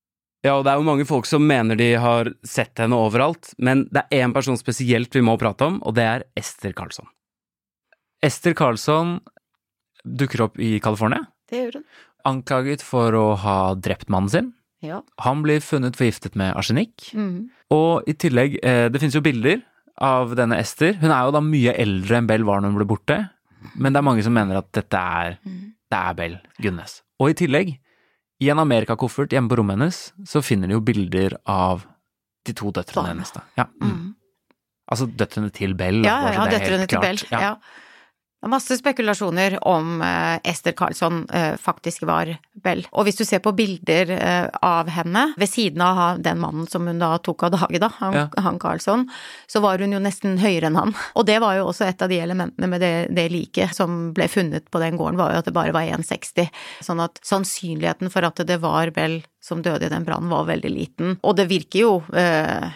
Ja, 0.46 0.54
og 0.56 0.64
det 0.64 0.72
er 0.72 0.80
jo 0.80 0.88
mange 0.88 1.06
folk 1.06 1.26
som 1.28 1.44
mener 1.48 1.76
de 1.76 1.90
har 2.00 2.30
sett 2.48 2.80
henne 2.80 2.96
overalt, 2.96 3.52
men 3.60 3.86
det 3.92 4.06
er 4.08 4.22
én 4.24 4.34
person 4.34 4.56
spesielt 4.60 5.12
vi 5.16 5.24
må 5.26 5.34
prate 5.42 5.66
om, 5.68 5.82
og 5.84 5.96
det 5.98 6.06
er 6.08 6.24
Ester 6.40 6.72
Karlsson. 6.78 7.10
Ester 8.24 8.56
Karlsson 8.56 9.18
dukker 10.08 10.46
opp 10.48 10.60
i 10.64 10.78
California, 10.84 11.26
Det 11.50 11.60
gjør 11.60 11.74
hun. 11.80 11.84
anklaget 12.26 12.82
for 12.86 13.12
å 13.20 13.26
ha 13.38 13.58
drept 13.76 14.08
mannen 14.10 14.30
sin. 14.32 14.54
Ja. 14.82 15.02
Han 15.26 15.42
blir 15.44 15.60
funnet 15.60 15.98
forgiftet 16.00 16.36
med 16.40 16.56
arsenikk. 16.56 17.10
Mm. 17.14 17.50
Og 17.76 18.08
i 18.08 18.14
tillegg, 18.16 18.60
eh, 18.64 18.88
det 18.88 19.02
finnes 19.02 19.16
jo 19.16 19.22
bilder 19.22 19.62
av 20.00 20.36
denne 20.40 20.56
Ester. 20.58 20.94
Hun 21.02 21.12
er 21.12 21.26
jo 21.26 21.32
da 21.36 21.42
mye 21.44 21.74
eldre 21.78 22.16
enn 22.22 22.28
Bell 22.28 22.44
var 22.48 22.62
når 22.62 22.72
hun 22.72 22.78
ble 22.80 22.88
borte, 22.96 23.30
men 23.76 23.92
det 23.92 24.00
er 24.00 24.08
mange 24.08 24.24
som 24.24 24.34
mener 24.34 24.56
at 24.58 24.72
dette 24.72 24.96
er, 24.96 25.38
Mhm. 25.46 25.74
det 25.92 26.00
er 26.00 26.14
Bell 26.14 26.40
Gunnes. 26.62 27.02
Og 27.20 27.30
i 27.32 27.34
tillegg, 27.34 27.78
i 28.40 28.50
en 28.50 28.62
amerikakoffert 28.62 29.34
hjemme 29.36 29.52
på 29.52 29.60
rommet 29.60 29.78
hennes, 29.78 30.00
så 30.28 30.42
finner 30.46 30.70
de 30.70 30.78
jo 30.78 30.84
bilder 30.86 31.36
av 31.50 31.84
de 32.48 32.56
to 32.56 32.72
døtrene 32.76 33.12
hennes. 33.14 33.34
Ja, 33.60 33.68
mm. 33.68 33.90
Mhm. 33.90 34.08
Altså 34.90 35.06
døtrene 35.06 35.52
til 35.54 35.76
Bell. 35.78 36.00
Ja, 36.02 36.16
ja, 36.26 36.32
ja, 36.34 36.46
døtrene 36.50 36.88
til. 36.90 37.02
Bell. 37.04 37.20
Ja. 37.30 37.42
Ja. 37.44 37.52
Det 38.40 38.48
er 38.48 38.52
masse 38.54 38.76
spekulasjoner 38.80 39.58
om 39.68 39.98
eh, 40.00 40.38
Ester 40.48 40.72
Karlsson 40.72 41.26
eh, 41.36 41.58
faktisk 41.60 42.06
var 42.08 42.30
Bell. 42.64 42.86
Og 42.96 43.04
hvis 43.04 43.18
du 43.20 43.26
ser 43.28 43.42
på 43.44 43.52
bilder 43.56 44.14
eh, 44.16 44.46
av 44.64 44.88
henne 44.96 45.26
ved 45.40 45.52
siden 45.52 45.84
av 45.84 46.22
den 46.24 46.40
mannen 46.40 46.64
som 46.72 46.88
hun 46.88 47.02
da 47.04 47.18
tok 47.20 47.44
av 47.50 47.52
dage, 47.58 47.82
da, 47.84 47.90
han, 48.00 48.16
Ja. 48.16 48.24
han 48.46 48.60
Karlsson, 48.64 49.04
så 49.48 49.60
var 49.60 49.84
hun 49.84 49.92
jo 49.92 50.00
nesten 50.00 50.40
høyere 50.40 50.72
enn 50.72 50.80
han. 50.80 50.96
Og 51.20 51.28
det 51.28 51.36
var 51.44 51.58
jo 51.60 51.68
også 51.68 51.90
et 51.90 52.02
av 52.02 52.08
de 52.12 52.22
elementene 52.24 52.72
med 52.72 52.80
det, 52.80 52.94
det 53.16 53.28
liket 53.34 53.76
som 53.76 54.14
ble 54.16 54.30
funnet 54.32 54.72
på 54.72 54.80
den 54.80 54.96
gården, 54.96 55.20
var 55.20 55.36
jo 55.36 55.44
at 55.44 55.52
det 55.52 55.58
bare 55.60 55.76
var 55.76 55.92
1,60. 56.00 56.48
Sånn 56.88 57.04
at 57.04 57.20
sannsynligheten 57.28 58.08
for 58.14 58.24
at 58.24 58.40
det 58.48 58.62
var 58.64 58.96
Bell 58.96 59.20
som 59.44 59.60
døde 59.64 59.88
i 59.88 59.92
den 59.92 60.08
brannen, 60.08 60.32
var 60.32 60.48
veldig 60.48 60.72
liten. 60.72 61.18
Og 61.28 61.36
det 61.36 61.50
virker 61.52 61.84
jo 61.84 61.92
eh, 62.16 62.72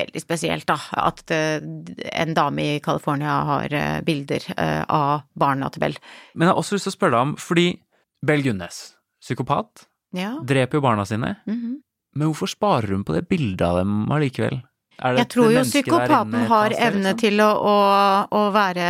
veldig 0.00 0.22
spesielt, 0.22 0.66
da, 0.68 0.76
at 1.04 1.30
en 1.30 2.34
dame 2.36 2.66
i 2.76 2.80
California 2.84 3.36
har 3.48 3.76
eh, 3.76 4.00
bilder 4.06 4.48
eh, 4.56 4.82
av 4.88 5.22
barna 5.38 5.70
til 5.70 5.84
Bell. 5.84 5.96
Men 6.34 6.48
jeg 6.48 6.54
har 6.54 6.62
også 6.62 6.78
lyst 6.78 6.88
til 6.88 6.94
å 6.94 6.98
spørre 6.98 7.16
deg 7.16 7.28
om, 7.28 7.36
fordi 7.40 7.68
Bell 8.26 8.42
Gunnes, 8.46 8.80
psykopat, 9.22 9.86
Ja. 10.16 10.32
dreper 10.42 10.80
jo 10.80 10.82
barna 10.82 11.04
sine, 11.06 11.36
mhm. 11.46 11.78
men 12.16 12.26
hvorfor 12.32 12.50
sparer 12.50 12.96
hun 12.96 13.04
på 13.06 13.14
det 13.14 13.28
bildet 13.30 13.62
av 13.62 13.78
dem 13.82 14.10
allikevel? 14.10 14.62
Det 15.00 15.16
Jeg 15.22 15.28
tror 15.32 15.52
jo 15.54 15.60
psykopaten 15.64 16.34
inne 16.34 16.48
har 16.50 16.72
sted, 16.74 16.82
evne 16.90 17.12
liksom? 17.14 17.20
til 17.22 17.40
å, 17.40 17.50
å, 17.56 17.76
å 18.36 18.40
være 18.52 18.88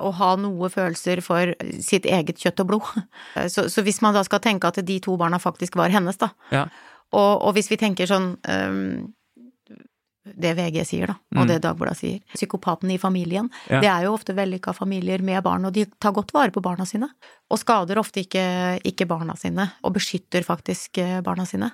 å 0.00 0.12
ha 0.16 0.28
noe 0.40 0.70
følelser 0.72 1.20
for 1.20 1.52
sitt 1.84 2.06
eget 2.08 2.40
kjøtt 2.40 2.62
og 2.64 2.70
blod. 2.70 3.02
Så, 3.52 3.66
så 3.68 3.84
hvis 3.84 4.00
man 4.00 4.16
da 4.16 4.22
skal 4.24 4.40
tenke 4.40 4.70
at 4.70 4.80
de 4.80 4.96
to 5.04 5.18
barna 5.20 5.36
faktisk 5.42 5.76
var 5.76 5.92
hennes, 5.92 6.16
da, 6.16 6.30
Ja. 6.54 6.62
og, 7.12 7.42
og 7.44 7.52
hvis 7.58 7.68
vi 7.68 7.76
tenker 7.76 8.08
sånn 8.08 8.32
øhm, 8.48 9.12
det 10.24 10.54
VG 10.56 10.84
sier, 10.86 11.06
da, 11.10 11.16
og 11.34 11.42
Mm. 11.44 11.48
det 11.48 11.62
Dagbladet 11.62 11.96
sier. 11.98 12.20
Psykopaten 12.34 12.90
i 12.90 12.98
familien. 12.98 13.50
Ja. 13.68 13.80
Det 13.80 13.88
er 13.90 14.02
jo 14.04 14.14
ofte 14.14 14.34
vellykka 14.34 14.72
familier 14.74 15.18
med 15.22 15.42
barn, 15.42 15.64
og 15.64 15.72
de 15.72 15.84
tar 15.98 16.12
godt 16.12 16.32
vare 16.32 16.50
på 16.54 16.62
barna 16.62 16.84
sine. 16.86 17.08
Og 17.50 17.58
skader 17.58 17.98
ofte 17.98 18.20
ikke, 18.22 18.80
ikke 18.84 19.06
barna 19.08 19.34
sine, 19.36 19.72
og 19.82 19.94
beskytter 19.94 20.44
faktisk 20.46 20.98
eh, 20.98 21.20
barna 21.20 21.44
sine. 21.44 21.72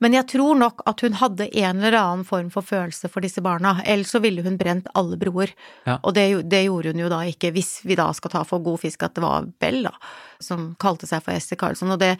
Men 0.00 0.14
jeg 0.14 0.26
tror 0.26 0.56
nok 0.56 0.80
at 0.88 1.00
hun 1.04 1.12
hadde 1.12 1.50
en 1.54 1.76
eller 1.84 1.98
annen 1.98 2.24
form 2.24 2.48
for 2.50 2.62
følelse 2.62 3.10
for 3.12 3.20
disse 3.20 3.42
barna, 3.44 3.82
ellers 3.84 4.10
så 4.10 4.20
ville 4.22 4.42
hun 4.42 4.56
brent 4.56 4.86
alle 4.96 5.18
broer. 5.20 5.52
Ja. 5.86 5.98
Og 6.02 6.14
det, 6.14 6.48
det 6.48 6.64
gjorde 6.64 6.94
hun 6.94 6.98
jo 7.04 7.10
da 7.12 7.20
ikke, 7.28 7.52
hvis 7.52 7.82
vi 7.84 7.94
da 7.94 8.08
skal 8.16 8.30
ta 8.30 8.42
for 8.48 8.58
god 8.64 8.80
fisk 8.80 9.02
at 9.04 9.14
det 9.14 9.22
var 9.22 9.44
Bell, 9.60 9.82
da, 9.84 9.92
som 10.40 10.74
kalte 10.80 11.06
seg 11.06 11.22
for 11.22 11.32
Esther 11.36 11.60
Karlsson. 11.60 11.92
Og 11.92 12.00
det, 12.00 12.16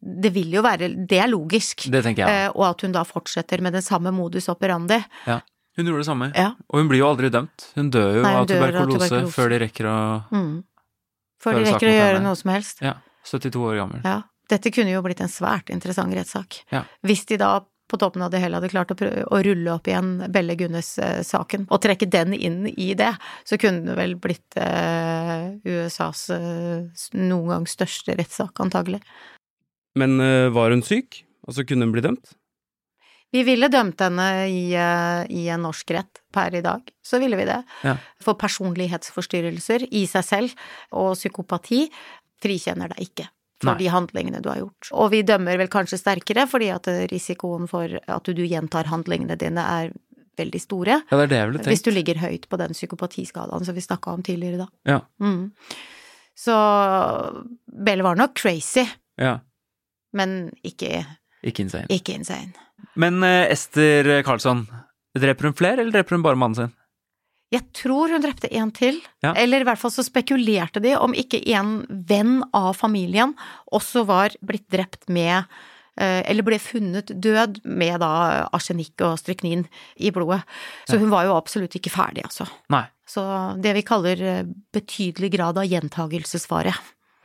det 0.00 0.30
vil 0.34 0.52
jo 0.54 0.62
være 0.62 0.88
Det 1.08 1.18
er 1.18 1.30
logisk. 1.30 1.88
Det 1.90 2.02
tenker 2.06 2.24
jeg. 2.24 2.46
Eh, 2.46 2.50
og 2.54 2.64
at 2.70 2.84
hun 2.86 2.94
da 2.94 3.02
fortsetter 3.08 3.62
med 3.64 3.74
den 3.78 3.82
samme 3.82 4.12
modus 4.14 4.48
operandi. 4.52 5.00
Ja. 5.26 5.40
Hun 5.78 5.86
gjorde 5.86 6.02
det 6.02 6.08
samme. 6.08 6.30
Ja. 6.34 6.52
Og 6.70 6.80
hun 6.80 6.88
blir 6.90 7.02
jo 7.02 7.08
aldri 7.10 7.30
dømt. 7.30 7.68
Hun 7.76 7.90
dør 7.94 8.16
jo 8.18 8.22
Nei, 8.24 8.32
hun 8.34 8.40
av 8.40 8.46
dør 8.50 8.62
av 8.62 8.72
tuberkulose, 8.72 9.08
tuberkulose. 9.08 9.34
før 9.36 9.52
de 9.54 9.58
rekker 9.62 9.86
å 9.90 9.98
Mm. 10.34 10.64
Før 11.38 11.54
de 11.54 11.64
rekker 11.70 11.86
å 11.88 11.94
gjøre 11.94 12.22
noe 12.24 12.34
som 12.34 12.50
helst. 12.50 12.82
Ja. 12.82 12.94
72 13.24 13.62
år 13.62 13.76
gammel. 13.78 14.00
Ja. 14.04 14.22
Dette 14.50 14.72
kunne 14.74 14.90
jo 14.90 15.02
blitt 15.04 15.20
en 15.20 15.30
svært 15.30 15.70
interessant 15.70 16.14
rettssak. 16.16 16.62
Ja. 16.72 16.82
Hvis 17.06 17.26
de 17.28 17.36
da 17.38 17.60
på 17.88 17.96
toppen 17.96 18.22
av 18.22 18.30
det 18.30 18.40
hele 18.42 18.58
hadde 18.58 18.68
klart 18.68 18.90
å, 18.92 18.96
prøve, 18.98 19.22
å 19.32 19.38
rulle 19.44 19.70
opp 19.72 19.88
igjen 19.88 20.26
Belle 20.32 20.56
Gunnes-saken, 20.60 21.68
og 21.70 21.80
trekke 21.80 22.08
den 22.10 22.34
inn 22.36 22.66
i 22.68 22.92
det, 22.98 23.14
så 23.48 23.56
kunne 23.60 23.86
det 23.86 23.96
vel 23.96 24.14
blitt 24.20 24.58
eh, 24.60 25.54
USAs 25.64 26.26
eh, 26.34 26.82
noen 27.16 27.48
gang 27.48 27.66
største 27.70 28.16
rettssak, 28.18 28.60
antagelig. 28.60 29.00
Men 29.98 30.18
eh, 30.22 30.48
var 30.54 30.74
hun 30.74 30.84
syk? 30.86 31.22
Altså, 31.48 31.64
kunne 31.66 31.88
hun 31.88 31.94
bli 31.96 32.04
dømt? 32.04 32.34
Vi 33.32 33.42
ville 33.44 33.68
dømt 33.68 34.00
henne 34.00 34.26
i, 34.48 34.62
eh, 34.72 35.22
i 35.28 35.48
en 35.52 35.66
norsk 35.66 35.90
rett 35.92 36.22
per 36.32 36.54
i 36.56 36.62
dag, 36.64 36.80
så 37.04 37.20
ville 37.20 37.36
vi 37.36 37.44
det. 37.48 37.58
Ja. 37.84 37.96
For 38.24 38.38
personlighetsforstyrrelser 38.40 39.84
i 39.92 40.06
seg 40.08 40.24
selv 40.24 40.68
og 40.96 41.12
psykopati 41.18 41.84
frikjenner 42.40 42.94
deg 42.94 43.10
ikke 43.10 43.28
for 43.58 43.74
Nei. 43.74 43.82
de 43.82 43.90
handlingene 43.92 44.40
du 44.40 44.48
har 44.52 44.60
gjort. 44.62 44.90
Og 44.94 45.10
vi 45.12 45.24
dømmer 45.26 45.58
vel 45.60 45.70
kanskje 45.72 45.98
sterkere 46.00 46.46
fordi 46.48 46.70
at 46.72 46.86
risikoen 47.10 47.66
for 47.68 47.98
at 47.98 48.30
du 48.30 48.44
gjentar 48.46 48.88
handlingene 48.88 49.36
dine 49.40 49.64
er 49.66 49.92
veldig 50.38 50.60
store. 50.62 51.00
Ja, 51.10 51.18
det 51.18 51.26
er 51.26 51.32
det 51.32 51.40
jeg 51.40 51.50
ville 51.50 51.62
tenkt. 51.64 51.72
Hvis 51.74 51.84
du 51.84 51.90
ligger 51.92 52.22
høyt 52.22 52.46
på 52.48 52.60
den 52.60 52.76
psykopatiskalaen 52.76 53.66
som 53.66 53.76
vi 53.76 53.84
snakka 53.84 54.14
om 54.14 54.22
tidligere 54.22 54.62
da. 54.62 54.68
Ja. 54.86 55.00
Mm. 55.18 55.50
Så 56.38 56.54
Belle 57.66 58.06
var 58.06 58.18
nok 58.18 58.38
crazy, 58.38 58.86
Ja. 59.18 59.40
Men 60.16 60.50
ikke, 60.64 61.04
Ikke 61.44 61.64
insane. 61.66 61.86
ikke 61.92 62.14
insane. 62.18 62.52
Men 62.98 63.22
uh, 63.22 63.46
Ester 63.50 64.22
Karlsson, 64.26 64.66
dreper 65.18 65.48
hun 65.50 65.56
flere, 65.58 65.80
eller 65.82 65.92
dreper 65.92 66.16
hun 66.16 66.22
bare 66.26 66.38
mannen 66.38 66.54
sin? 66.58 66.74
Jeg 67.50 67.64
tror 67.72 68.12
hun 68.12 68.20
drepte 68.20 68.50
en 68.52 68.70
til, 68.76 68.98
Ja. 69.24 69.32
eller 69.34 69.62
i 69.62 69.64
hvert 69.64 69.80
fall 69.80 69.90
så 69.94 70.04
spekulerte 70.04 70.82
de 70.84 70.92
om 71.00 71.14
ikke 71.16 71.40
en 71.56 71.78
venn 71.88 72.42
av 72.52 72.74
familien 72.76 73.32
også 73.72 74.04
var 74.06 74.34
blitt 74.44 74.66
drept 74.68 75.08
med 75.08 75.46
eh, 75.98 76.20
eller 76.28 76.44
ble 76.44 76.58
funnet 76.60 77.08
død 77.08 77.62
med 77.64 78.00
da 78.04 78.10
arsenikk 78.52 79.00
og 79.00 79.16
stryknin 79.18 79.64
i 79.96 80.12
blodet. 80.12 80.42
Så 80.90 81.00
hun 81.00 81.08
var 81.10 81.24
jo 81.24 81.38
absolutt 81.38 81.72
ikke 81.80 81.90
ferdig, 81.90 82.26
altså. 82.28 82.44
Nei. 82.70 82.84
Så 83.08 83.24
det 83.64 83.72
vi 83.78 83.82
kaller 83.88 84.20
eh, 84.22 84.44
betydelig 84.76 85.32
grad 85.32 85.56
av 85.58 85.64
gjentagelsesfare. 85.72 86.74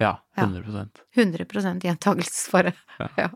Ja, 0.01 0.17
100 0.37 0.63
100 1.15 1.45
100 1.45 1.79
gjentagelsesfare. 1.89 2.73
Ja. 2.99 3.09
Ja. 3.25 3.29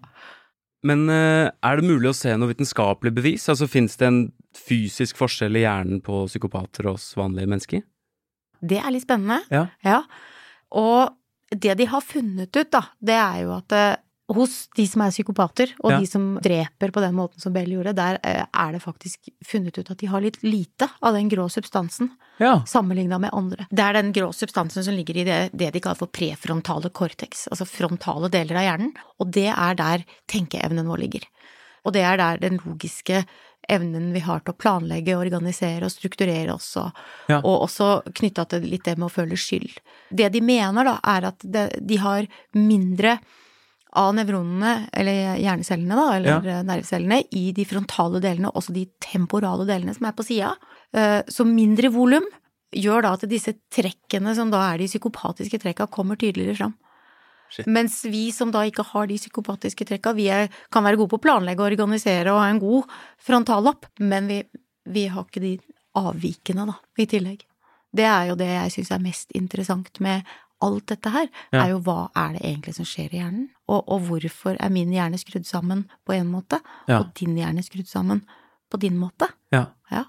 Men 0.86 1.08
eh, 1.10 1.50
er 1.50 1.80
det 1.80 1.88
mulig 1.90 2.12
å 2.12 2.16
se 2.16 2.32
noe 2.38 2.52
vitenskapelig 2.52 3.12
bevis? 3.18 3.48
Altså, 3.50 3.66
Fins 3.68 3.98
det 3.98 4.08
en 4.08 4.20
fysisk 4.56 5.18
forskjell 5.18 5.58
i 5.58 5.64
hjernen 5.64 6.04
på 6.06 6.22
psykopater 6.30 6.86
og 6.88 7.00
oss 7.00 7.10
vanlige 7.18 7.50
mennesker? 7.50 7.82
Det 8.62 8.78
er 8.80 8.94
litt 8.94 9.06
spennende. 9.06 9.42
Ja. 9.50 10.04
Og 10.78 11.18
det 11.50 11.78
de 11.80 11.88
har 11.90 12.06
funnet 12.06 12.54
ut, 12.54 12.70
da, 12.74 12.84
det 13.00 13.18
er 13.18 13.42
jo 13.44 13.56
at 13.58 13.76
eh, 13.76 13.98
hos 14.36 14.68
de 14.76 14.84
som 14.88 15.02
er 15.06 15.12
psykopater, 15.14 15.72
og 15.80 15.92
Ja. 15.92 16.00
de 16.00 16.06
som 16.08 16.38
dreper 16.44 16.92
på 16.92 17.00
den 17.02 17.16
måten 17.16 17.40
som 17.40 17.54
Bell 17.54 17.70
gjorde, 17.72 17.94
der 17.96 18.20
eh, 18.24 18.46
er 18.54 18.72
det 18.74 18.82
faktisk 18.84 19.30
funnet 19.46 19.78
ut 19.78 19.90
at 19.92 19.98
de 19.98 20.08
har 20.08 20.20
litt 20.22 20.42
lite 20.44 20.90
av 21.02 21.14
den 21.14 21.30
grå 21.30 21.48
substansen 21.50 22.10
Ja. 22.40 22.62
sammenligna 22.66 23.20
med 23.20 23.30
andre. 23.34 23.66
Det 23.72 23.80
er 23.80 23.94
den 23.94 24.12
grå 24.14 24.34
substansen 24.34 24.84
som 24.84 24.94
ligger 24.94 25.16
i 25.18 25.24
det, 25.24 25.52
det 25.56 25.72
de 25.72 25.80
kaller 25.80 25.96
for 25.98 26.08
prefrontale 26.08 26.90
cortex, 26.92 27.48
altså 27.48 27.66
frontale 27.66 28.30
deler 28.30 28.58
av 28.58 28.64
hjernen, 28.68 28.94
og 29.20 29.32
det 29.32 29.48
er 29.48 29.76
der 29.76 30.04
tenkeevnen 30.28 30.86
vår 30.88 30.98
ligger. 31.00 31.24
Og 31.86 31.94
det 31.94 32.02
er 32.04 32.18
der 32.18 32.38
den 32.38 32.60
logiske 32.60 33.26
evnen 33.70 34.14
vi 34.14 34.20
har 34.20 34.40
til 34.42 34.54
å 34.54 34.58
planlegge, 34.58 35.16
organisere 35.18 35.84
og 35.86 35.92
strukturere 35.92 36.54
oss, 36.54 36.76
og, 36.78 36.92
Ja. 37.30 37.40
og 37.40 37.68
også 37.70 38.04
knytta 38.14 38.48
til 38.48 38.62
litt 38.62 38.84
det 38.84 38.98
med 38.98 39.10
å 39.10 39.12
føle 39.12 39.36
skyld. 39.36 39.78
Det 40.14 40.32
de 40.32 40.42
mener, 40.42 40.84
da, 40.84 41.00
er 41.04 41.26
at 41.28 41.40
de 41.40 41.96
har 41.98 42.28
mindre 42.54 43.20
av 43.96 44.14
nevronene, 44.16 44.90
eller 44.94 45.38
hjernecellene, 45.40 45.96
da, 45.96 46.08
eller 46.18 46.44
Ja. 46.50 46.64
nervecellene, 46.64 47.24
i 47.32 47.52
de 47.54 47.64
frontale 47.66 48.20
delene, 48.22 48.52
også 48.52 48.74
de 48.74 48.86
temporale 49.00 49.66
delene 49.66 49.94
som 49.96 50.06
er 50.06 50.12
på 50.14 50.26
sida. 50.26 50.56
Eh, 50.94 51.22
Så 51.24 51.46
mindre 51.46 51.90
volum 51.92 52.24
gjør 52.76 53.02
da 53.02 53.14
at 53.14 53.22
disse 53.30 53.54
trekkene, 53.72 54.36
som 54.36 54.50
da 54.52 54.74
er 54.74 54.78
de 54.78 54.88
psykopatiske 54.88 55.60
trekka, 55.60 55.88
kommer 55.90 56.16
tydeligere 56.18 56.58
fram. 56.58 56.74
Shit. 57.50 57.66
Mens 57.66 58.04
vi 58.04 58.30
som 58.32 58.52
da 58.52 58.60
ikke 58.68 58.84
har 58.84 59.08
de 59.08 59.16
psykopatiske 59.16 59.86
trekka, 59.88 60.14
vi 60.14 60.28
er, 60.28 60.50
kan 60.70 60.84
være 60.84 60.98
gode 60.98 61.10
på 61.10 61.18
å 61.18 61.24
planlegge 61.24 61.60
og 61.64 61.72
organisere 61.72 62.28
og 62.34 62.42
ha 62.42 62.50
en 62.50 62.60
god 62.60 62.84
frontallapp, 63.24 63.86
men 64.00 64.28
vi, 64.28 64.44
vi 64.86 65.08
har 65.08 65.24
ikke 65.24 65.42
de 65.42 65.60
avvikene, 65.96 66.66
da, 66.68 66.76
i 67.00 67.06
tillegg. 67.06 67.46
Det 67.96 68.04
er 68.04 68.28
jo 68.28 68.36
det 68.36 68.50
jeg 68.52 68.72
syns 68.76 68.92
er 68.92 69.00
mest 69.00 69.32
interessant 69.34 70.00
med 70.04 70.24
alt 70.62 70.88
dette 70.88 71.10
her, 71.14 71.28
Ja. 71.54 71.64
er 71.66 71.70
jo 71.76 71.80
hva 71.86 72.10
er 72.16 72.34
det 72.34 72.42
egentlig 72.42 72.74
som 72.76 72.86
skjer 72.86 73.14
i 73.14 73.20
hjernen, 73.20 73.50
og, 73.70 73.84
og 73.88 74.02
hvorfor 74.08 74.58
er 74.60 74.70
min 74.74 74.90
hjerne 74.92 75.20
skrudd 75.22 75.46
sammen 75.46 75.86
på 76.08 76.14
en 76.18 76.32
måte, 76.32 76.60
Ja. 76.88 77.00
og 77.00 77.14
din 77.14 77.36
hjerne 77.38 77.64
skrudd 77.64 77.88
sammen 77.88 78.24
på 78.72 78.80
din 78.80 78.98
måte. 78.98 79.30
Ja. 79.54 79.68
Ja. 79.92 80.06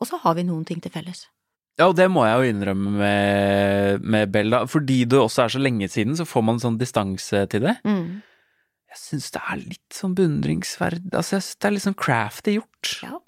Og 0.00 0.06
så 0.10 0.18
har 0.20 0.34
vi 0.34 0.42
noen 0.42 0.64
ting 0.66 0.80
til 0.82 0.90
felles. 0.90 1.26
Ja, 1.78 1.88
og 1.88 1.96
det 1.96 2.08
må 2.10 2.22
jeg 2.26 2.36
jo 2.38 2.52
innrømme 2.54 2.90
med, 2.98 4.02
med 4.02 4.30
Bell, 4.30 4.50
da. 4.50 4.64
Fordi 4.70 5.04
det 5.10 5.18
også 5.18 5.42
er 5.44 5.48
så 5.48 5.58
lenge 5.62 5.88
siden, 5.90 6.14
så 6.18 6.24
får 6.26 6.44
man 6.44 6.60
sånn 6.62 6.76
distanse 6.78 7.46
til 7.50 7.64
det. 7.66 7.76
Mm. 7.84 8.20
Jeg 8.94 9.00
syns 9.00 9.30
det 9.34 9.40
er 9.50 9.56
litt 9.58 9.90
sånn 9.96 10.12
beundringsverd 10.14 11.08
Altså, 11.18 11.34
jeg 11.34 11.42
syns 11.42 11.56
det 11.58 11.66
er 11.66 11.74
litt 11.74 11.82
sånn 11.88 11.96
crafty 11.98 12.54
gjort. 12.60 12.92
Ja. 13.02 13.18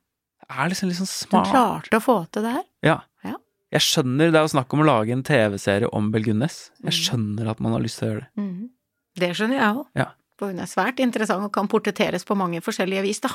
Det 0.46 0.58
er 0.62 0.68
liksom 0.70 0.88
litt 0.92 1.00
sånn 1.00 1.10
smart. 1.10 1.48
Du 1.48 1.50
klarte 1.56 1.98
å 1.98 2.04
få 2.04 2.16
til 2.30 2.42
det 2.46 2.52
her. 2.54 2.64
Ja. 2.86 3.00
Ja. 3.26 3.34
Jeg 3.76 3.84
skjønner 3.84 4.30
det 4.32 4.38
er 4.40 4.46
jo 4.46 4.52
snakk 4.54 4.72
om 4.76 4.82
å 4.84 4.86
lage 4.88 5.12
en 5.12 5.22
TV-serie 5.26 5.88
om 5.92 6.10
Bell 6.14 6.24
Gunnes. 6.24 6.70
Jeg 6.82 6.92
Mm. 6.92 7.00
skjønner 7.04 7.50
at 7.50 7.60
man 7.60 7.72
har 7.76 7.80
lyst 7.84 7.98
til 8.00 8.08
å 8.08 8.10
gjøre 8.12 8.24
det. 8.24 8.30
Mm. 8.42 8.68
Det 9.16 9.30
skjønner 9.36 9.58
jeg 9.60 9.74
òg. 9.76 9.86
Ja. 9.96 10.06
For 10.38 10.48
hun 10.52 10.60
er 10.60 10.68
svært 10.68 10.98
interessant 11.00 11.44
og 11.44 11.52
kan 11.52 11.68
portretteres 11.68 12.24
på 12.28 12.36
mange 12.36 12.60
forskjellige 12.60 13.02
vis, 13.02 13.20
da. 13.20 13.30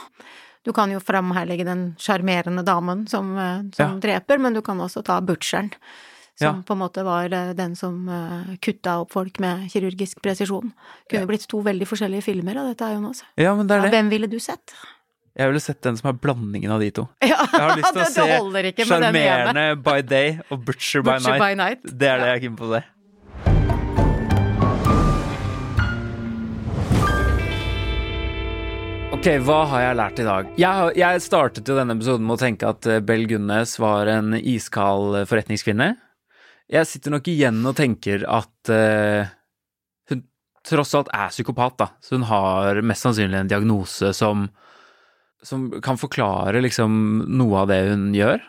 Du 0.63 0.71
kan 0.71 0.91
jo 0.93 0.99
framherlegge 1.01 1.65
den 1.65 1.95
sjarmerende 1.97 2.63
damen 2.63 3.08
som, 3.10 3.34
som 3.73 3.95
ja. 3.95 3.99
dreper, 3.99 4.38
men 4.39 4.54
du 4.54 4.62
kan 4.62 4.77
også 4.77 5.04
ta 5.04 5.19
butcheren. 5.21 5.71
Som 6.38 6.56
Ja. 6.56 6.62
på 6.65 6.73
en 6.73 6.80
måte 6.80 7.04
var 7.04 7.25
eh, 7.34 7.54
den 7.54 7.75
som 7.75 8.08
uh, 8.08 8.56
kutta 8.62 9.01
opp 9.01 9.12
folk 9.12 9.39
med 9.39 9.67
kirurgisk 9.69 10.21
presisjon. 10.23 10.71
Kunne 11.10 11.21
Ja. 11.21 11.25
blitt 11.27 11.45
to 11.47 11.62
veldig 11.62 11.86
forskjellige 11.86 12.23
filmer 12.23 12.58
av 12.58 12.69
dette, 12.71 12.88
Jonas. 12.93 13.23
Ja, 13.38 13.54
men 13.56 13.67
det 13.67 13.77
er 13.77 13.82
det. 13.82 13.91
hvem 13.91 14.10
ville 14.10 14.27
du 14.30 14.39
sett? 14.39 14.73
Jeg 15.32 15.48
ville 15.48 15.62
sett 15.63 15.80
den 15.86 15.96
som 15.96 16.10
er 16.12 16.17
blandingen 16.20 16.74
av 16.76 16.82
de 16.84 16.89
to. 16.91 17.06
Ja, 17.24 17.38
Jeg 17.46 17.62
har 17.63 17.78
lyst 17.80 17.94
til 17.96 18.02
å 18.04 18.08
se. 18.12 18.26
Sjarmerende 18.84 19.67
by 19.80 20.02
day 20.04 20.34
og 20.52 20.65
Butcher 20.67 21.06
by 21.06 21.15
Butcher 21.15 21.38
night. 21.38 21.44
by 21.46 21.54
night. 21.56 21.86
Det 21.88 22.10
er 22.12 22.20
det 22.20 22.34
jeg 22.34 22.41
er 22.41 22.44
keen 22.48 22.58
på 22.60 22.67
å 22.67 22.74
se. 22.76 22.82
Ok, 29.12 29.28
hva 29.46 29.58
har 29.70 29.84
jeg 29.84 29.98
lært 30.00 30.20
i 30.20 30.26
dag? 30.26 30.48
Jeg, 30.58 30.94
jeg 30.98 31.22
startet 31.22 31.67
jo 31.67 31.76
denne 31.78 31.94
episoden 31.94 32.26
med 32.26 32.38
å 32.38 32.41
tenke 32.41 32.70
at 32.72 32.88
eh, 32.89 33.02
Bell 33.06 33.28
Gunnes 33.30 33.76
var 33.80 34.10
en 34.10 34.34
iskald 34.39 35.20
eh, 35.20 35.28
forretningskvinne. 35.30 35.91
Jeg 36.72 36.88
sitter 36.89 37.13
nok 37.13 37.28
igjen 37.30 37.60
og 37.67 37.76
tenker 37.76 38.24
at 38.32 38.72
uh, 38.72 39.28
hun 40.08 40.22
tross 40.65 40.94
alt 40.96 41.10
er 41.12 41.34
psykopat, 41.34 41.76
da. 41.82 41.88
Så 42.00 42.15
hun 42.15 42.24
har 42.30 42.80
mest 42.88 43.04
sannsynlig 43.04 43.41
en 43.41 43.52
diagnose 43.52 44.13
som, 44.15 44.46
som 45.45 45.69
kan 45.84 45.99
forklare 45.99 46.62
liksom 46.62 47.25
noe 47.32 47.63
av 47.63 47.71
det 47.71 47.82
hun 47.89 48.10
gjør. 48.15 48.41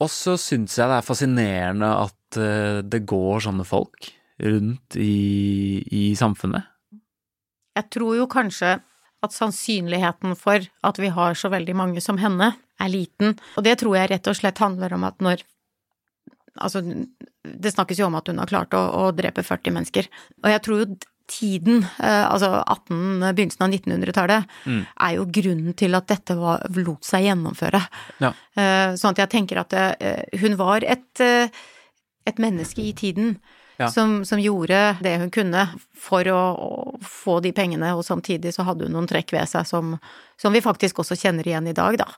Og 0.00 0.08
så 0.12 0.36
syns 0.40 0.78
jeg 0.78 0.88
det 0.88 0.96
er 1.00 1.06
fascinerende 1.06 1.90
at 2.06 2.40
eh, 2.40 2.80
det 2.86 3.04
går 3.08 3.44
sånne 3.44 3.66
folk 3.68 4.08
rundt 4.40 4.96
i, 4.96 5.82
i 5.92 6.04
samfunnet. 6.16 6.64
Jeg 7.76 7.88
tror 7.92 8.16
jo 8.16 8.28
kanskje 8.30 8.78
at 9.20 9.36
sannsynligheten 9.36 10.32
for 10.38 10.64
at 10.64 11.00
vi 11.00 11.10
har 11.12 11.36
så 11.36 11.50
veldig 11.52 11.76
mange 11.76 12.00
som 12.04 12.18
henne, 12.20 12.54
er 12.80 12.88
liten. 12.88 13.34
Og 13.60 13.66
det 13.66 13.76
tror 13.82 13.98
jeg 13.98 14.08
rett 14.08 14.28
og 14.30 14.38
slett 14.38 14.62
handler 14.62 14.96
om 14.96 15.08
at 15.08 15.24
når 15.24 15.46
Altså, 16.60 16.80
det 16.82 17.70
snakkes 17.72 18.00
jo 18.00 18.08
om 18.08 18.16
at 18.18 18.26
hun 18.28 18.40
har 18.42 18.48
klart 18.50 18.74
å, 18.76 18.80
å 18.98 19.04
drepe 19.16 19.40
40 19.46 19.72
mennesker. 19.72 20.08
Og 20.42 20.48
jeg 20.50 20.60
tror 20.66 20.80
jo 20.82 20.86
tiden, 21.30 21.84
eh, 22.02 22.24
altså 22.26 22.48
18, 22.66 23.22
begynnelsen 23.36 23.62
av 23.66 23.70
1900-tallet, 23.70 24.48
Mm. 24.66 24.80
er 25.06 25.14
jo 25.16 25.24
grunnen 25.38 25.76
til 25.78 25.94
at 25.94 26.06
dette 26.10 26.34
var, 26.36 26.64
lot 26.74 27.06
seg 27.06 27.24
gjennomføre. 27.28 27.80
Ja. 28.20 28.32
Eh, 28.56 28.94
Sånn 28.98 29.14
at 29.14 29.22
jeg 29.22 29.30
tenker 29.36 29.60
at 29.62 29.72
eh, 29.72 30.24
hun 30.42 30.56
var 30.58 30.82
et, 30.84 31.20
et 32.26 32.38
menneske 32.42 32.82
i 32.82 32.92
tiden 32.92 33.38
Ja. 33.80 33.86
som, 33.88 34.24
som 34.28 34.38
gjorde 34.38 34.98
det 35.00 35.14
hun 35.22 35.30
kunne 35.32 35.62
for 35.96 36.22
å, 36.28 36.40
å 36.60 36.98
få 37.00 37.38
de 37.40 37.52
pengene, 37.56 37.94
og 37.96 38.04
samtidig 38.04 38.52
så 38.52 38.66
hadde 38.68 38.84
hun 38.84 38.92
noen 38.92 39.08
trekk 39.08 39.32
ved 39.32 39.48
seg 39.48 39.64
som, 39.66 39.94
som 40.36 40.52
vi 40.52 40.60
faktisk 40.60 40.98
også 41.00 41.16
kjenner 41.16 41.46
igjen 41.48 41.70
i 41.70 41.72
dag, 41.72 41.96
da. 41.96 42.10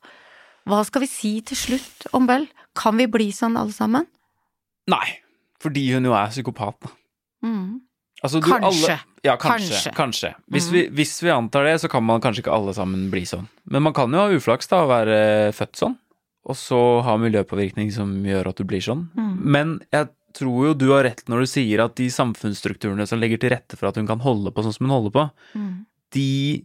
Hva 0.67 0.81
skal 0.87 1.05
vi 1.05 1.11
si 1.11 1.41
til 1.47 1.57
slutt 1.57 2.09
om 2.15 2.27
Bell? 2.27 2.49
Kan 2.75 2.97
vi 2.99 3.07
bli 3.07 3.29
sånn 3.35 3.55
alle 3.59 3.71
sammen? 3.75 4.07
Nei, 4.91 5.19
fordi 5.63 5.85
hun 5.95 6.05
jo 6.11 6.17
er 6.19 6.31
psykopat, 6.35 6.75
da. 6.83 6.91
Mm. 7.47 7.81
Altså, 8.23 8.39
du, 8.39 8.47
Kanskje. 8.47 8.95
Alle, 8.95 8.99
ja, 9.27 9.35
kanskje. 9.41 9.73
Kanskje. 9.75 9.93
kanskje. 9.97 10.31
Hvis, 10.55 10.69
mm. 10.71 10.75
vi, 10.77 10.83
hvis 11.01 11.17
vi 11.25 11.31
antar 11.35 11.67
det, 11.67 11.77
så 11.83 11.91
kan 11.91 12.05
man 12.07 12.23
kanskje 12.23 12.45
ikke 12.45 12.55
alle 12.55 12.75
sammen 12.77 13.09
bli 13.11 13.25
sånn. 13.27 13.49
Men 13.71 13.83
man 13.89 13.95
kan 13.97 14.15
jo 14.15 14.23
ha 14.23 14.31
uflaks 14.31 14.71
da, 14.71 14.85
å 14.85 14.91
være 14.91 15.17
født 15.57 15.81
sånn, 15.81 15.97
og 16.47 16.59
så 16.59 16.81
ha 17.07 17.17
miljøpåvirkning 17.19 17.91
som 17.95 18.15
gjør 18.27 18.53
at 18.53 18.63
du 18.63 18.67
blir 18.69 18.83
sånn. 18.83 19.09
Mm. 19.19 19.33
Men 19.57 19.77
jeg 19.95 20.11
tror 20.39 20.69
jo 20.71 20.75
du 20.79 20.89
har 20.95 21.05
rett 21.07 21.27
når 21.29 21.45
du 21.45 21.51
sier 21.51 21.83
at 21.85 21.97
de 21.99 22.07
samfunnsstrukturene 22.15 23.07
som 23.11 23.21
legger 23.21 23.43
til 23.43 23.53
rette 23.53 23.79
for 23.79 23.91
at 23.91 23.99
hun 24.01 24.09
kan 24.09 24.23
holde 24.25 24.55
på 24.55 24.65
sånn 24.65 24.75
som 24.79 24.87
hun 24.87 24.95
holder 24.97 25.17
på, 25.19 25.27
Mm. 25.59 25.73
de 26.15 26.65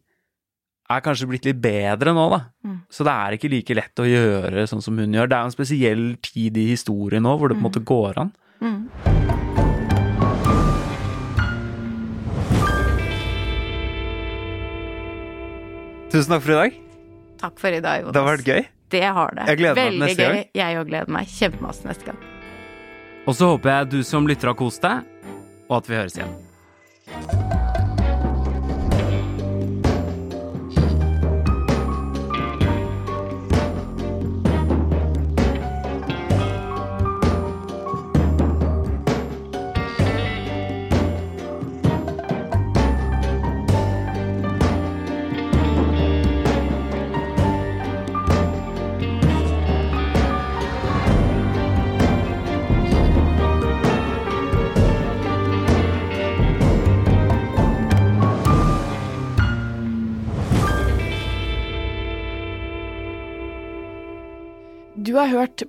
er 0.88 1.04
kanskje 1.04 1.28
blitt 1.28 1.46
litt 1.50 1.60
bedre 1.60 2.14
nå, 2.16 2.30
da. 2.32 2.40
Mm. 2.64 2.78
Så 2.90 3.04
det 3.04 3.12
er 3.12 3.36
ikke 3.36 3.52
like 3.52 3.76
lett 3.76 4.00
å 4.00 4.08
gjøre 4.08 4.68
sånn 4.72 4.84
som 4.84 4.98
hun 4.98 5.12
gjør. 5.12 5.28
Det 5.28 5.36
er 5.36 5.44
jo 5.44 5.52
en 5.52 5.58
spesiell 5.58 6.06
tid 6.24 6.58
i 6.58 6.70
historien 6.72 7.26
nå 7.28 7.36
hvor 7.36 7.50
det 7.52 7.58
på 7.58 7.66
en 7.66 7.68
måte 7.68 7.84
går 7.84 8.22
an. 8.24 8.32
Mm. 8.62 9.47
Tusen 16.12 16.32
takk 16.34 16.44
for 16.44 16.52
i 16.52 16.56
dag. 16.62 16.78
Takk 17.42 17.60
for 17.62 17.78
i 17.78 17.82
dag, 17.84 18.02
Jonas. 18.02 18.14
Det 18.16 18.22
har 18.24 18.30
vært 18.32 18.48
gøy. 18.48 18.64
Det 18.96 19.04
har 19.04 19.34
det. 19.36 19.48
Jeg 19.52 19.60
gleder 19.60 19.76
meg 19.76 19.84
til 19.84 19.92
Veldig 19.92 20.06
neste 20.08 20.24
gøy. 20.24 20.36
gang. 20.38 20.50
Jeg 20.62 20.78
òg 20.82 20.88
gleder 20.92 21.14
meg 21.18 21.34
kjempemasse 21.36 21.90
neste 21.90 22.08
gang. 22.08 22.24
Og 23.28 23.36
så 23.36 23.50
håper 23.52 23.74
jeg 23.74 23.90
du 23.92 24.00
som 24.08 24.28
lytter 24.30 24.48
har 24.54 24.56
kost 24.56 24.82
deg, 24.82 25.04
og 25.68 25.78
at 25.82 25.92
vi 25.92 26.00
høres 26.00 26.16
igjen. 26.16 27.47